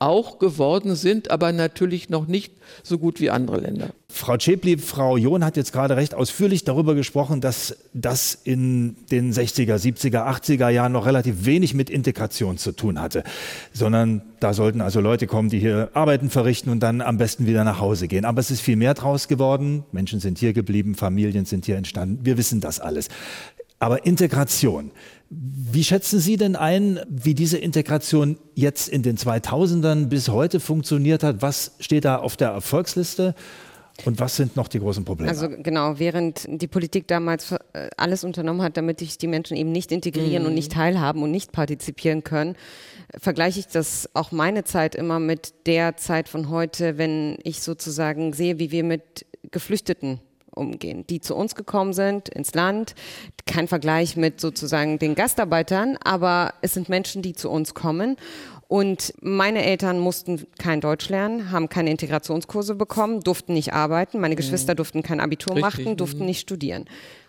auch 0.03 0.37
geworden 0.39 0.95
sind, 0.95 1.31
aber 1.31 1.51
natürlich 1.51 2.09
noch 2.09 2.27
nicht 2.27 2.53
so 2.83 2.97
gut 2.97 3.19
wie 3.19 3.29
andere 3.29 3.59
Länder. 3.59 3.89
Frau 4.09 4.37
Schäpli, 4.37 4.77
Frau 4.77 5.17
John 5.17 5.43
hat 5.43 5.57
jetzt 5.57 5.71
gerade 5.73 5.95
recht 5.95 6.13
ausführlich 6.13 6.63
darüber 6.63 6.93
gesprochen, 6.93 7.41
dass 7.41 7.75
das 7.93 8.37
in 8.43 8.95
den 9.11 9.33
60er, 9.33 9.75
70er, 9.75 10.27
80er 10.27 10.69
Jahren 10.69 10.91
noch 10.91 11.05
relativ 11.05 11.45
wenig 11.45 11.73
mit 11.73 11.89
Integration 11.89 12.57
zu 12.57 12.73
tun 12.73 13.01
hatte, 13.01 13.23
sondern 13.71 14.21
da 14.39 14.53
sollten 14.53 14.81
also 14.81 14.99
Leute 14.99 15.25
kommen, 15.25 15.49
die 15.49 15.59
hier 15.59 15.89
Arbeiten 15.93 16.29
verrichten 16.29 16.69
und 16.69 16.81
dann 16.81 17.01
am 17.01 17.17
besten 17.17 17.47
wieder 17.47 17.63
nach 17.63 17.79
Hause 17.79 18.07
gehen. 18.07 18.25
Aber 18.25 18.39
es 18.39 18.51
ist 18.51 18.61
viel 18.61 18.75
mehr 18.75 18.93
draus 18.93 19.27
geworden. 19.27 19.83
Menschen 19.91 20.19
sind 20.19 20.37
hier 20.37 20.53
geblieben, 20.53 20.95
Familien 20.95 21.45
sind 21.45 21.65
hier 21.65 21.77
entstanden. 21.77 22.19
Wir 22.23 22.37
wissen 22.37 22.61
das 22.61 22.79
alles. 22.79 23.07
Aber 23.79 24.05
Integration, 24.05 24.91
wie 25.35 25.83
schätzen 25.83 26.19
Sie 26.19 26.37
denn 26.37 26.55
ein, 26.55 26.99
wie 27.09 27.33
diese 27.33 27.57
Integration 27.57 28.37
jetzt 28.53 28.89
in 28.89 29.01
den 29.01 29.17
2000ern 29.17 30.07
bis 30.07 30.29
heute 30.29 30.59
funktioniert 30.59 31.23
hat? 31.23 31.41
Was 31.41 31.71
steht 31.79 32.05
da 32.05 32.17
auf 32.17 32.37
der 32.37 32.49
Erfolgsliste? 32.49 33.35
Und 34.05 34.19
was 34.19 34.35
sind 34.35 34.55
noch 34.55 34.67
die 34.67 34.79
großen 34.79 35.05
Probleme? 35.05 35.29
Also 35.29 35.47
genau, 35.49 35.99
während 35.99 36.47
die 36.49 36.67
Politik 36.67 37.07
damals 37.07 37.51
äh, 37.51 37.89
alles 37.95 38.23
unternommen 38.23 38.63
hat, 38.63 38.75
damit 38.75 38.99
sich 38.99 39.19
die 39.19 39.27
Menschen 39.27 39.55
eben 39.55 39.71
nicht 39.71 39.91
integrieren 39.91 40.43
mhm. 40.43 40.49
und 40.49 40.55
nicht 40.55 40.71
teilhaben 40.71 41.21
und 41.21 41.29
nicht 41.29 41.51
partizipieren 41.51 42.23
können, 42.23 42.55
vergleiche 43.19 43.59
ich 43.59 43.67
das 43.67 44.09
auch 44.15 44.31
meine 44.31 44.63
Zeit 44.63 44.95
immer 44.95 45.19
mit 45.19 45.53
der 45.67 45.95
Zeit 45.95 46.27
von 46.27 46.49
heute, 46.49 46.97
wenn 46.97 47.37
ich 47.43 47.61
sozusagen 47.61 48.33
sehe, 48.33 48.57
wie 48.57 48.71
wir 48.71 48.83
mit 48.83 49.27
Geflüchteten 49.51 50.19
umgehen, 50.53 51.05
die 51.07 51.21
zu 51.21 51.35
uns 51.35 51.55
gekommen 51.55 51.93
sind 51.93 52.29
ins 52.29 52.53
Land. 52.53 52.95
Kein 53.45 53.67
Vergleich 53.67 54.15
mit 54.15 54.39
sozusagen 54.39 54.99
den 54.99 55.15
Gastarbeitern, 55.15 55.97
aber 56.03 56.53
es 56.61 56.73
sind 56.73 56.89
Menschen, 56.89 57.21
die 57.21 57.33
zu 57.33 57.49
uns 57.49 57.73
kommen. 57.73 58.17
Und 58.67 59.13
meine 59.21 59.63
Eltern 59.63 59.99
mussten 59.99 60.47
kein 60.57 60.81
Deutsch 60.81 61.09
lernen, 61.09 61.51
haben 61.51 61.69
keine 61.69 61.91
Integrationskurse 61.91 62.75
bekommen, 62.75 63.19
durften 63.19 63.53
nicht 63.53 63.73
arbeiten. 63.73 64.19
Meine 64.19 64.35
Geschwister 64.35 64.73
durften 64.73 65.03
kein 65.03 65.19
Abitur 65.19 65.55
Richtig. 65.55 65.85
machen, 65.85 65.97
durften 65.97 66.21
mhm. 66.21 66.25
nicht 66.25 66.39
studieren. 66.39 66.85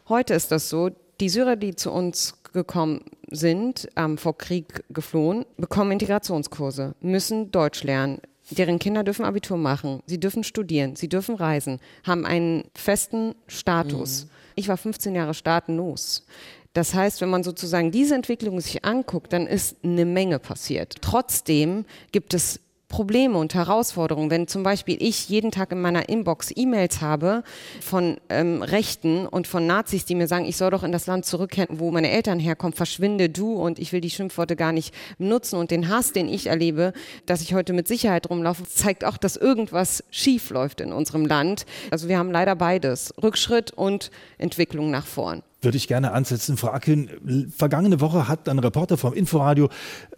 Heute 0.08 0.34
ist 0.34 0.52
das 0.52 0.70
so, 0.70 0.90
die 1.20 1.28
Syrer, 1.28 1.56
die 1.56 1.74
zu 1.74 1.90
uns 1.90 2.34
gekommen 2.52 3.04
sind, 3.30 3.88
ähm, 3.96 4.16
vor 4.16 4.38
Krieg 4.38 4.84
geflohen, 4.88 5.44
bekommen 5.56 5.92
Integrationskurse, 5.92 6.94
müssen 7.00 7.50
Deutsch 7.50 7.82
lernen, 7.82 8.20
Deren 8.50 8.78
Kinder 8.78 9.04
dürfen 9.04 9.24
Abitur 9.24 9.56
machen, 9.56 10.02
sie 10.06 10.20
dürfen 10.20 10.44
studieren, 10.44 10.96
sie 10.96 11.08
dürfen 11.08 11.34
reisen, 11.34 11.80
haben 12.04 12.26
einen 12.26 12.64
festen 12.74 13.34
Status. 13.46 14.24
Mhm. 14.24 14.30
Ich 14.56 14.68
war 14.68 14.76
15 14.76 15.14
Jahre 15.14 15.34
staatenlos. 15.34 16.26
Das 16.74 16.92
heißt, 16.92 17.20
wenn 17.20 17.30
man 17.30 17.44
sozusagen 17.44 17.92
diese 17.92 18.16
Entwicklung 18.16 18.60
sich 18.60 18.84
anguckt, 18.84 19.32
dann 19.32 19.46
ist 19.46 19.76
eine 19.84 20.04
Menge 20.04 20.40
passiert. 20.40 20.96
Trotzdem 21.00 21.84
gibt 22.10 22.34
es 22.34 22.60
Probleme 22.94 23.36
und 23.38 23.54
Herausforderungen. 23.54 24.30
Wenn 24.30 24.46
zum 24.46 24.62
Beispiel 24.62 24.96
ich 25.00 25.28
jeden 25.28 25.50
Tag 25.50 25.72
in 25.72 25.80
meiner 25.80 26.08
Inbox 26.08 26.52
E-Mails 26.54 27.00
habe 27.00 27.42
von 27.80 28.18
ähm, 28.28 28.62
Rechten 28.62 29.26
und 29.26 29.48
von 29.48 29.66
Nazis, 29.66 30.04
die 30.04 30.14
mir 30.14 30.28
sagen, 30.28 30.44
ich 30.44 30.56
soll 30.56 30.70
doch 30.70 30.84
in 30.84 30.92
das 30.92 31.08
Land 31.08 31.26
zurückkehren, 31.26 31.80
wo 31.80 31.90
meine 31.90 32.12
Eltern 32.12 32.38
herkommen, 32.38 32.72
verschwinde 32.72 33.28
du 33.28 33.54
und 33.54 33.80
ich 33.80 33.92
will 33.92 34.00
die 34.00 34.10
Schimpfworte 34.10 34.54
gar 34.54 34.70
nicht 34.70 34.94
benutzen 35.18 35.56
und 35.56 35.72
den 35.72 35.88
Hass, 35.88 36.12
den 36.12 36.28
ich 36.28 36.46
erlebe, 36.46 36.92
dass 37.26 37.42
ich 37.42 37.52
heute 37.52 37.72
mit 37.72 37.88
Sicherheit 37.88 38.30
rumlaufe, 38.30 38.62
zeigt 38.62 39.04
auch, 39.04 39.16
dass 39.16 39.34
irgendwas 39.34 40.04
schief 40.12 40.50
läuft 40.50 40.80
in 40.80 40.92
unserem 40.92 41.26
Land. 41.26 41.66
Also 41.90 42.06
wir 42.06 42.16
haben 42.16 42.30
leider 42.30 42.54
beides, 42.54 43.12
Rückschritt 43.20 43.72
und 43.72 44.12
Entwicklung 44.38 44.92
nach 44.92 45.06
vorn 45.06 45.42
würde 45.64 45.76
ich 45.76 45.88
gerne 45.88 46.12
ansetzen. 46.12 46.56
Frau 46.56 46.68
Akin, 46.68 47.08
vergangene 47.56 48.00
Woche 48.00 48.28
hat 48.28 48.48
ein 48.48 48.58
Reporter 48.58 48.96
vom 48.96 49.14
Inforadio 49.14 49.68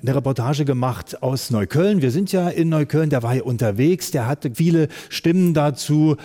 eine 0.01 0.15
Reportage 0.15 0.65
gemacht 0.65 1.23
aus 1.23 1.51
Neukölln. 1.51 2.03
Wir 2.03 2.11
sind 2.11 2.33
ja 2.33 2.49
in 2.49 2.69
Neukölln, 2.69 3.11
der 3.11 3.23
war 3.23 3.33
hier 3.33 3.47
unterwegs, 3.47 4.11
der 4.11 4.27
hatte 4.27 4.53
viele 4.55 4.89
Stimmen 5.09 5.55
dazu, 5.55 6.17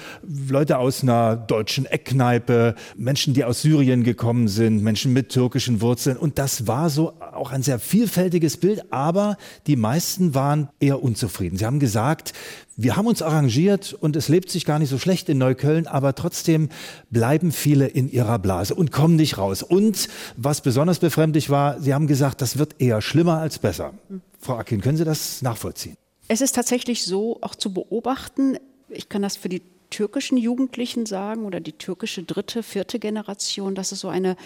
Leute 0.49 0.77
aus 0.77 1.03
einer 1.03 1.35
deutschen 1.35 1.85
Eckkneipe, 1.85 2.75
Menschen, 2.95 3.33
die 3.33 3.43
aus 3.45 3.61
Syrien 3.61 4.03
gekommen 4.03 4.47
sind, 4.47 4.83
Menschen 4.83 5.13
mit 5.13 5.29
türkischen 5.29 5.81
Wurzeln. 5.81 6.17
Und 6.17 6.37
das 6.37 6.67
war 6.67 6.89
so 6.89 7.13
auch 7.33 7.51
ein 7.51 7.63
sehr 7.63 7.79
vielfältiges 7.79 8.57
Bild, 8.57 8.91
aber 8.91 9.37
die 9.67 9.75
meisten 9.75 10.35
waren 10.35 10.69
eher 10.79 11.01
unzufrieden. 11.03 11.57
Sie 11.57 11.65
haben 11.65 11.79
gesagt, 11.79 12.33
wir 12.77 12.95
haben 12.95 13.07
uns 13.07 13.21
arrangiert 13.21 13.93
und 13.93 14.15
es 14.15 14.29
lebt 14.29 14.49
sich 14.49 14.65
gar 14.65 14.79
nicht 14.79 14.89
so 14.89 14.97
schlecht 14.97 15.29
in 15.29 15.37
Neukölln, 15.37 15.87
aber 15.87 16.15
trotzdem 16.15 16.69
bleiben 17.09 17.51
viele 17.51 17.87
in 17.87 18.09
ihrer 18.09 18.39
Blase 18.39 18.75
und 18.75 18.91
kommen 18.91 19.15
nicht 19.15 19.37
raus. 19.37 19.61
Und 19.61 20.07
was 20.37 20.61
besonders 20.61 20.99
befremdlich 20.99 21.49
war, 21.49 21.79
Sie 21.79 21.93
haben 21.93 22.07
gesagt, 22.07 22.41
das 22.41 22.57
wird 22.57 22.75
eher 22.79 23.01
schlimmer 23.01 23.39
als 23.39 23.59
besser. 23.59 23.93
Frau 24.39 24.55
Akin, 24.55 24.81
können 24.81 24.97
Sie 24.97 25.05
das 25.05 25.41
nachvollziehen? 25.41 25.95
Es 26.27 26.41
ist 26.41 26.55
tatsächlich 26.55 27.03
so 27.03 27.39
auch 27.41 27.55
zu 27.55 27.73
beobachten. 27.73 28.57
Ich 28.89 29.09
kann 29.09 29.21
das 29.21 29.35
für 29.35 29.49
die 29.49 29.61
türkischen 29.89 30.37
Jugendlichen 30.37 31.05
sagen 31.05 31.45
oder 31.45 31.59
die 31.59 31.73
türkische 31.73 32.23
dritte, 32.23 32.63
vierte 32.63 32.97
Generation, 32.97 33.75
dass 33.75 33.91
es 33.91 33.99
so 33.99 34.07
eine 34.07 34.37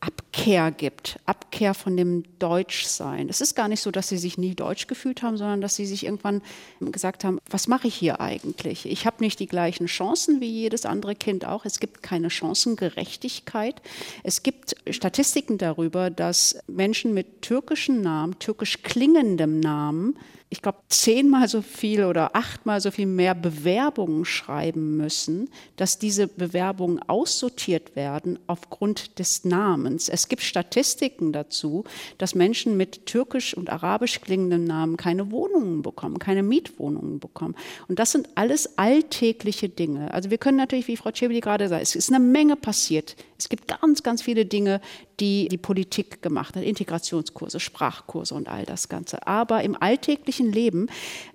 Abkehr 0.00 0.70
gibt, 0.70 1.18
Abkehr 1.26 1.74
von 1.74 1.96
dem 1.96 2.22
Deutschsein. 2.38 3.28
Es 3.28 3.40
ist 3.40 3.56
gar 3.56 3.66
nicht 3.66 3.80
so, 3.80 3.90
dass 3.90 4.08
sie 4.08 4.18
sich 4.18 4.38
nie 4.38 4.54
deutsch 4.54 4.86
gefühlt 4.86 5.22
haben, 5.22 5.36
sondern 5.36 5.60
dass 5.60 5.74
sie 5.74 5.86
sich 5.86 6.04
irgendwann 6.04 6.40
gesagt 6.80 7.24
haben, 7.24 7.40
was 7.50 7.66
mache 7.66 7.88
ich 7.88 7.96
hier 7.96 8.20
eigentlich? 8.20 8.86
Ich 8.86 9.06
habe 9.06 9.16
nicht 9.20 9.40
die 9.40 9.48
gleichen 9.48 9.86
Chancen 9.86 10.40
wie 10.40 10.50
jedes 10.50 10.86
andere 10.86 11.16
Kind 11.16 11.44
auch. 11.44 11.64
Es 11.64 11.80
gibt 11.80 12.02
keine 12.02 12.30
Chancengerechtigkeit. 12.30 13.82
Es 14.22 14.44
gibt 14.44 14.76
Statistiken 14.88 15.58
darüber, 15.58 16.10
dass 16.10 16.58
Menschen 16.68 17.12
mit 17.12 17.42
türkischen 17.42 18.00
Namen, 18.00 18.38
türkisch 18.38 18.82
klingendem 18.84 19.58
Namen, 19.58 20.16
ich 20.50 20.62
glaube, 20.62 20.78
zehnmal 20.88 21.46
so 21.46 21.60
viel 21.60 22.04
oder 22.04 22.34
achtmal 22.34 22.80
so 22.80 22.90
viel 22.90 23.06
mehr 23.06 23.34
Bewerbungen 23.34 24.24
schreiben 24.24 24.96
müssen, 24.96 25.50
dass 25.76 25.98
diese 25.98 26.26
Bewerbungen 26.26 27.00
aussortiert 27.06 27.96
werden 27.96 28.38
aufgrund 28.46 29.18
des 29.18 29.44
Namens. 29.44 30.08
Es 30.08 30.28
gibt 30.28 30.42
Statistiken 30.42 31.32
dazu, 31.32 31.84
dass 32.16 32.34
Menschen 32.34 32.78
mit 32.78 33.04
türkisch 33.04 33.54
und 33.54 33.68
arabisch 33.68 34.22
klingendem 34.22 34.64
Namen 34.64 34.96
keine 34.96 35.30
Wohnungen 35.30 35.82
bekommen, 35.82 36.18
keine 36.18 36.42
Mietwohnungen 36.42 37.20
bekommen. 37.20 37.54
Und 37.88 37.98
das 37.98 38.12
sind 38.12 38.30
alles 38.34 38.78
alltägliche 38.78 39.68
Dinge. 39.68 40.14
Also 40.14 40.30
wir 40.30 40.38
können 40.38 40.56
natürlich, 40.56 40.88
wie 40.88 40.96
Frau 40.96 41.10
Cebeli 41.10 41.40
gerade 41.40 41.68
sagt, 41.68 41.82
es 41.82 41.94
ist 41.94 42.10
eine 42.10 42.24
Menge 42.24 42.56
passiert. 42.56 43.16
Es 43.38 43.48
gibt 43.48 43.68
ganz, 43.68 44.02
ganz 44.02 44.20
viele 44.20 44.44
Dinge, 44.46 44.80
die 45.20 45.48
die 45.48 45.58
Politik 45.58 46.22
gemacht 46.22 46.56
hat, 46.56 46.64
Integrationskurse, 46.64 47.60
Sprachkurse 47.60 48.34
und 48.34 48.48
all 48.48 48.64
das 48.64 48.88
Ganze. 48.88 49.26
Aber 49.26 49.62
im 49.62 49.80
alltäglichen 49.80 50.52
Leben 50.52 50.88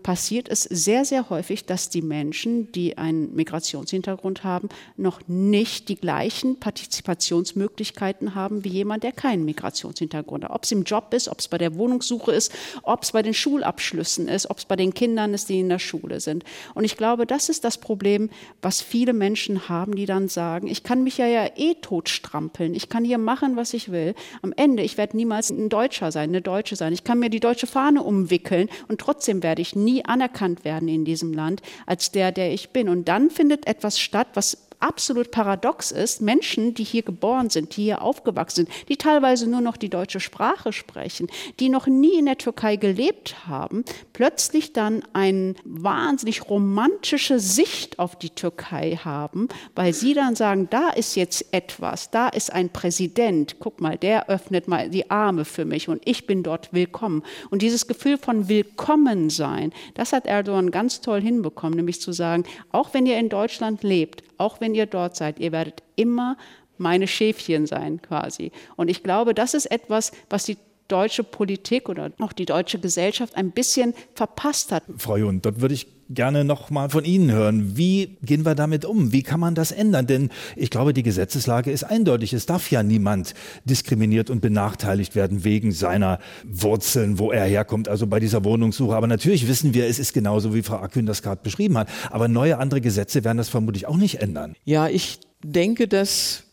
passiert 0.04 0.50
es 0.50 0.64
sehr, 0.64 1.06
sehr 1.06 1.30
häufig, 1.30 1.66
dass 1.66 1.90
die 1.90 2.02
Menschen, 2.02 2.72
die 2.74 2.98
einen 2.98 3.34
Migrationshintergrund 3.36 4.44
haben, 4.44 4.70
noch 4.98 5.22
nicht 5.28 5.88
die 5.88 5.96
gleichen 5.96 6.60
Partizipationsmöglichkeiten 6.60 8.36
haben 8.36 8.64
wie 8.66 8.70
jemand, 8.70 9.04
der 9.04 9.14
keinen 9.14 9.46
Migrationshintergrund 9.46 10.44
hat. 10.44 10.52
Ob 10.52 10.64
es 10.64 10.72
im 10.72 10.84
Job 10.84 11.14
ist, 11.14 11.30
ob 11.30 11.40
es 11.40 11.48
bei 11.48 11.58
der 11.58 11.76
Wohnungssuche 11.76 12.32
ist, 12.32 12.52
ob 12.84 13.04
es 13.04 13.14
bei 13.14 13.22
den 13.22 13.34
Schulabschlüssen 13.34 14.28
ist, 14.28 14.50
ob 14.50 14.58
es 14.58 14.66
bei 14.66 14.76
den 14.76 14.94
Kindern 14.94 15.34
ist, 15.34 15.48
die 15.48 15.60
in 15.60 15.70
der 15.70 15.80
Schule 15.80 16.20
sind. 16.20 16.44
Und 16.74 16.84
ich 16.84 16.98
glaube, 16.98 17.26
das 17.26 17.48
ist 17.48 17.64
das 17.64 17.78
Problem, 17.78 18.30
was 18.62 18.82
viele 18.82 19.14
Menschen 19.14 19.70
haben, 19.70 19.96
die 19.96 20.06
dann 20.06 20.28
sagen, 20.28 20.68
ich 20.68 20.84
kann 20.84 21.04
mich 21.04 21.18
ja, 21.18 21.28
ja 21.28 21.50
eh 21.56 21.76
totstrampeln, 21.94 22.74
ich 22.74 22.90
kann 22.90 23.06
hier 23.06 23.20
machen, 23.20 23.56
was 23.56 23.74
ich 23.76 23.92
will. 23.92 24.16
Am 24.42 24.52
Ende, 24.56 24.82
ich 24.82 24.98
werde 24.98 25.16
niemals 25.16 25.52
ein 25.52 25.70
Deutscher 25.70 26.12
sein, 26.12 26.30
eine 26.30 26.42
Deutsche 26.42 26.76
sein. 26.76 26.92
Ich 26.92 27.04
kann 27.04 27.20
mir 27.20 27.30
die 27.30 27.40
deutsche 27.40 27.68
Fahne 27.68 28.02
umwickeln 28.02 28.68
und 28.88 29.00
trotzdem 29.00 29.44
werde 29.44 29.62
ich 29.62 29.76
nie 29.76 30.04
anerkannt 30.04 30.66
werden 30.66 30.88
in 30.88 31.06
diesem 31.06 31.34
Land 31.34 31.62
als 31.86 32.12
der, 32.12 32.32
der 32.32 32.52
ich 32.52 32.72
bin. 32.72 32.90
Und 32.90 33.08
dann 33.08 33.30
findet 33.30 33.68
etwas 33.68 34.00
statt, 34.00 34.30
was 34.34 34.63
absolut 34.84 35.32
paradox 35.32 35.92
ist, 35.92 36.22
Menschen, 36.22 36.74
die 36.74 36.84
hier 36.84 37.04
geboren 37.04 37.50
sind, 37.50 37.78
die 37.78 37.84
hier 37.84 38.02
aufgewachsen 38.02 38.66
sind, 38.66 38.90
die 38.90 38.98
teilweise 38.98 39.50
nur 39.50 39.62
noch 39.62 39.78
die 39.78 39.90
deutsche 39.90 40.20
Sprache 40.20 40.74
sprechen, 40.74 41.28
die 41.60 41.70
noch 41.70 41.88
nie 41.88 42.20
in 42.20 42.26
der 42.26 42.38
Türkei 42.38 42.76
gelebt 42.76 43.48
haben, 43.48 43.86
plötzlich 44.12 44.74
dann 44.74 45.04
eine 45.14 45.56
wahnsinnig 45.64 46.50
romantische 46.50 47.40
Sicht 47.40 47.98
auf 47.98 48.18
die 48.18 48.30
Türkei 48.30 49.00
haben, 49.04 49.48
weil 49.74 49.94
sie 49.94 50.14
dann 50.14 50.36
sagen, 50.36 50.68
da 50.70 50.90
ist 50.90 51.16
jetzt 51.16 51.54
etwas, 51.54 52.12
da 52.12 52.28
ist 52.28 52.52
ein 52.52 52.70
Präsident, 52.70 53.56
guck 53.60 53.80
mal, 53.80 53.98
der 53.98 54.30
öffnet 54.30 54.68
mal 54.68 54.90
die 54.90 55.10
Arme 55.10 55.46
für 55.46 55.64
mich 55.64 55.88
und 55.88 56.02
ich 56.06 56.28
bin 56.28 56.44
dort 56.44 56.74
willkommen. 56.74 57.24
Und 57.50 57.62
dieses 57.62 57.88
Gefühl 57.88 58.18
von 58.18 58.50
Willkommensein, 58.50 59.72
das 59.94 60.12
hat 60.12 60.26
Erdogan 60.26 60.72
ganz 60.72 61.00
toll 61.00 61.22
hinbekommen, 61.22 61.78
nämlich 61.78 62.02
zu 62.02 62.12
sagen, 62.12 62.44
auch 62.72 62.94
wenn 62.94 63.06
ihr 63.06 63.18
in 63.18 63.30
Deutschland 63.30 63.82
lebt, 63.84 64.24
auch 64.38 64.62
wenn 64.62 64.76
ihr 64.76 64.86
dort 64.86 65.16
seid, 65.16 65.40
ihr 65.40 65.52
werdet 65.52 65.84
immer 65.96 66.38
meine 66.78 67.08
Schäfchen 67.08 67.66
sein 67.66 68.02
quasi. 68.02 68.52
Und 68.76 68.90
ich 68.90 69.04
glaube, 69.04 69.34
das 69.34 69.54
ist 69.54 69.68
etwas, 69.68 70.12
was 70.30 70.46
die 70.46 70.58
deutsche 70.88 71.24
Politik 71.24 71.90
oder 71.90 72.12
auch 72.20 72.34
die 72.34 72.46
deutsche 72.46 72.80
Gesellschaft 72.80 73.36
ein 73.36 73.52
bisschen 73.52 73.94
verpasst 74.16 74.72
hat. 74.72 74.84
Frau 74.98 75.18
Jun, 75.18 75.42
dort 75.42 75.62
würde 75.62 75.74
ich 75.74 75.88
gerne 76.10 76.44
noch 76.44 76.70
mal 76.70 76.90
von 76.90 77.06
Ihnen 77.06 77.32
hören. 77.32 77.78
Wie 77.78 78.18
gehen 78.24 78.46
wir 78.46 78.56
damit 78.56 78.86
um? 78.86 79.12
Wie 79.12 79.24
kann 79.24 79.40
man 79.40 79.56
das 79.56 79.72
ändern? 79.72 80.08
Denn 80.08 80.30
ich 80.56 80.70
glaube, 80.70 80.94
die 80.94 81.04
Gesetzeslage 81.04 81.72
ist 81.72 81.84
eindeutig. 81.84 82.34
Es 82.34 82.46
darf 82.46 82.72
ja 82.72 82.84
niemand 82.84 83.34
diskriminiert 83.66 84.30
und 84.30 84.42
benachteiligt 84.42 85.16
werden 85.16 85.44
wegen 85.44 85.72
seiner 85.72 86.20
Wurzeln, 86.46 87.20
wo 87.20 87.32
er 87.32 87.46
herkommt, 87.46 87.88
also 87.88 88.08
bei 88.08 88.20
dieser 88.20 88.44
Wohnungssuche. 88.44 88.96
Aber 88.96 89.08
natürlich 89.08 89.48
wissen 89.48 89.74
wir, 89.74 89.88
es 89.88 90.00
ist 90.00 90.14
genauso, 90.14 90.54
wie 90.54 90.64
Frau 90.64 90.78
Akün 90.78 91.06
das 91.06 91.22
gerade 91.22 91.42
beschrieben 91.44 91.78
hat. 91.78 91.90
Aber 92.10 92.28
neue 92.28 92.58
andere 92.58 92.82
Gesetze 92.82 93.24
werden 93.24 93.38
das 93.38 93.50
vermutlich 93.50 93.88
auch 93.88 93.98
nicht 93.98 94.22
ändern. 94.22 94.56
Ja, 94.66 94.88
ich 94.88 95.20
denke, 95.44 95.88
dass 95.88 96.44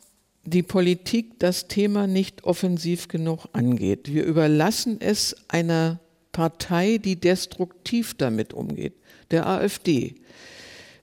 die 0.45 0.63
Politik 0.63 1.39
das 1.39 1.69
Thema 1.69 2.07
nicht 2.07 2.45
offensiv 2.45 3.09
genug 3.09 3.47
angeht. 3.53 4.13
Wir 4.13 4.25
überlassen 4.25 4.99
es 5.01 5.37
einer 5.49 6.01
Partei, 6.33 6.99
die 6.99 7.17
destruktiv 7.17 8.15
damit 8.15 8.55
umgeht, 8.55 8.95
der 9.31 9.47
AfD. 9.47 10.15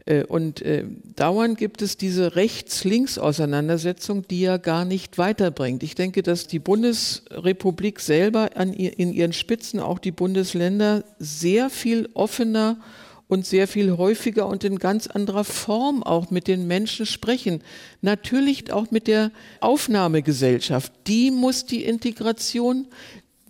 Äh, 0.07 0.23
und 0.23 0.61
äh, 0.61 0.85
dauernd 1.15 1.57
gibt 1.57 1.81
es 1.81 1.97
diese 1.97 2.35
Rechts-Links-Auseinandersetzung, 2.35 4.27
die 4.27 4.41
ja 4.41 4.57
gar 4.57 4.85
nicht 4.85 5.17
weiterbringt. 5.17 5.83
Ich 5.83 5.95
denke, 5.95 6.23
dass 6.23 6.47
die 6.47 6.59
Bundesrepublik 6.59 7.99
selber 7.99 8.49
an 8.55 8.73
in 8.73 9.13
ihren 9.13 9.33
Spitzen, 9.33 9.79
auch 9.79 9.99
die 9.99 10.11
Bundesländer, 10.11 11.03
sehr 11.19 11.69
viel 11.69 12.09
offener 12.13 12.79
und 13.27 13.45
sehr 13.45 13.67
viel 13.67 13.97
häufiger 13.97 14.47
und 14.47 14.63
in 14.63 14.79
ganz 14.79 15.07
anderer 15.07 15.43
Form 15.43 16.01
auch 16.01 16.31
mit 16.31 16.47
den 16.47 16.65
Menschen 16.65 17.05
sprechen. 17.05 17.61
Natürlich 18.01 18.71
auch 18.71 18.89
mit 18.89 19.07
der 19.07 19.31
Aufnahmegesellschaft. 19.59 20.93
Die 21.07 21.29
muss 21.31 21.65
die 21.65 21.83
Integration, 21.83 22.87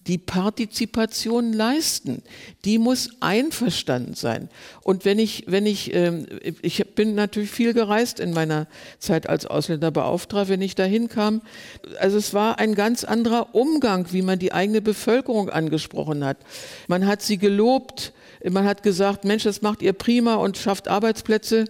die 0.08 0.18
Partizipation 0.18 1.53
leisten. 1.53 2.24
Die 2.66 2.78
muss 2.78 3.10
einverstanden 3.20 4.14
sein. 4.14 4.49
Und 4.82 5.05
wenn 5.05 5.20
ich, 5.20 5.43
wenn 5.47 5.66
ich, 5.66 5.93
ähm, 5.93 6.26
ich 6.62 6.86
bin 6.95 7.16
natürlich 7.16 7.51
viel 7.51 7.74
gereist 7.74 8.20
in 8.20 8.34
meiner 8.34 8.68
Zeit 8.99 9.28
als 9.30 9.45
Ausländerbeauftragter, 9.45 10.49
wenn 10.49 10.62
ich 10.62 10.76
dahin 10.76 11.10
kam, 11.10 11.41
also 11.99 12.18
es 12.18 12.34
war 12.34 12.60
ein 12.60 12.76
ganz 12.76 13.03
anderer 13.03 13.53
Umgang, 13.53 14.08
wie 14.12 14.22
man 14.22 14.39
die 14.39 14.53
eigene 14.53 14.82
Bevölkerung 14.82 15.49
angesprochen 15.49 16.24
hat. 16.24 16.38
Man 16.88 17.05
hat 17.05 17.22
sie 17.22 17.38
gelobt, 17.38 18.14
man 18.43 18.66
hat 18.66 18.84
gesagt, 18.84 19.26
Mensch, 19.26 19.43
das 19.43 19.62
macht 19.62 19.82
ihr 19.82 19.93
prima 19.93 20.36
und 20.36 20.58
schafft 20.58 20.88
Arbeitsplätze. 20.88 21.66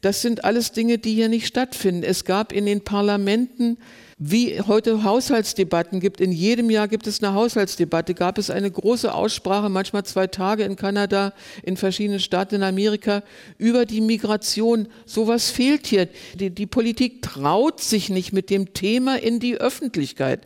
Das 0.00 0.22
sind 0.22 0.44
alles 0.44 0.72
Dinge, 0.72 0.98
die 0.98 1.14
hier 1.14 1.28
nicht 1.28 1.46
stattfinden. 1.46 2.04
Es 2.04 2.24
gab 2.24 2.52
in 2.52 2.66
den 2.66 2.82
Parlamenten 2.82 3.76
wie 4.24 4.60
heute 4.60 5.02
Haushaltsdebatten 5.02 5.98
gibt, 5.98 6.20
in 6.20 6.30
jedem 6.30 6.70
Jahr 6.70 6.86
gibt 6.86 7.08
es 7.08 7.20
eine 7.20 7.34
Haushaltsdebatte, 7.34 8.14
gab 8.14 8.38
es 8.38 8.50
eine 8.50 8.70
große 8.70 9.12
Aussprache, 9.12 9.68
manchmal 9.68 10.04
zwei 10.04 10.28
Tage 10.28 10.62
in 10.62 10.76
Kanada, 10.76 11.32
in 11.64 11.76
verschiedenen 11.76 12.20
Staaten 12.20 12.56
in 12.56 12.62
Amerika, 12.62 13.24
über 13.58 13.84
die 13.84 14.00
Migration. 14.00 14.86
Sowas 15.06 15.50
fehlt 15.50 15.88
hier. 15.88 16.08
Die, 16.34 16.50
die 16.50 16.66
Politik 16.66 17.22
traut 17.22 17.80
sich 17.80 18.10
nicht 18.10 18.32
mit 18.32 18.48
dem 18.48 18.74
Thema 18.74 19.16
in 19.16 19.40
die 19.40 19.56
Öffentlichkeit. 19.56 20.42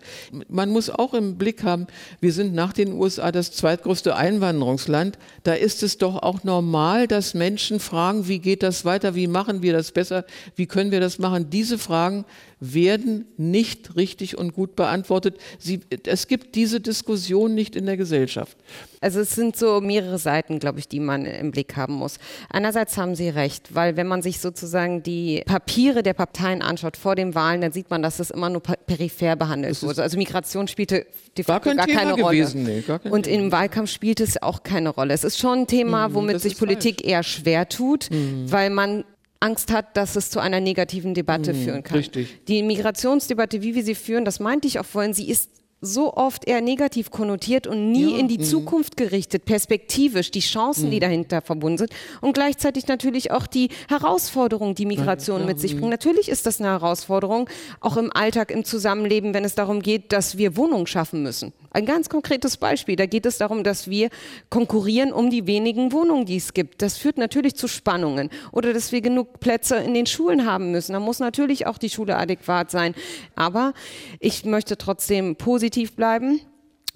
Man 0.48 0.70
muss 0.70 0.88
auch 0.88 1.12
im 1.12 1.36
Blick 1.36 1.62
haben, 1.62 1.86
wir 2.20 2.32
sind 2.32 2.54
nach 2.54 2.72
den 2.72 2.94
USA 2.94 3.30
das 3.30 3.52
zweitgrößte 3.52 4.16
Einwanderungsland. 4.16 5.18
Da 5.42 5.52
ist 5.52 5.82
es 5.82 5.98
doch 5.98 6.22
auch 6.22 6.44
normal, 6.44 7.08
dass 7.08 7.34
Menschen 7.34 7.78
fragen, 7.78 8.26
wie 8.26 8.38
geht 8.38 8.62
das 8.62 8.86
weiter, 8.86 9.14
wie 9.14 9.26
machen 9.26 9.60
wir 9.60 9.74
das 9.74 9.92
besser, 9.92 10.24
wie 10.54 10.66
können 10.66 10.92
wir 10.92 11.00
das 11.00 11.18
machen. 11.18 11.50
Diese 11.50 11.76
Fragen 11.76 12.24
werden 12.58 13.26
nicht 13.36 13.96
richtig 13.96 14.38
und 14.38 14.54
gut 14.54 14.76
beantwortet. 14.76 15.36
Sie, 15.58 15.80
es 16.06 16.26
gibt 16.26 16.54
diese 16.54 16.80
Diskussion 16.80 17.54
nicht 17.54 17.76
in 17.76 17.84
der 17.84 17.98
Gesellschaft. 17.98 18.56
Also 19.00 19.20
es 19.20 19.34
sind 19.34 19.56
so 19.56 19.80
mehrere 19.82 20.18
Seiten, 20.18 20.58
glaube 20.58 20.78
ich, 20.78 20.88
die 20.88 21.00
man 21.00 21.26
im 21.26 21.50
Blick 21.50 21.76
haben 21.76 21.94
muss. 21.94 22.18
Einerseits 22.48 22.96
haben 22.96 23.14
Sie 23.14 23.28
recht, 23.28 23.74
weil 23.74 23.96
wenn 23.96 24.06
man 24.06 24.22
sich 24.22 24.40
sozusagen 24.40 25.02
die 25.02 25.42
Papiere 25.44 26.02
der 26.02 26.14
Parteien 26.14 26.62
anschaut 26.62 26.96
vor 26.96 27.14
den 27.14 27.34
Wahlen, 27.34 27.60
dann 27.60 27.72
sieht 27.72 27.90
man, 27.90 28.02
dass 28.02 28.16
das 28.16 28.30
immer 28.30 28.48
nur 28.48 28.62
peripher 28.62 29.36
behandelt 29.36 29.82
wurde. 29.82 30.02
Also 30.02 30.16
Migration 30.16 30.66
spielte 30.66 31.06
de 31.36 31.44
facto 31.44 31.74
gar, 31.74 31.86
gar 31.86 31.94
keine 31.94 32.14
Rolle. 32.14 32.50
Nee, 32.54 32.80
gar 32.80 32.98
kein 32.98 33.12
und 33.12 33.26
im 33.26 33.52
Wahlkampf 33.52 33.90
spielt 33.90 34.20
es 34.20 34.42
auch 34.42 34.62
keine 34.62 34.88
Rolle. 34.88 35.12
Es 35.12 35.24
ist 35.24 35.38
schon 35.38 35.60
ein 35.60 35.66
Thema, 35.66 36.08
mhm, 36.08 36.14
womit 36.14 36.40
sich 36.40 36.56
Politik 36.58 37.00
falsch. 37.00 37.12
eher 37.12 37.22
schwer 37.22 37.68
tut, 37.68 38.08
mhm. 38.10 38.50
weil 38.50 38.70
man 38.70 39.04
Angst 39.40 39.72
hat, 39.72 39.96
dass 39.96 40.16
es 40.16 40.30
zu 40.30 40.40
einer 40.40 40.60
negativen 40.60 41.14
Debatte 41.14 41.52
mhm, 41.52 41.62
führen 41.64 41.82
kann. 41.82 41.98
Richtig. 41.98 42.44
Die 42.48 42.62
Migrationsdebatte, 42.62 43.62
wie 43.62 43.74
wir 43.74 43.84
sie 43.84 43.94
führen, 43.94 44.24
das 44.24 44.40
meinte 44.40 44.66
ich 44.66 44.78
auch 44.78 44.86
vorhin, 44.86 45.12
sie 45.14 45.28
ist 45.28 45.50
so 45.82 46.14
oft 46.14 46.48
eher 46.48 46.62
negativ 46.62 47.10
konnotiert 47.10 47.66
und 47.66 47.92
nie 47.92 48.12
Ja. 48.14 48.18
in 48.18 48.28
die 48.28 48.38
Mhm. 48.38 48.44
Zukunft 48.44 48.96
gerichtet, 48.96 49.44
perspektivisch, 49.44 50.30
die 50.30 50.40
Chancen, 50.40 50.90
die 50.90 51.00
dahinter 51.00 51.42
verbunden 51.42 51.76
sind 51.78 51.90
und 52.22 52.32
gleichzeitig 52.32 52.88
natürlich 52.88 53.30
auch 53.30 53.46
die 53.46 53.68
Herausforderungen, 53.88 54.74
die 54.74 54.86
Migration 54.86 55.44
mit 55.44 55.60
sich 55.60 55.76
bringt. 55.76 55.90
Natürlich 55.90 56.30
ist 56.30 56.46
das 56.46 56.60
eine 56.60 56.70
Herausforderung, 56.70 57.48
auch 57.80 57.98
im 57.98 58.10
Alltag, 58.10 58.50
im 58.50 58.64
Zusammenleben, 58.64 59.34
wenn 59.34 59.44
es 59.44 59.54
darum 59.54 59.82
geht, 59.82 60.12
dass 60.12 60.38
wir 60.38 60.56
Wohnungen 60.56 60.86
schaffen 60.86 61.22
müssen. 61.22 61.52
Ein 61.76 61.84
ganz 61.84 62.08
konkretes 62.08 62.56
Beispiel. 62.56 62.96
Da 62.96 63.04
geht 63.04 63.26
es 63.26 63.36
darum, 63.36 63.62
dass 63.62 63.90
wir 63.90 64.08
konkurrieren 64.48 65.12
um 65.12 65.28
die 65.28 65.46
wenigen 65.46 65.92
Wohnungen, 65.92 66.24
die 66.24 66.36
es 66.36 66.54
gibt. 66.54 66.80
Das 66.80 66.96
führt 66.96 67.18
natürlich 67.18 67.54
zu 67.54 67.68
Spannungen. 67.68 68.30
Oder 68.50 68.72
dass 68.72 68.92
wir 68.92 69.02
genug 69.02 69.40
Plätze 69.40 69.76
in 69.76 69.92
den 69.92 70.06
Schulen 70.06 70.46
haben 70.46 70.72
müssen. 70.72 70.94
Da 70.94 71.00
muss 71.00 71.18
natürlich 71.18 71.66
auch 71.66 71.76
die 71.76 71.90
Schule 71.90 72.16
adäquat 72.16 72.70
sein. 72.70 72.94
Aber 73.34 73.74
ich 74.20 74.46
möchte 74.46 74.78
trotzdem 74.78 75.36
positiv 75.36 75.96
bleiben. 75.96 76.40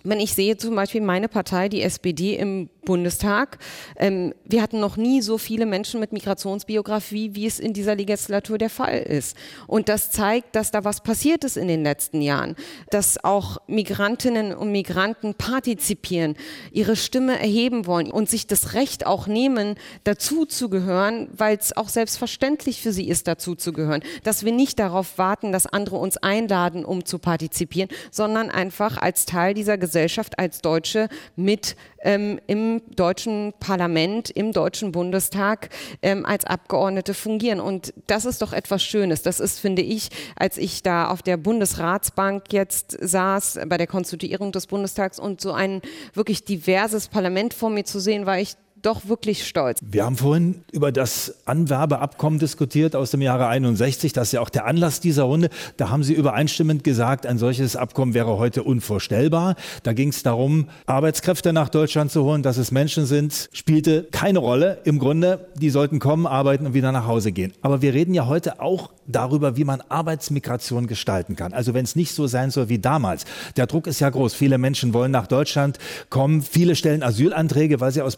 Wenn 0.03 0.21
ich 0.21 0.35
sehe 0.35 0.57
zum 0.57 0.75
Beispiel 0.75 1.03
meine 1.03 1.29
Partei, 1.29 1.69
die 1.69 1.83
SPD 1.83 2.35
im 2.35 2.71
Bundestag, 2.87 3.59
ähm, 3.97 4.33
wir 4.47 4.63
hatten 4.63 4.81
noch 4.81 4.97
nie 4.97 5.21
so 5.21 5.37
viele 5.37 5.67
Menschen 5.67 6.01
mit 6.01 6.13
Migrationsbiografie, 6.13 7.35
wie 7.35 7.47
es 7.47 7.61
in 7.61 7.75
dieser 7.75 7.95
Legislatur 7.95 8.57
der 8.57 8.71
Fall 8.71 8.99
ist. 9.01 9.37
Und 9.67 9.91
das 9.91 10.11
zeigt, 10.11 10.57
dass 10.57 10.71
da 10.71 10.85
was 10.85 11.03
passiert 11.03 11.45
ist 11.45 11.59
in 11.59 11.69
den 11.69 11.83
letzten 11.83 12.23
Jahren, 12.23 12.57
dass 12.89 13.23
auch 13.23 13.59
Migrantinnen 13.67 14.55
und 14.55 14.73
Migranten 14.73 15.35
partizipieren, 15.35 16.35
ihre 16.73 16.97
Stimme 16.97 17.39
erheben 17.39 17.87
wollen 17.87 18.11
und 18.11 18.31
sich 18.31 18.47
das 18.47 18.73
Recht 18.73 19.07
auch 19.07 19.27
nehmen, 19.27 19.75
dazu 20.05 20.47
zu 20.47 20.71
gehören, 20.71 21.29
weil 21.37 21.59
es 21.59 21.77
auch 21.77 21.91
selbstverständlich 21.91 22.81
für 22.81 22.93
sie 22.93 23.09
ist, 23.09 23.29
dazu 23.29 23.55
zu 23.55 23.75
gehören. 23.75 24.03
Dass 24.25 24.45
wir 24.45 24.53
nicht 24.53 24.79
darauf 24.79 25.19
warten, 25.19 25.53
dass 25.53 25.67
andere 25.67 25.97
uns 25.97 26.17
einladen, 26.17 26.87
um 26.87 27.05
zu 27.05 27.19
partizipieren, 27.19 27.91
sondern 28.11 28.51
einfach 28.51 28.97
als 28.97 29.27
Teil 29.27 29.53
dieser 29.53 29.77
Gesellschaft, 29.77 29.90
als 30.39 30.61
Deutsche 30.61 31.09
mit 31.37 31.77
ähm, 32.03 32.41
im 32.47 32.83
deutschen 32.95 33.53
Parlament, 33.61 34.31
im 34.31 34.53
deutschen 34.53 34.93
Bundestag 34.93 35.69
ähm, 36.03 36.25
als 36.25 36.45
Abgeordnete 36.45 37.15
fungieren. 37.15 37.61
Und 37.61 37.93
das 38.07 38.25
ist 38.25 38.43
doch 38.43 38.53
etwas 38.53 38.83
Schönes. 38.83 39.23
Das 39.23 39.41
ist, 39.41 39.59
finde 39.59 39.83
ich, 39.83 40.09
als 40.37 40.57
ich 40.57 40.83
da 40.83 41.09
auf 41.09 41.23
der 41.23 41.37
Bundesratsbank 41.37 42.53
jetzt 42.53 42.97
saß, 43.01 43.61
bei 43.67 43.77
der 43.77 43.87
Konstituierung 43.87 44.53
des 44.53 44.67
Bundestags 44.67 45.19
und 45.19 45.41
so 45.41 45.53
ein 45.53 45.83
wirklich 46.15 46.45
diverses 46.45 47.09
Parlament 47.09 47.55
vor 47.55 47.71
mir 47.71 47.85
zu 47.85 48.01
sehen, 48.01 48.27
war 48.27 48.39
ich 48.39 48.57
doch 48.83 49.09
wirklich 49.09 49.47
stolz. 49.47 49.81
Wir 49.83 50.05
haben 50.05 50.17
vorhin 50.17 50.63
über 50.73 50.93
das 50.93 51.35
Anwerbeabkommen 51.45 52.39
diskutiert 52.39 52.97
aus 52.97 53.11
dem 53.11 53.23
Jahre 53.23 53.47
61. 53.49 54.13
Das 54.13 54.29
ist 54.29 54.33
ja 54.33 54.41
auch 54.41 54.49
der 54.49 54.67
Anlass 54.67 55.01
dieser 55.01 55.25
Runde. 55.25 55.51
Da 55.77 55.91
haben 55.91 56.03
Sie 56.03 56.15
übereinstimmend 56.15 56.85
gesagt, 56.85 57.27
ein 57.27 57.39
solches 57.39 57.77
Abkommen 57.77 58.15
wäre 58.15 58.39
heute 58.39 58.63
unvorstellbar. 58.63 59.57
Da 59.83 59.93
ging 59.93 60.09
es 60.09 60.23
darum, 60.23 60.69
Arbeitskräfte 60.87 61.53
nach 61.53 61.69
Deutschland 61.69 62.11
zu 62.11 62.25
holen, 62.25 62.43
dass 62.43 62.57
es 62.57 62.71
Menschen 62.71 63.07
sind, 63.07 63.49
spielte 63.53 64.05
keine 64.11 64.39
Rolle. 64.39 64.79
Im 64.85 64.99
Grunde, 64.99 65.49
die 65.57 65.71
sollten 65.71 65.99
kommen, 65.99 66.27
arbeiten 66.27 66.67
und 66.67 66.75
wieder 66.75 66.93
nach 66.93 67.07
Hause 67.07 67.33
gehen. 67.33 67.53
Aber 67.63 67.83
wir 67.83 67.95
reden 67.95 68.15
ja 68.15 68.27
heute 68.27 68.61
auch 68.61 68.91
darüber, 69.07 69.57
wie 69.57 69.65
man 69.65 69.83
Arbeitsmigration 69.89 70.87
gestalten 70.87 71.37
kann. 71.37 71.53
Also 71.53 71.75
wenn 71.75 71.85
es 71.85 71.97
nicht 71.97 72.15
so 72.15 72.27
sein 72.27 72.51
soll 72.51 72.69
wie 72.69 72.79
damals. 72.79 73.25
Der 73.57 73.67
Druck 73.67 73.87
ist 73.87 74.01
ja 74.01 74.09
groß. 74.09 74.35
Viele 74.35 74.59
Menschen 74.59 74.95
wollen 74.95 75.11
nach 75.11 75.27
Deutschland 75.27 75.79
kommen. 76.09 76.43
Viele 76.43 76.77
stellen 76.77 77.03
Asylanträge, 77.03 77.81
weil 77.81 77.93
sie 77.93 78.03
aus 78.03 78.17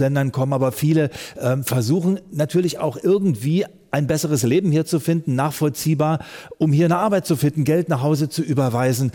Bürgerkriegsländern 0.00 0.32
kommen. 0.32 0.52
Aber 0.52 0.72
viele 0.72 1.10
ähm, 1.38 1.64
versuchen 1.64 2.20
natürlich 2.32 2.78
auch 2.78 2.96
irgendwie 3.00 3.66
ein 3.90 4.06
besseres 4.06 4.42
Leben 4.42 4.70
hier 4.70 4.86
zu 4.86 5.00
finden, 5.00 5.34
nachvollziehbar, 5.34 6.20
um 6.58 6.72
hier 6.72 6.86
eine 6.86 6.96
Arbeit 6.96 7.26
zu 7.26 7.36
finden, 7.36 7.64
Geld 7.64 7.88
nach 7.88 8.02
Hause 8.02 8.28
zu 8.28 8.42
überweisen. 8.42 9.12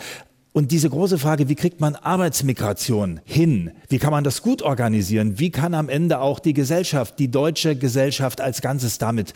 Und 0.54 0.72
diese 0.72 0.90
große 0.90 1.18
Frage, 1.18 1.50
wie 1.50 1.56
kriegt 1.56 1.82
man 1.82 1.96
Arbeitsmigration 1.96 3.20
hin? 3.26 3.72
Wie 3.90 3.98
kann 3.98 4.12
man 4.12 4.24
das 4.24 4.42
gut 4.42 4.62
organisieren? 4.62 5.38
Wie 5.38 5.52
kann 5.52 5.74
am 5.74 5.90
Ende 5.90 6.22
auch 6.22 6.40
die 6.40 6.54
Gesellschaft, 6.54 7.20
die 7.20 7.30
deutsche 7.30 7.76
Gesellschaft 7.76 8.40
als 8.40 8.62
Ganzes 8.62 8.98
damit 8.98 9.34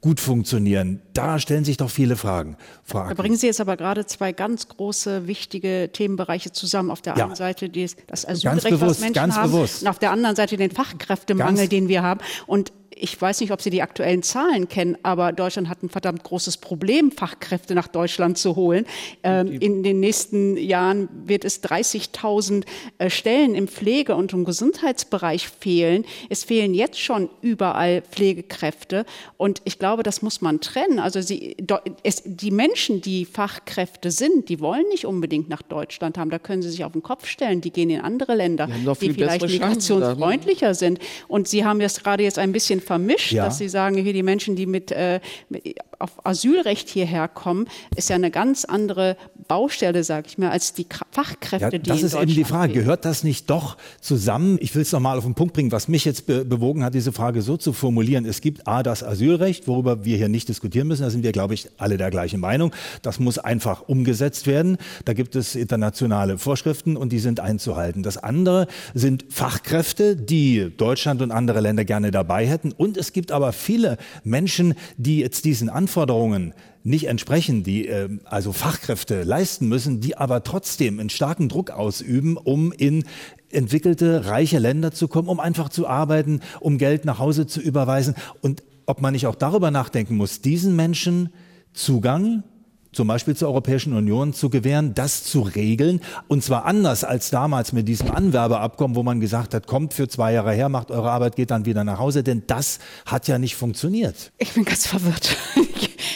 gut 0.00 0.20
funktionieren? 0.20 1.02
Da 1.12 1.38
stellen 1.38 1.64
sich 1.64 1.76
doch 1.76 1.90
viele 1.90 2.16
Fragen. 2.16 2.56
Frau 2.84 3.06
Da 3.08 3.14
bringen 3.14 3.36
Sie 3.36 3.46
jetzt 3.46 3.60
aber 3.60 3.76
gerade 3.76 4.06
zwei 4.06 4.32
ganz 4.32 4.68
große, 4.68 5.26
wichtige 5.26 5.90
Themenbereiche 5.92 6.52
zusammen. 6.52 6.90
Auf 6.90 7.02
der 7.02 7.16
Ja. 7.16 7.26
einen 7.26 7.34
Seite 7.34 7.68
das 8.06 8.26
Asylrecht, 8.26 8.64
was 8.64 8.70
bewusst, 8.80 9.00
Menschen 9.00 9.14
ganz 9.14 9.36
haben, 9.36 9.50
bewusst. 9.52 9.82
und 9.82 9.88
auf 9.88 9.98
der 9.98 10.10
anderen 10.12 10.36
Seite 10.36 10.56
den 10.56 10.70
Fachkräftemangel, 10.70 11.56
Ganz- 11.56 11.68
den 11.68 11.88
wir 11.88 12.02
haben. 12.02 12.20
Und 12.46 12.72
ich 12.94 13.20
weiß 13.20 13.40
nicht, 13.40 13.52
ob 13.52 13.62
Sie 13.62 13.70
die 13.70 13.82
aktuellen 13.82 14.22
Zahlen 14.22 14.68
kennen, 14.68 14.98
aber 15.02 15.32
Deutschland 15.32 15.68
hat 15.68 15.82
ein 15.82 15.88
verdammt 15.88 16.24
großes 16.24 16.56
Problem, 16.56 17.12
Fachkräfte 17.12 17.74
nach 17.74 17.88
Deutschland 17.88 18.36
zu 18.36 18.56
holen. 18.56 18.84
Ähm, 19.22 19.52
in 19.52 19.82
den 19.82 20.00
nächsten 20.00 20.56
Jahren 20.56 21.08
wird 21.24 21.44
es 21.44 21.62
30.000 21.62 22.64
äh, 22.98 23.08
Stellen 23.08 23.54
im 23.54 23.68
Pflege- 23.68 24.16
und 24.16 24.32
im 24.32 24.44
Gesundheitsbereich 24.44 25.48
fehlen. 25.48 26.04
Es 26.28 26.42
fehlen 26.42 26.74
jetzt 26.74 26.98
schon 26.98 27.30
überall 27.42 28.02
Pflegekräfte. 28.02 29.06
Und 29.36 29.62
ich 29.64 29.78
glaube, 29.78 30.02
das 30.02 30.20
muss 30.20 30.40
man 30.40 30.60
trennen. 30.60 30.98
Also 30.98 31.20
sie, 31.20 31.56
es, 32.02 32.22
die 32.24 32.50
Menschen, 32.50 33.00
die 33.00 33.24
Fachkräfte 33.24 34.10
sind, 34.10 34.48
die 34.48 34.60
wollen 34.60 34.88
nicht 34.88 35.06
unbedingt 35.06 35.48
nach 35.48 35.62
Deutschland 35.62 36.18
haben. 36.18 36.30
Da 36.30 36.38
können 36.38 36.62
sie 36.62 36.70
sich 36.70 36.84
auf 36.84 36.92
den 36.92 37.02
Kopf 37.02 37.26
stellen. 37.26 37.60
Die 37.60 37.70
gehen 37.70 37.90
in 37.90 38.00
andere 38.00 38.34
Länder, 38.34 38.66
Die 38.66 38.84
die 38.84 38.94
viel 38.96 39.14
vielleicht 39.14 39.42
ne? 39.42 39.48
migrationsfreundlicher 39.48 40.74
sind. 40.74 40.98
Und 41.28 41.46
Sie 41.46 41.64
haben 41.64 41.78
das 41.78 42.02
gerade 42.02 42.24
jetzt 42.24 42.38
ein 42.38 42.52
bisschen 42.52 42.79
vermischt, 42.80 43.32
Ja. 43.32 43.44
dass 43.44 43.58
Sie 43.58 43.68
sagen, 43.68 43.96
hier 43.96 44.12
die 44.12 44.22
Menschen, 44.22 44.56
die 44.56 44.66
mit, 44.66 44.90
äh, 44.92 45.20
mit 45.48 45.64
auf 46.00 46.24
Asylrecht 46.26 46.88
hierher 46.88 47.28
kommen, 47.28 47.66
ist 47.96 48.08
ja 48.08 48.16
eine 48.16 48.30
ganz 48.30 48.64
andere 48.64 49.16
Baustelle, 49.48 50.04
sage 50.04 50.26
ich 50.28 50.38
mal, 50.38 50.50
als 50.50 50.72
die 50.72 50.86
Fachkräfte, 51.10 51.64
Ja, 51.76 51.78
die 51.78 51.88
das 51.90 52.02
ist 52.02 52.14
eben 52.14 52.26
die 52.28 52.44
Frage. 52.44 52.72
fehlen. 52.72 52.84
Gehört 52.84 53.04
das 53.04 53.24
nicht 53.24 53.50
doch 53.50 53.76
zusammen? 54.00 54.58
Ich 54.60 54.74
will 54.74 54.82
es 54.82 54.92
nochmal 54.92 55.18
auf 55.18 55.24
den 55.24 55.34
Punkt 55.34 55.54
bringen, 55.54 55.72
was 55.72 55.88
mich 55.88 56.04
jetzt 56.04 56.26
be 56.26 56.44
bewogen 56.44 56.82
hat, 56.84 56.94
diese 56.94 57.12
Frage 57.12 57.42
so 57.42 57.56
zu 57.56 57.72
formulieren. 57.72 58.24
Es 58.24 58.40
gibt 58.40 58.66
A, 58.66 58.82
das 58.82 59.02
Asylrecht, 59.04 59.68
worüber 59.68 60.04
wir 60.04 60.16
hier 60.16 60.28
nicht 60.28 60.48
diskutieren 60.48 60.88
müssen. 60.88 61.02
Da 61.02 61.10
sind 61.10 61.22
wir, 61.22 61.32
glaube 61.32 61.54
ich, 61.54 61.68
alle 61.78 61.96
der 61.96 62.10
gleichen 62.10 62.40
Meinung. 62.40 62.72
Das 63.02 63.20
muss 63.20 63.38
einfach 63.38 63.82
umgesetzt 63.88 64.46
werden. 64.46 64.78
Da 65.04 65.12
gibt 65.12 65.36
es 65.36 65.54
internationale 65.54 66.38
Vorschriften 66.38 66.96
und 66.96 67.10
die 67.12 67.18
sind 67.18 67.40
einzuhalten. 67.40 68.02
Das 68.02 68.16
andere 68.16 68.66
sind 68.94 69.26
Fachkräfte, 69.30 70.16
die 70.16 70.72
Deutschland 70.76 71.22
und 71.22 71.30
andere 71.30 71.60
Länder 71.60 71.84
gerne 71.84 72.10
dabei 72.10 72.46
hätten. 72.46 72.72
Und 72.72 72.96
es 72.96 73.12
gibt 73.12 73.32
aber 73.32 73.52
viele 73.52 73.98
Menschen, 74.24 74.74
die 74.96 75.18
jetzt 75.20 75.44
diesen 75.44 75.68
Anforderungen 75.90 76.54
nicht 76.84 77.08
entsprechen, 77.08 77.64
die 77.64 77.88
äh, 77.88 78.08
also 78.24 78.52
Fachkräfte 78.52 79.24
leisten 79.24 79.66
müssen, 79.66 80.00
die 80.00 80.16
aber 80.16 80.44
trotzdem 80.44 81.00
einen 81.00 81.10
starken 81.10 81.48
Druck 81.48 81.72
ausüben, 81.72 82.36
um 82.36 82.70
in 82.70 83.02
entwickelte, 83.50 84.26
reiche 84.26 84.60
Länder 84.60 84.92
zu 84.92 85.08
kommen, 85.08 85.28
um 85.28 85.40
einfach 85.40 85.68
zu 85.68 85.88
arbeiten, 85.88 86.42
um 86.60 86.78
Geld 86.78 87.04
nach 87.04 87.18
Hause 87.18 87.48
zu 87.48 87.60
überweisen. 87.60 88.14
Und 88.40 88.62
ob 88.86 89.00
man 89.00 89.14
nicht 89.14 89.26
auch 89.26 89.34
darüber 89.34 89.72
nachdenken 89.72 90.16
muss, 90.16 90.40
diesen 90.42 90.76
Menschen 90.76 91.30
Zugang 91.72 92.44
zum 92.92 93.08
Beispiel 93.08 93.36
zur 93.36 93.48
Europäischen 93.48 93.92
Union 93.92 94.32
zu 94.32 94.50
gewähren, 94.50 94.94
das 94.94 95.24
zu 95.24 95.42
regeln. 95.42 96.00
Und 96.28 96.42
zwar 96.42 96.64
anders 96.64 97.04
als 97.04 97.30
damals 97.30 97.72
mit 97.72 97.88
diesem 97.88 98.10
Anwerbeabkommen, 98.10 98.96
wo 98.96 99.02
man 99.02 99.20
gesagt 99.20 99.54
hat, 99.54 99.66
kommt 99.66 99.94
für 99.94 100.08
zwei 100.08 100.32
Jahre 100.32 100.52
her, 100.52 100.68
macht 100.68 100.90
eure 100.90 101.10
Arbeit, 101.10 101.36
geht 101.36 101.50
dann 101.50 101.64
wieder 101.64 101.84
nach 101.84 101.98
Hause. 101.98 102.22
Denn 102.22 102.42
das 102.46 102.78
hat 103.06 103.28
ja 103.28 103.38
nicht 103.38 103.56
funktioniert. 103.56 104.32
Ich 104.38 104.52
bin 104.52 104.64
ganz 104.64 104.86
verwirrt. 104.86 105.36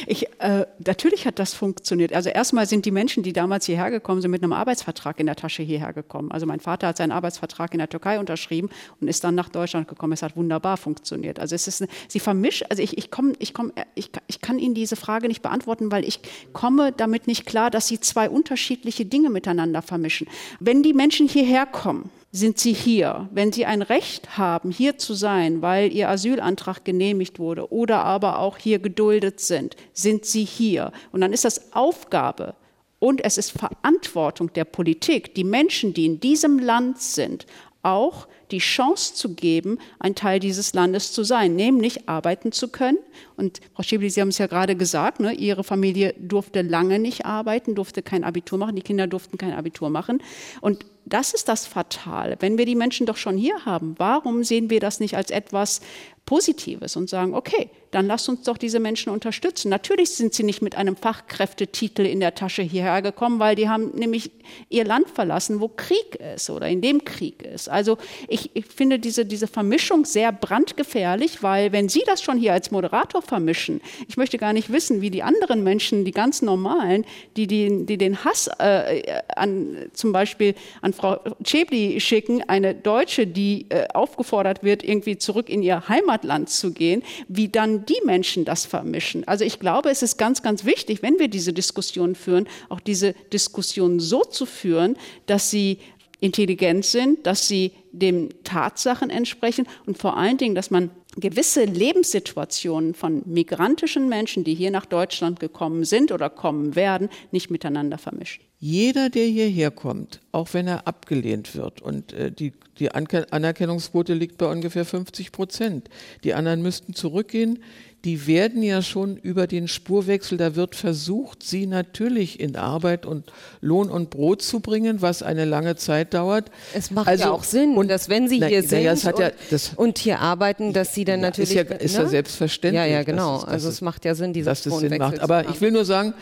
Ich, 0.06 0.26
äh, 0.40 0.66
natürlich 0.84 1.26
hat 1.26 1.38
das 1.38 1.54
funktioniert. 1.54 2.12
Also 2.12 2.28
erstmal 2.30 2.66
sind 2.66 2.84
die 2.84 2.90
Menschen, 2.90 3.22
die 3.22 3.32
damals 3.32 3.66
hierher 3.66 3.90
gekommen 3.90 4.20
sind, 4.20 4.30
mit 4.30 4.42
einem 4.42 4.52
Arbeitsvertrag 4.52 5.18
in 5.20 5.26
der 5.26 5.36
Tasche 5.36 5.62
hierher 5.62 5.92
gekommen. 5.92 6.30
Also 6.30 6.46
mein 6.46 6.60
Vater 6.60 6.88
hat 6.88 6.96
seinen 6.96 7.12
Arbeitsvertrag 7.12 7.72
in 7.72 7.78
der 7.78 7.88
Türkei 7.88 8.18
unterschrieben 8.18 8.68
und 9.00 9.08
ist 9.08 9.24
dann 9.24 9.34
nach 9.34 9.48
Deutschland 9.48 9.88
gekommen. 9.88 10.12
Es 10.12 10.22
hat 10.22 10.36
wunderbar 10.36 10.76
funktioniert. 10.76 11.38
Also 11.38 11.54
es 11.54 11.66
ist, 11.68 11.82
eine, 11.82 11.90
sie 12.08 12.20
vermischt, 12.20 12.64
also 12.68 12.82
ich, 12.82 12.98
ich 12.98 13.10
komme, 13.10 13.32
ich 13.38 13.54
komme, 13.54 13.72
ich, 13.94 14.10
ich 14.26 14.40
kann 14.40 14.58
Ihnen 14.58 14.74
diese 14.74 14.96
Frage 14.96 15.28
nicht 15.28 15.42
beantworten, 15.42 15.90
weil 15.90 16.04
ich 16.04 16.20
komme 16.52 16.63
damit 16.96 17.26
nicht 17.26 17.46
klar, 17.46 17.70
dass 17.70 17.88
sie 17.88 18.00
zwei 18.00 18.28
unterschiedliche 18.28 19.04
Dinge 19.04 19.30
miteinander 19.30 19.82
vermischen. 19.82 20.28
Wenn 20.60 20.82
die 20.82 20.92
Menschen 20.92 21.28
hierher 21.28 21.66
kommen, 21.66 22.10
sind 22.32 22.58
sie 22.58 22.72
hier. 22.72 23.28
Wenn 23.30 23.52
sie 23.52 23.64
ein 23.64 23.80
Recht 23.80 24.36
haben, 24.36 24.70
hier 24.70 24.98
zu 24.98 25.14
sein, 25.14 25.62
weil 25.62 25.92
ihr 25.92 26.08
Asylantrag 26.08 26.84
genehmigt 26.84 27.38
wurde 27.38 27.72
oder 27.72 28.04
aber 28.04 28.40
auch 28.40 28.58
hier 28.58 28.80
geduldet 28.80 29.40
sind, 29.40 29.76
sind 29.92 30.24
sie 30.24 30.44
hier. 30.44 30.92
Und 31.12 31.20
dann 31.20 31.32
ist 31.32 31.44
das 31.44 31.72
Aufgabe 31.72 32.56
und 32.98 33.24
es 33.24 33.38
ist 33.38 33.52
Verantwortung 33.52 34.52
der 34.52 34.64
Politik, 34.64 35.34
die 35.34 35.44
Menschen, 35.44 35.94
die 35.94 36.06
in 36.06 36.20
diesem 36.20 36.58
Land 36.58 37.00
sind, 37.00 37.46
auch 37.82 38.26
die 38.50 38.58
Chance 38.58 39.14
zu 39.14 39.34
geben, 39.34 39.78
ein 39.98 40.14
Teil 40.14 40.40
dieses 40.40 40.74
Landes 40.74 41.12
zu 41.12 41.24
sein, 41.24 41.54
nämlich 41.56 42.08
arbeiten 42.08 42.52
zu 42.52 42.68
können. 42.68 42.98
Und 43.36 43.60
Frau 43.74 43.82
Schäbli, 43.82 44.10
Sie 44.10 44.20
haben 44.20 44.28
es 44.28 44.38
ja 44.38 44.46
gerade 44.46 44.76
gesagt, 44.76 45.20
ne, 45.20 45.32
Ihre 45.32 45.64
Familie 45.64 46.14
durfte 46.18 46.62
lange 46.62 46.98
nicht 46.98 47.26
arbeiten, 47.26 47.74
durfte 47.74 48.02
kein 48.02 48.24
Abitur 48.24 48.58
machen, 48.58 48.76
die 48.76 48.82
Kinder 48.82 49.06
durften 49.06 49.38
kein 49.38 49.52
Abitur 49.52 49.90
machen. 49.90 50.22
Und 50.60 50.84
das 51.06 51.34
ist 51.34 51.48
das 51.48 51.66
Fatale. 51.66 52.36
Wenn 52.40 52.56
wir 52.56 52.64
die 52.64 52.74
Menschen 52.74 53.06
doch 53.06 53.16
schon 53.16 53.36
hier 53.36 53.64
haben, 53.64 53.94
warum 53.98 54.42
sehen 54.42 54.70
wir 54.70 54.80
das 54.80 55.00
nicht 55.00 55.16
als 55.16 55.30
etwas 55.30 55.80
Positives 56.26 56.96
und 56.96 57.10
sagen, 57.10 57.34
okay, 57.34 57.70
dann 57.94 58.08
lasst 58.08 58.28
uns 58.28 58.42
doch 58.42 58.58
diese 58.58 58.80
Menschen 58.80 59.12
unterstützen. 59.12 59.68
Natürlich 59.68 60.10
sind 60.10 60.34
sie 60.34 60.42
nicht 60.42 60.62
mit 60.62 60.74
einem 60.74 60.96
Fachkräftetitel 60.96 62.02
in 62.02 62.18
der 62.18 62.34
Tasche 62.34 62.62
hierher 62.62 63.02
gekommen, 63.02 63.38
weil 63.38 63.54
die 63.54 63.68
haben 63.68 63.92
nämlich 63.94 64.32
ihr 64.68 64.84
Land 64.84 65.10
verlassen, 65.10 65.60
wo 65.60 65.68
Krieg 65.68 66.16
ist 66.34 66.50
oder 66.50 66.66
in 66.68 66.80
dem 66.80 67.04
Krieg 67.04 67.42
ist. 67.42 67.68
Also 67.68 67.96
ich, 68.26 68.50
ich 68.54 68.66
finde 68.66 68.98
diese, 68.98 69.24
diese 69.24 69.46
Vermischung 69.46 70.04
sehr 70.04 70.32
brandgefährlich, 70.32 71.42
weil 71.44 71.70
wenn 71.70 71.88
Sie 71.88 72.02
das 72.04 72.20
schon 72.20 72.36
hier 72.36 72.52
als 72.52 72.72
Moderator 72.72 73.22
vermischen, 73.22 73.80
ich 74.08 74.16
möchte 74.16 74.38
gar 74.38 74.52
nicht 74.52 74.72
wissen, 74.72 75.00
wie 75.00 75.10
die 75.10 75.22
anderen 75.22 75.62
Menschen, 75.62 76.04
die 76.04 76.10
ganz 76.10 76.42
normalen, 76.42 77.04
die, 77.36 77.46
die, 77.46 77.86
die 77.86 77.96
den 77.96 78.24
Hass 78.24 78.50
äh, 78.58 79.20
an 79.36 79.88
zum 79.92 80.10
Beispiel 80.10 80.54
an 80.82 80.94
Frau 80.94 81.20
Chebli 81.44 82.00
schicken, 82.00 82.42
eine 82.48 82.74
Deutsche, 82.74 83.28
die 83.28 83.66
äh, 83.68 83.86
aufgefordert 83.94 84.64
wird, 84.64 84.82
irgendwie 84.82 85.16
zurück 85.16 85.48
in 85.48 85.62
ihr 85.62 85.88
Heimatland 86.14 86.48
zu 86.48 86.72
gehen, 86.72 87.02
wie 87.28 87.48
dann 87.48 87.84
die 87.86 88.00
Menschen 88.04 88.44
das 88.44 88.66
vermischen. 88.66 89.26
Also 89.26 89.44
ich 89.44 89.58
glaube, 89.58 89.90
es 89.90 90.02
ist 90.02 90.16
ganz, 90.16 90.42
ganz 90.42 90.64
wichtig, 90.64 91.02
wenn 91.02 91.18
wir 91.18 91.28
diese 91.28 91.52
Diskussion 91.52 92.14
führen, 92.14 92.46
auch 92.68 92.80
diese 92.80 93.14
Diskussion 93.32 94.00
so 94.00 94.22
zu 94.22 94.46
führen, 94.46 94.96
dass 95.26 95.50
sie 95.50 95.78
intelligent 96.20 96.84
sind, 96.84 97.26
dass 97.26 97.48
sie 97.48 97.72
den 97.92 98.30
Tatsachen 98.44 99.10
entsprechen 99.10 99.66
und 99.86 99.98
vor 99.98 100.16
allen 100.16 100.38
Dingen, 100.38 100.54
dass 100.54 100.70
man 100.70 100.90
gewisse 101.16 101.64
Lebenssituationen 101.64 102.94
von 102.94 103.22
migrantischen 103.26 104.08
Menschen, 104.08 104.42
die 104.42 104.54
hier 104.54 104.70
nach 104.70 104.86
Deutschland 104.86 105.38
gekommen 105.38 105.84
sind 105.84 106.12
oder 106.12 106.30
kommen 106.30 106.76
werden, 106.76 107.08
nicht 107.30 107.50
miteinander 107.50 107.98
vermischt. 107.98 108.42
Jeder, 108.66 109.10
der 109.10 109.26
hierher 109.26 109.70
kommt, 109.70 110.20
auch 110.32 110.54
wenn 110.54 110.66
er 110.66 110.88
abgelehnt 110.88 111.54
wird, 111.54 111.82
und 111.82 112.14
äh, 112.14 112.32
die, 112.32 112.54
die 112.78 112.92
Anerkennungsquote 112.92 114.14
liegt 114.14 114.38
bei 114.38 114.46
ungefähr 114.46 114.86
50 114.86 115.32
Prozent, 115.32 115.90
die 116.24 116.32
anderen 116.32 116.62
müssten 116.62 116.94
zurückgehen, 116.94 117.58
die 118.06 118.26
werden 118.26 118.62
ja 118.62 118.80
schon 118.80 119.18
über 119.18 119.46
den 119.46 119.68
Spurwechsel, 119.68 120.38
da 120.38 120.56
wird 120.56 120.76
versucht, 120.76 121.42
sie 121.42 121.66
natürlich 121.66 122.40
in 122.40 122.56
Arbeit 122.56 123.04
und 123.04 123.30
Lohn 123.60 123.90
und 123.90 124.08
Brot 124.08 124.40
zu 124.40 124.60
bringen, 124.60 125.02
was 125.02 125.22
eine 125.22 125.44
lange 125.44 125.76
Zeit 125.76 126.14
dauert. 126.14 126.50
Es 126.72 126.90
macht 126.90 127.06
also, 127.06 127.24
ja 127.24 127.30
auch 127.32 127.44
Sinn, 127.44 127.76
und, 127.76 127.88
dass 127.88 128.08
wenn 128.08 128.28
sie 128.28 128.38
na, 128.38 128.46
hier 128.46 128.62
na, 128.62 128.68
sind 128.68 128.82
ja, 128.82 128.92
und, 128.92 129.18
ja, 129.18 129.30
das, 129.50 129.72
und, 129.76 129.98
hier 129.98 130.20
arbeiten, 130.20 130.72
dass 130.72 130.94
sie 130.94 131.04
dann 131.04 131.20
natürlich... 131.20 131.50
Ist 131.54 131.68
ja, 131.68 131.76
ist 131.76 131.96
ne? 131.98 132.02
ja 132.04 132.08
selbstverständlich. 132.08 132.80
Ja, 132.82 132.86
ja, 132.86 133.02
genau. 133.02 133.40
Es, 133.40 133.44
also 133.44 133.68
es 133.68 133.82
macht 133.82 134.06
ja 134.06 134.14
Sinn, 134.14 134.32
dieses 134.32 134.46
dass 134.46 134.62
das 134.62 134.78
Sinn 134.78 134.96
macht. 134.96 135.20
Aber 135.20 135.50
ich 135.50 135.60
will 135.60 135.70
nur 135.70 135.84
sagen, 135.84 136.14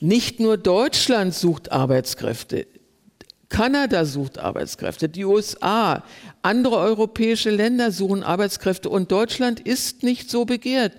nicht 0.00 0.40
nur 0.40 0.56
Deutschland 0.56 1.34
sucht 1.34 1.72
Arbeitskräfte. 1.72 2.66
Kanada 3.48 4.04
sucht 4.04 4.38
Arbeitskräfte, 4.38 5.08
die 5.08 5.24
USA, 5.24 6.02
andere 6.42 6.76
europäische 6.76 7.50
Länder 7.50 7.92
suchen 7.92 8.22
Arbeitskräfte 8.22 8.88
und 8.90 9.12
Deutschland 9.12 9.60
ist 9.60 10.02
nicht 10.02 10.30
so 10.30 10.44
begehrt. 10.44 10.94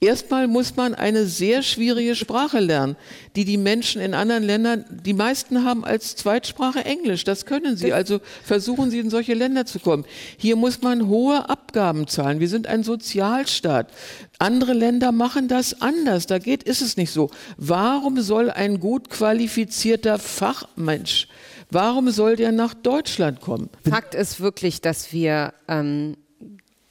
Erstmal 0.00 0.46
muss 0.46 0.76
man 0.76 0.94
eine 0.94 1.26
sehr 1.26 1.62
schwierige 1.62 2.14
Sprache 2.14 2.60
lernen, 2.60 2.96
die 3.34 3.44
die 3.44 3.56
Menschen 3.56 4.00
in 4.00 4.14
anderen 4.14 4.44
Ländern, 4.44 4.84
die 4.88 5.12
meisten 5.12 5.64
haben 5.64 5.84
als 5.84 6.14
Zweitsprache 6.14 6.84
Englisch, 6.84 7.24
das 7.24 7.46
können 7.46 7.76
sie. 7.76 7.92
Also 7.92 8.20
versuchen 8.44 8.90
sie 8.90 9.00
in 9.00 9.10
solche 9.10 9.34
Länder 9.34 9.66
zu 9.66 9.80
kommen. 9.80 10.04
Hier 10.36 10.54
muss 10.54 10.82
man 10.82 11.08
hohe 11.08 11.48
Abgaben 11.50 12.06
zahlen. 12.06 12.38
Wir 12.38 12.48
sind 12.48 12.68
ein 12.68 12.84
Sozialstaat. 12.84 13.90
Andere 14.38 14.72
Länder 14.72 15.10
machen 15.10 15.48
das 15.48 15.80
anders. 15.82 16.26
Da 16.26 16.38
geht, 16.38 16.62
ist 16.62 16.80
es 16.80 16.96
nicht 16.96 17.10
so. 17.10 17.30
Warum 17.56 18.20
soll 18.20 18.50
ein 18.50 18.78
gut 18.78 19.10
qualifizierter 19.10 20.18
Fachmensch 20.18 21.26
Warum 21.70 22.10
soll 22.10 22.36
der 22.36 22.52
nach 22.52 22.72
Deutschland 22.72 23.40
kommen? 23.40 23.68
Fakt 23.88 24.14
ist 24.14 24.40
wirklich, 24.40 24.80
dass 24.80 25.12
wir, 25.12 25.52
ähm, 25.68 26.16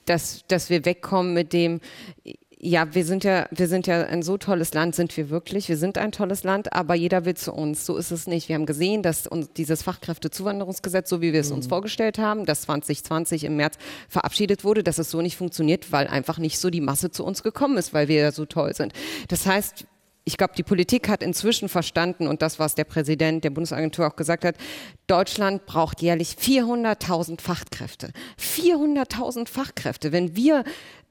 dass, 0.06 0.44
dass 0.48 0.70
wir 0.70 0.86
wegkommen 0.86 1.34
mit 1.34 1.52
dem, 1.52 1.82
ja, 2.60 2.96
wir 2.96 3.06
sind 3.06 3.24
ja, 3.24 3.48
wir 3.52 3.68
sind 3.68 3.86
ja 3.86 4.04
ein 4.06 4.24
so 4.24 4.38
tolles 4.38 4.74
Land, 4.74 4.96
sind 4.96 5.16
wir 5.16 5.30
wirklich. 5.30 5.70
Wir 5.70 5.78
sind 5.78 5.98
ein 6.00 6.12
tolles 6.12 6.44
Land, 6.44 6.74
aber 6.74 6.96
jeder 6.96 7.24
will 7.24 7.36
zu 7.36 7.54
uns. 7.54 7.86
So 7.86 7.98
ist 7.98 8.10
es 8.10 8.26
nicht. 8.26 8.50
Wir 8.50 8.56
haben 8.56 8.66
gesehen, 8.66 9.04
dass 9.04 9.28
uns 9.28 9.54
dieses 9.54 9.84
Fachkräftezuwanderungsgesetz, 9.84 11.08
so 11.08 11.22
wie 11.22 11.34
wir 11.34 11.42
es 11.42 11.52
uns 11.52 11.66
mhm. 11.66 11.70
vorgestellt 11.70 12.18
haben, 12.18 12.46
das 12.46 12.62
2020 12.62 13.44
im 13.44 13.58
März 13.58 13.78
verabschiedet 14.10 14.64
wurde, 14.64 14.84
dass 14.84 14.98
es 14.98 15.12
so 15.12 15.22
nicht 15.22 15.38
funktioniert, 15.38 15.92
weil 15.92 16.08
einfach 16.08 16.40
nicht 16.40 16.58
so 16.58 16.72
die 16.72 16.82
Masse 16.82 17.12
zu 17.12 17.24
uns 17.24 17.44
gekommen 17.44 17.78
ist, 17.78 17.94
weil 17.94 18.08
wir 18.08 18.22
ja 18.22 18.32
so 18.32 18.46
toll 18.46 18.74
sind. 18.74 18.94
Das 19.28 19.46
heißt, 19.46 19.86
ich 20.28 20.36
glaube, 20.36 20.56
die 20.58 20.64
Politik 20.64 21.08
hat 21.08 21.24
inzwischen 21.24 21.70
verstanden 21.70 22.28
und 22.28 22.42
das, 22.42 22.60
was 22.60 22.76
der 22.76 22.84
Präsident 22.84 23.46
der 23.46 23.50
Bundesagentur 23.50 24.06
auch 24.06 24.18
gesagt 24.18 24.44
hat, 24.44 24.56
Deutschland 25.08 25.66
braucht 25.66 26.02
jährlich 26.02 26.32
400.000 26.38 27.40
Fachkräfte. 27.40 28.12
400.000 28.38 29.48
Fachkräfte. 29.48 30.12
Wenn 30.12 30.36
wir 30.36 30.66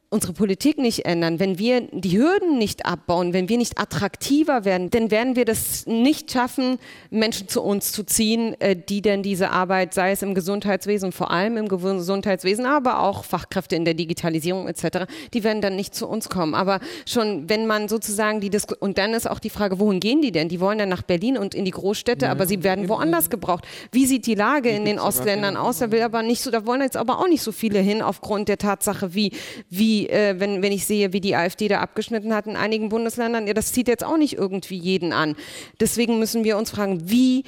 unsere 0.08 0.32
Politik 0.32 0.78
nicht 0.78 1.04
ändern, 1.04 1.40
wenn 1.40 1.58
wir 1.58 1.80
die 1.90 2.16
Hürden 2.16 2.58
nicht 2.58 2.86
abbauen, 2.86 3.32
wenn 3.32 3.48
wir 3.48 3.58
nicht 3.58 3.78
attraktiver 3.78 4.64
werden, 4.64 4.88
dann 4.90 5.10
werden 5.10 5.34
wir 5.34 5.44
das 5.44 5.84
nicht 5.86 6.30
schaffen, 6.30 6.78
Menschen 7.10 7.48
zu 7.48 7.60
uns 7.60 7.90
zu 7.90 8.04
ziehen, 8.04 8.54
äh, 8.60 8.76
die 8.76 9.02
denn 9.02 9.24
diese 9.24 9.50
Arbeit, 9.50 9.94
sei 9.94 10.12
es 10.12 10.22
im 10.22 10.34
Gesundheitswesen, 10.34 11.10
vor 11.10 11.32
allem 11.32 11.56
im 11.56 11.68
Gesundheitswesen, 11.68 12.66
aber 12.66 13.00
auch 13.00 13.24
Fachkräfte 13.24 13.74
in 13.74 13.84
der 13.84 13.94
Digitalisierung 13.94 14.68
etc., 14.68 15.06
die 15.34 15.42
werden 15.42 15.60
dann 15.60 15.74
nicht 15.74 15.94
zu 15.94 16.06
uns 16.06 16.28
kommen. 16.28 16.54
Aber 16.54 16.78
schon, 17.04 17.48
wenn 17.48 17.66
man 17.66 17.88
sozusagen 17.88 18.40
die 18.40 18.50
Disku 18.50 18.74
und 18.78 18.98
dann 18.98 19.12
ist 19.12 19.28
auch 19.28 19.40
die 19.40 19.50
Frage, 19.50 19.80
wohin 19.80 19.98
gehen 19.98 20.22
die 20.22 20.30
denn? 20.30 20.48
Die 20.48 20.60
wollen 20.60 20.78
dann 20.78 20.88
nach 20.88 21.02
Berlin 21.02 21.36
und 21.36 21.54
in 21.54 21.64
die 21.64 21.72
Großstädte, 21.72 22.26
ja, 22.26 22.30
aber 22.30 22.46
sie 22.46 22.62
werden 22.62 22.88
woanders 22.88 23.28
gebraucht. 23.28 23.66
Wie 23.90 24.06
sieht 24.06 24.26
die 24.26 24.36
Lage 24.36 24.68
in 24.68 24.84
den 24.84 25.00
Ostländern 25.00 25.56
aus? 25.56 25.78
Da 25.78 25.90
will 25.90 26.02
aber 26.02 26.22
nicht 26.22 26.42
so, 26.42 26.52
da 26.52 26.64
wollen 26.64 26.80
jetzt 26.80 26.96
aber 26.96 27.18
auch 27.18 27.28
nicht 27.28 27.42
so 27.42 27.50
viele 27.50 27.80
hin 27.80 28.02
aufgrund 28.02 28.48
der 28.48 28.58
Tatsache, 28.58 29.14
wie, 29.14 29.32
wie 29.68 29.95
äh, 30.04 30.38
wenn, 30.38 30.62
wenn 30.62 30.72
ich 30.72 30.86
sehe, 30.86 31.12
wie 31.12 31.20
die 31.20 31.34
AfD 31.34 31.68
da 31.68 31.80
abgeschnitten 31.80 32.34
hat 32.34 32.46
in 32.46 32.56
einigen 32.56 32.90
Bundesländern, 32.90 33.46
ja, 33.46 33.54
das 33.54 33.72
zieht 33.72 33.88
jetzt 33.88 34.04
auch 34.04 34.18
nicht 34.18 34.34
irgendwie 34.34 34.78
jeden 34.78 35.12
an. 35.12 35.34
Deswegen 35.80 36.18
müssen 36.18 36.44
wir 36.44 36.58
uns 36.58 36.70
fragen, 36.70 37.08
wie 37.08 37.44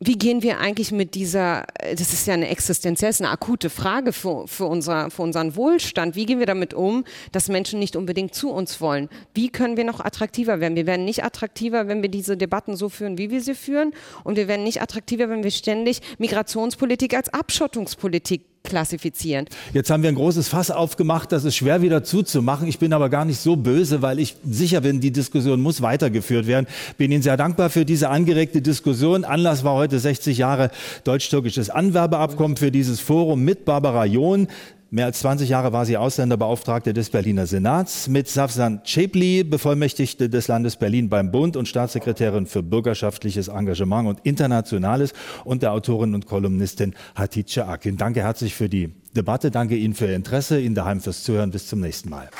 wie 0.00 0.16
gehen 0.16 0.42
wir 0.42 0.60
eigentlich 0.60 0.92
mit 0.92 1.16
dieser, 1.16 1.66
das 1.90 2.12
ist 2.12 2.26
ja 2.28 2.34
eine 2.34 2.48
existenziell, 2.48 3.12
eine 3.18 3.30
akute 3.30 3.68
Frage 3.68 4.12
für, 4.12 4.46
für, 4.46 4.66
unser, 4.66 5.10
für 5.10 5.22
unseren 5.22 5.56
Wohlstand. 5.56 6.14
Wie 6.14 6.24
gehen 6.24 6.38
wir 6.38 6.46
damit 6.46 6.72
um, 6.72 7.04
dass 7.32 7.48
Menschen 7.48 7.80
nicht 7.80 7.96
unbedingt 7.96 8.32
zu 8.32 8.50
uns 8.50 8.80
wollen? 8.80 9.08
Wie 9.34 9.48
können 9.48 9.76
wir 9.76 9.82
noch 9.82 9.98
attraktiver 9.98 10.60
werden? 10.60 10.76
Wir 10.76 10.86
werden 10.86 11.04
nicht 11.04 11.24
attraktiver, 11.24 11.88
wenn 11.88 12.02
wir 12.02 12.10
diese 12.10 12.36
Debatten 12.36 12.76
so 12.76 12.88
führen, 12.88 13.18
wie 13.18 13.30
wir 13.30 13.40
sie 13.40 13.54
führen. 13.54 13.92
Und 14.22 14.36
wir 14.36 14.46
werden 14.46 14.62
nicht 14.62 14.80
attraktiver, 14.80 15.28
wenn 15.30 15.42
wir 15.42 15.50
ständig 15.50 16.00
Migrationspolitik 16.18 17.14
als 17.14 17.34
Abschottungspolitik 17.34 18.44
klassifizieren. 18.64 19.46
Jetzt 19.72 19.90
haben 19.90 20.02
wir 20.02 20.10
ein 20.10 20.14
großes 20.14 20.48
Fass 20.48 20.70
aufgemacht, 20.70 21.32
das 21.32 21.44
ist 21.44 21.56
schwer 21.56 21.82
wieder 21.82 22.04
zuzumachen. 22.04 22.68
Ich 22.68 22.78
bin 22.78 22.92
aber 22.92 23.08
gar 23.08 23.24
nicht 23.24 23.40
so 23.40 23.56
böse, 23.56 24.02
weil 24.02 24.18
ich 24.18 24.36
sicher 24.44 24.80
bin, 24.80 25.00
die 25.00 25.10
Diskussion 25.10 25.60
muss 25.60 25.82
weitergeführt 25.82 26.46
werden. 26.46 26.66
Bin 26.96 27.12
Ihnen 27.12 27.22
sehr 27.22 27.36
dankbar 27.36 27.70
für 27.70 27.84
diese 27.84 28.08
angeregte 28.10 28.62
Diskussion. 28.62 29.24
Anlass 29.24 29.64
war 29.64 29.74
heute 29.74 29.98
60 29.98 30.38
Jahre 30.38 30.70
deutsch-türkisches 31.04 31.70
Anwerbeabkommen 31.70 32.56
für 32.56 32.70
dieses 32.70 33.00
Forum 33.00 33.44
mit 33.44 33.64
Barbara 33.64 34.04
John. 34.04 34.48
Mehr 34.90 35.04
als 35.04 35.20
20 35.20 35.50
Jahre 35.50 35.74
war 35.74 35.84
sie 35.84 35.98
Ausländerbeauftragte 35.98 36.94
des 36.94 37.10
Berliner 37.10 37.46
Senats, 37.46 38.08
mit 38.08 38.26
Safsan 38.26 38.82
Chepli, 38.84 39.44
Bevollmächtigte 39.44 40.30
des 40.30 40.48
Landes 40.48 40.76
Berlin 40.76 41.10
beim 41.10 41.30
Bund 41.30 41.56
und 41.56 41.68
Staatssekretärin 41.68 42.46
für 42.46 42.62
bürgerschaftliches 42.62 43.48
Engagement 43.48 44.08
und 44.08 44.20
Internationales 44.22 45.12
und 45.44 45.62
der 45.62 45.72
Autorin 45.72 46.14
und 46.14 46.24
Kolumnistin 46.24 46.94
Hatice 47.14 47.58
Akin. 47.58 47.98
Danke 47.98 48.22
herzlich 48.22 48.54
für 48.54 48.70
die 48.70 48.94
Debatte, 49.14 49.50
danke 49.50 49.76
Ihnen 49.76 49.92
für 49.92 50.06
Ihr 50.06 50.16
Interesse, 50.16 50.58
Ihnen 50.58 50.74
daheim 50.74 51.02
fürs 51.02 51.22
Zuhören. 51.22 51.50
Bis 51.50 51.66
zum 51.66 51.80
nächsten 51.80 52.08
Mal. 52.08 52.30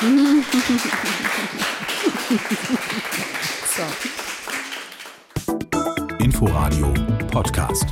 Inforadio 6.20 6.92
Podcast. 7.30 7.86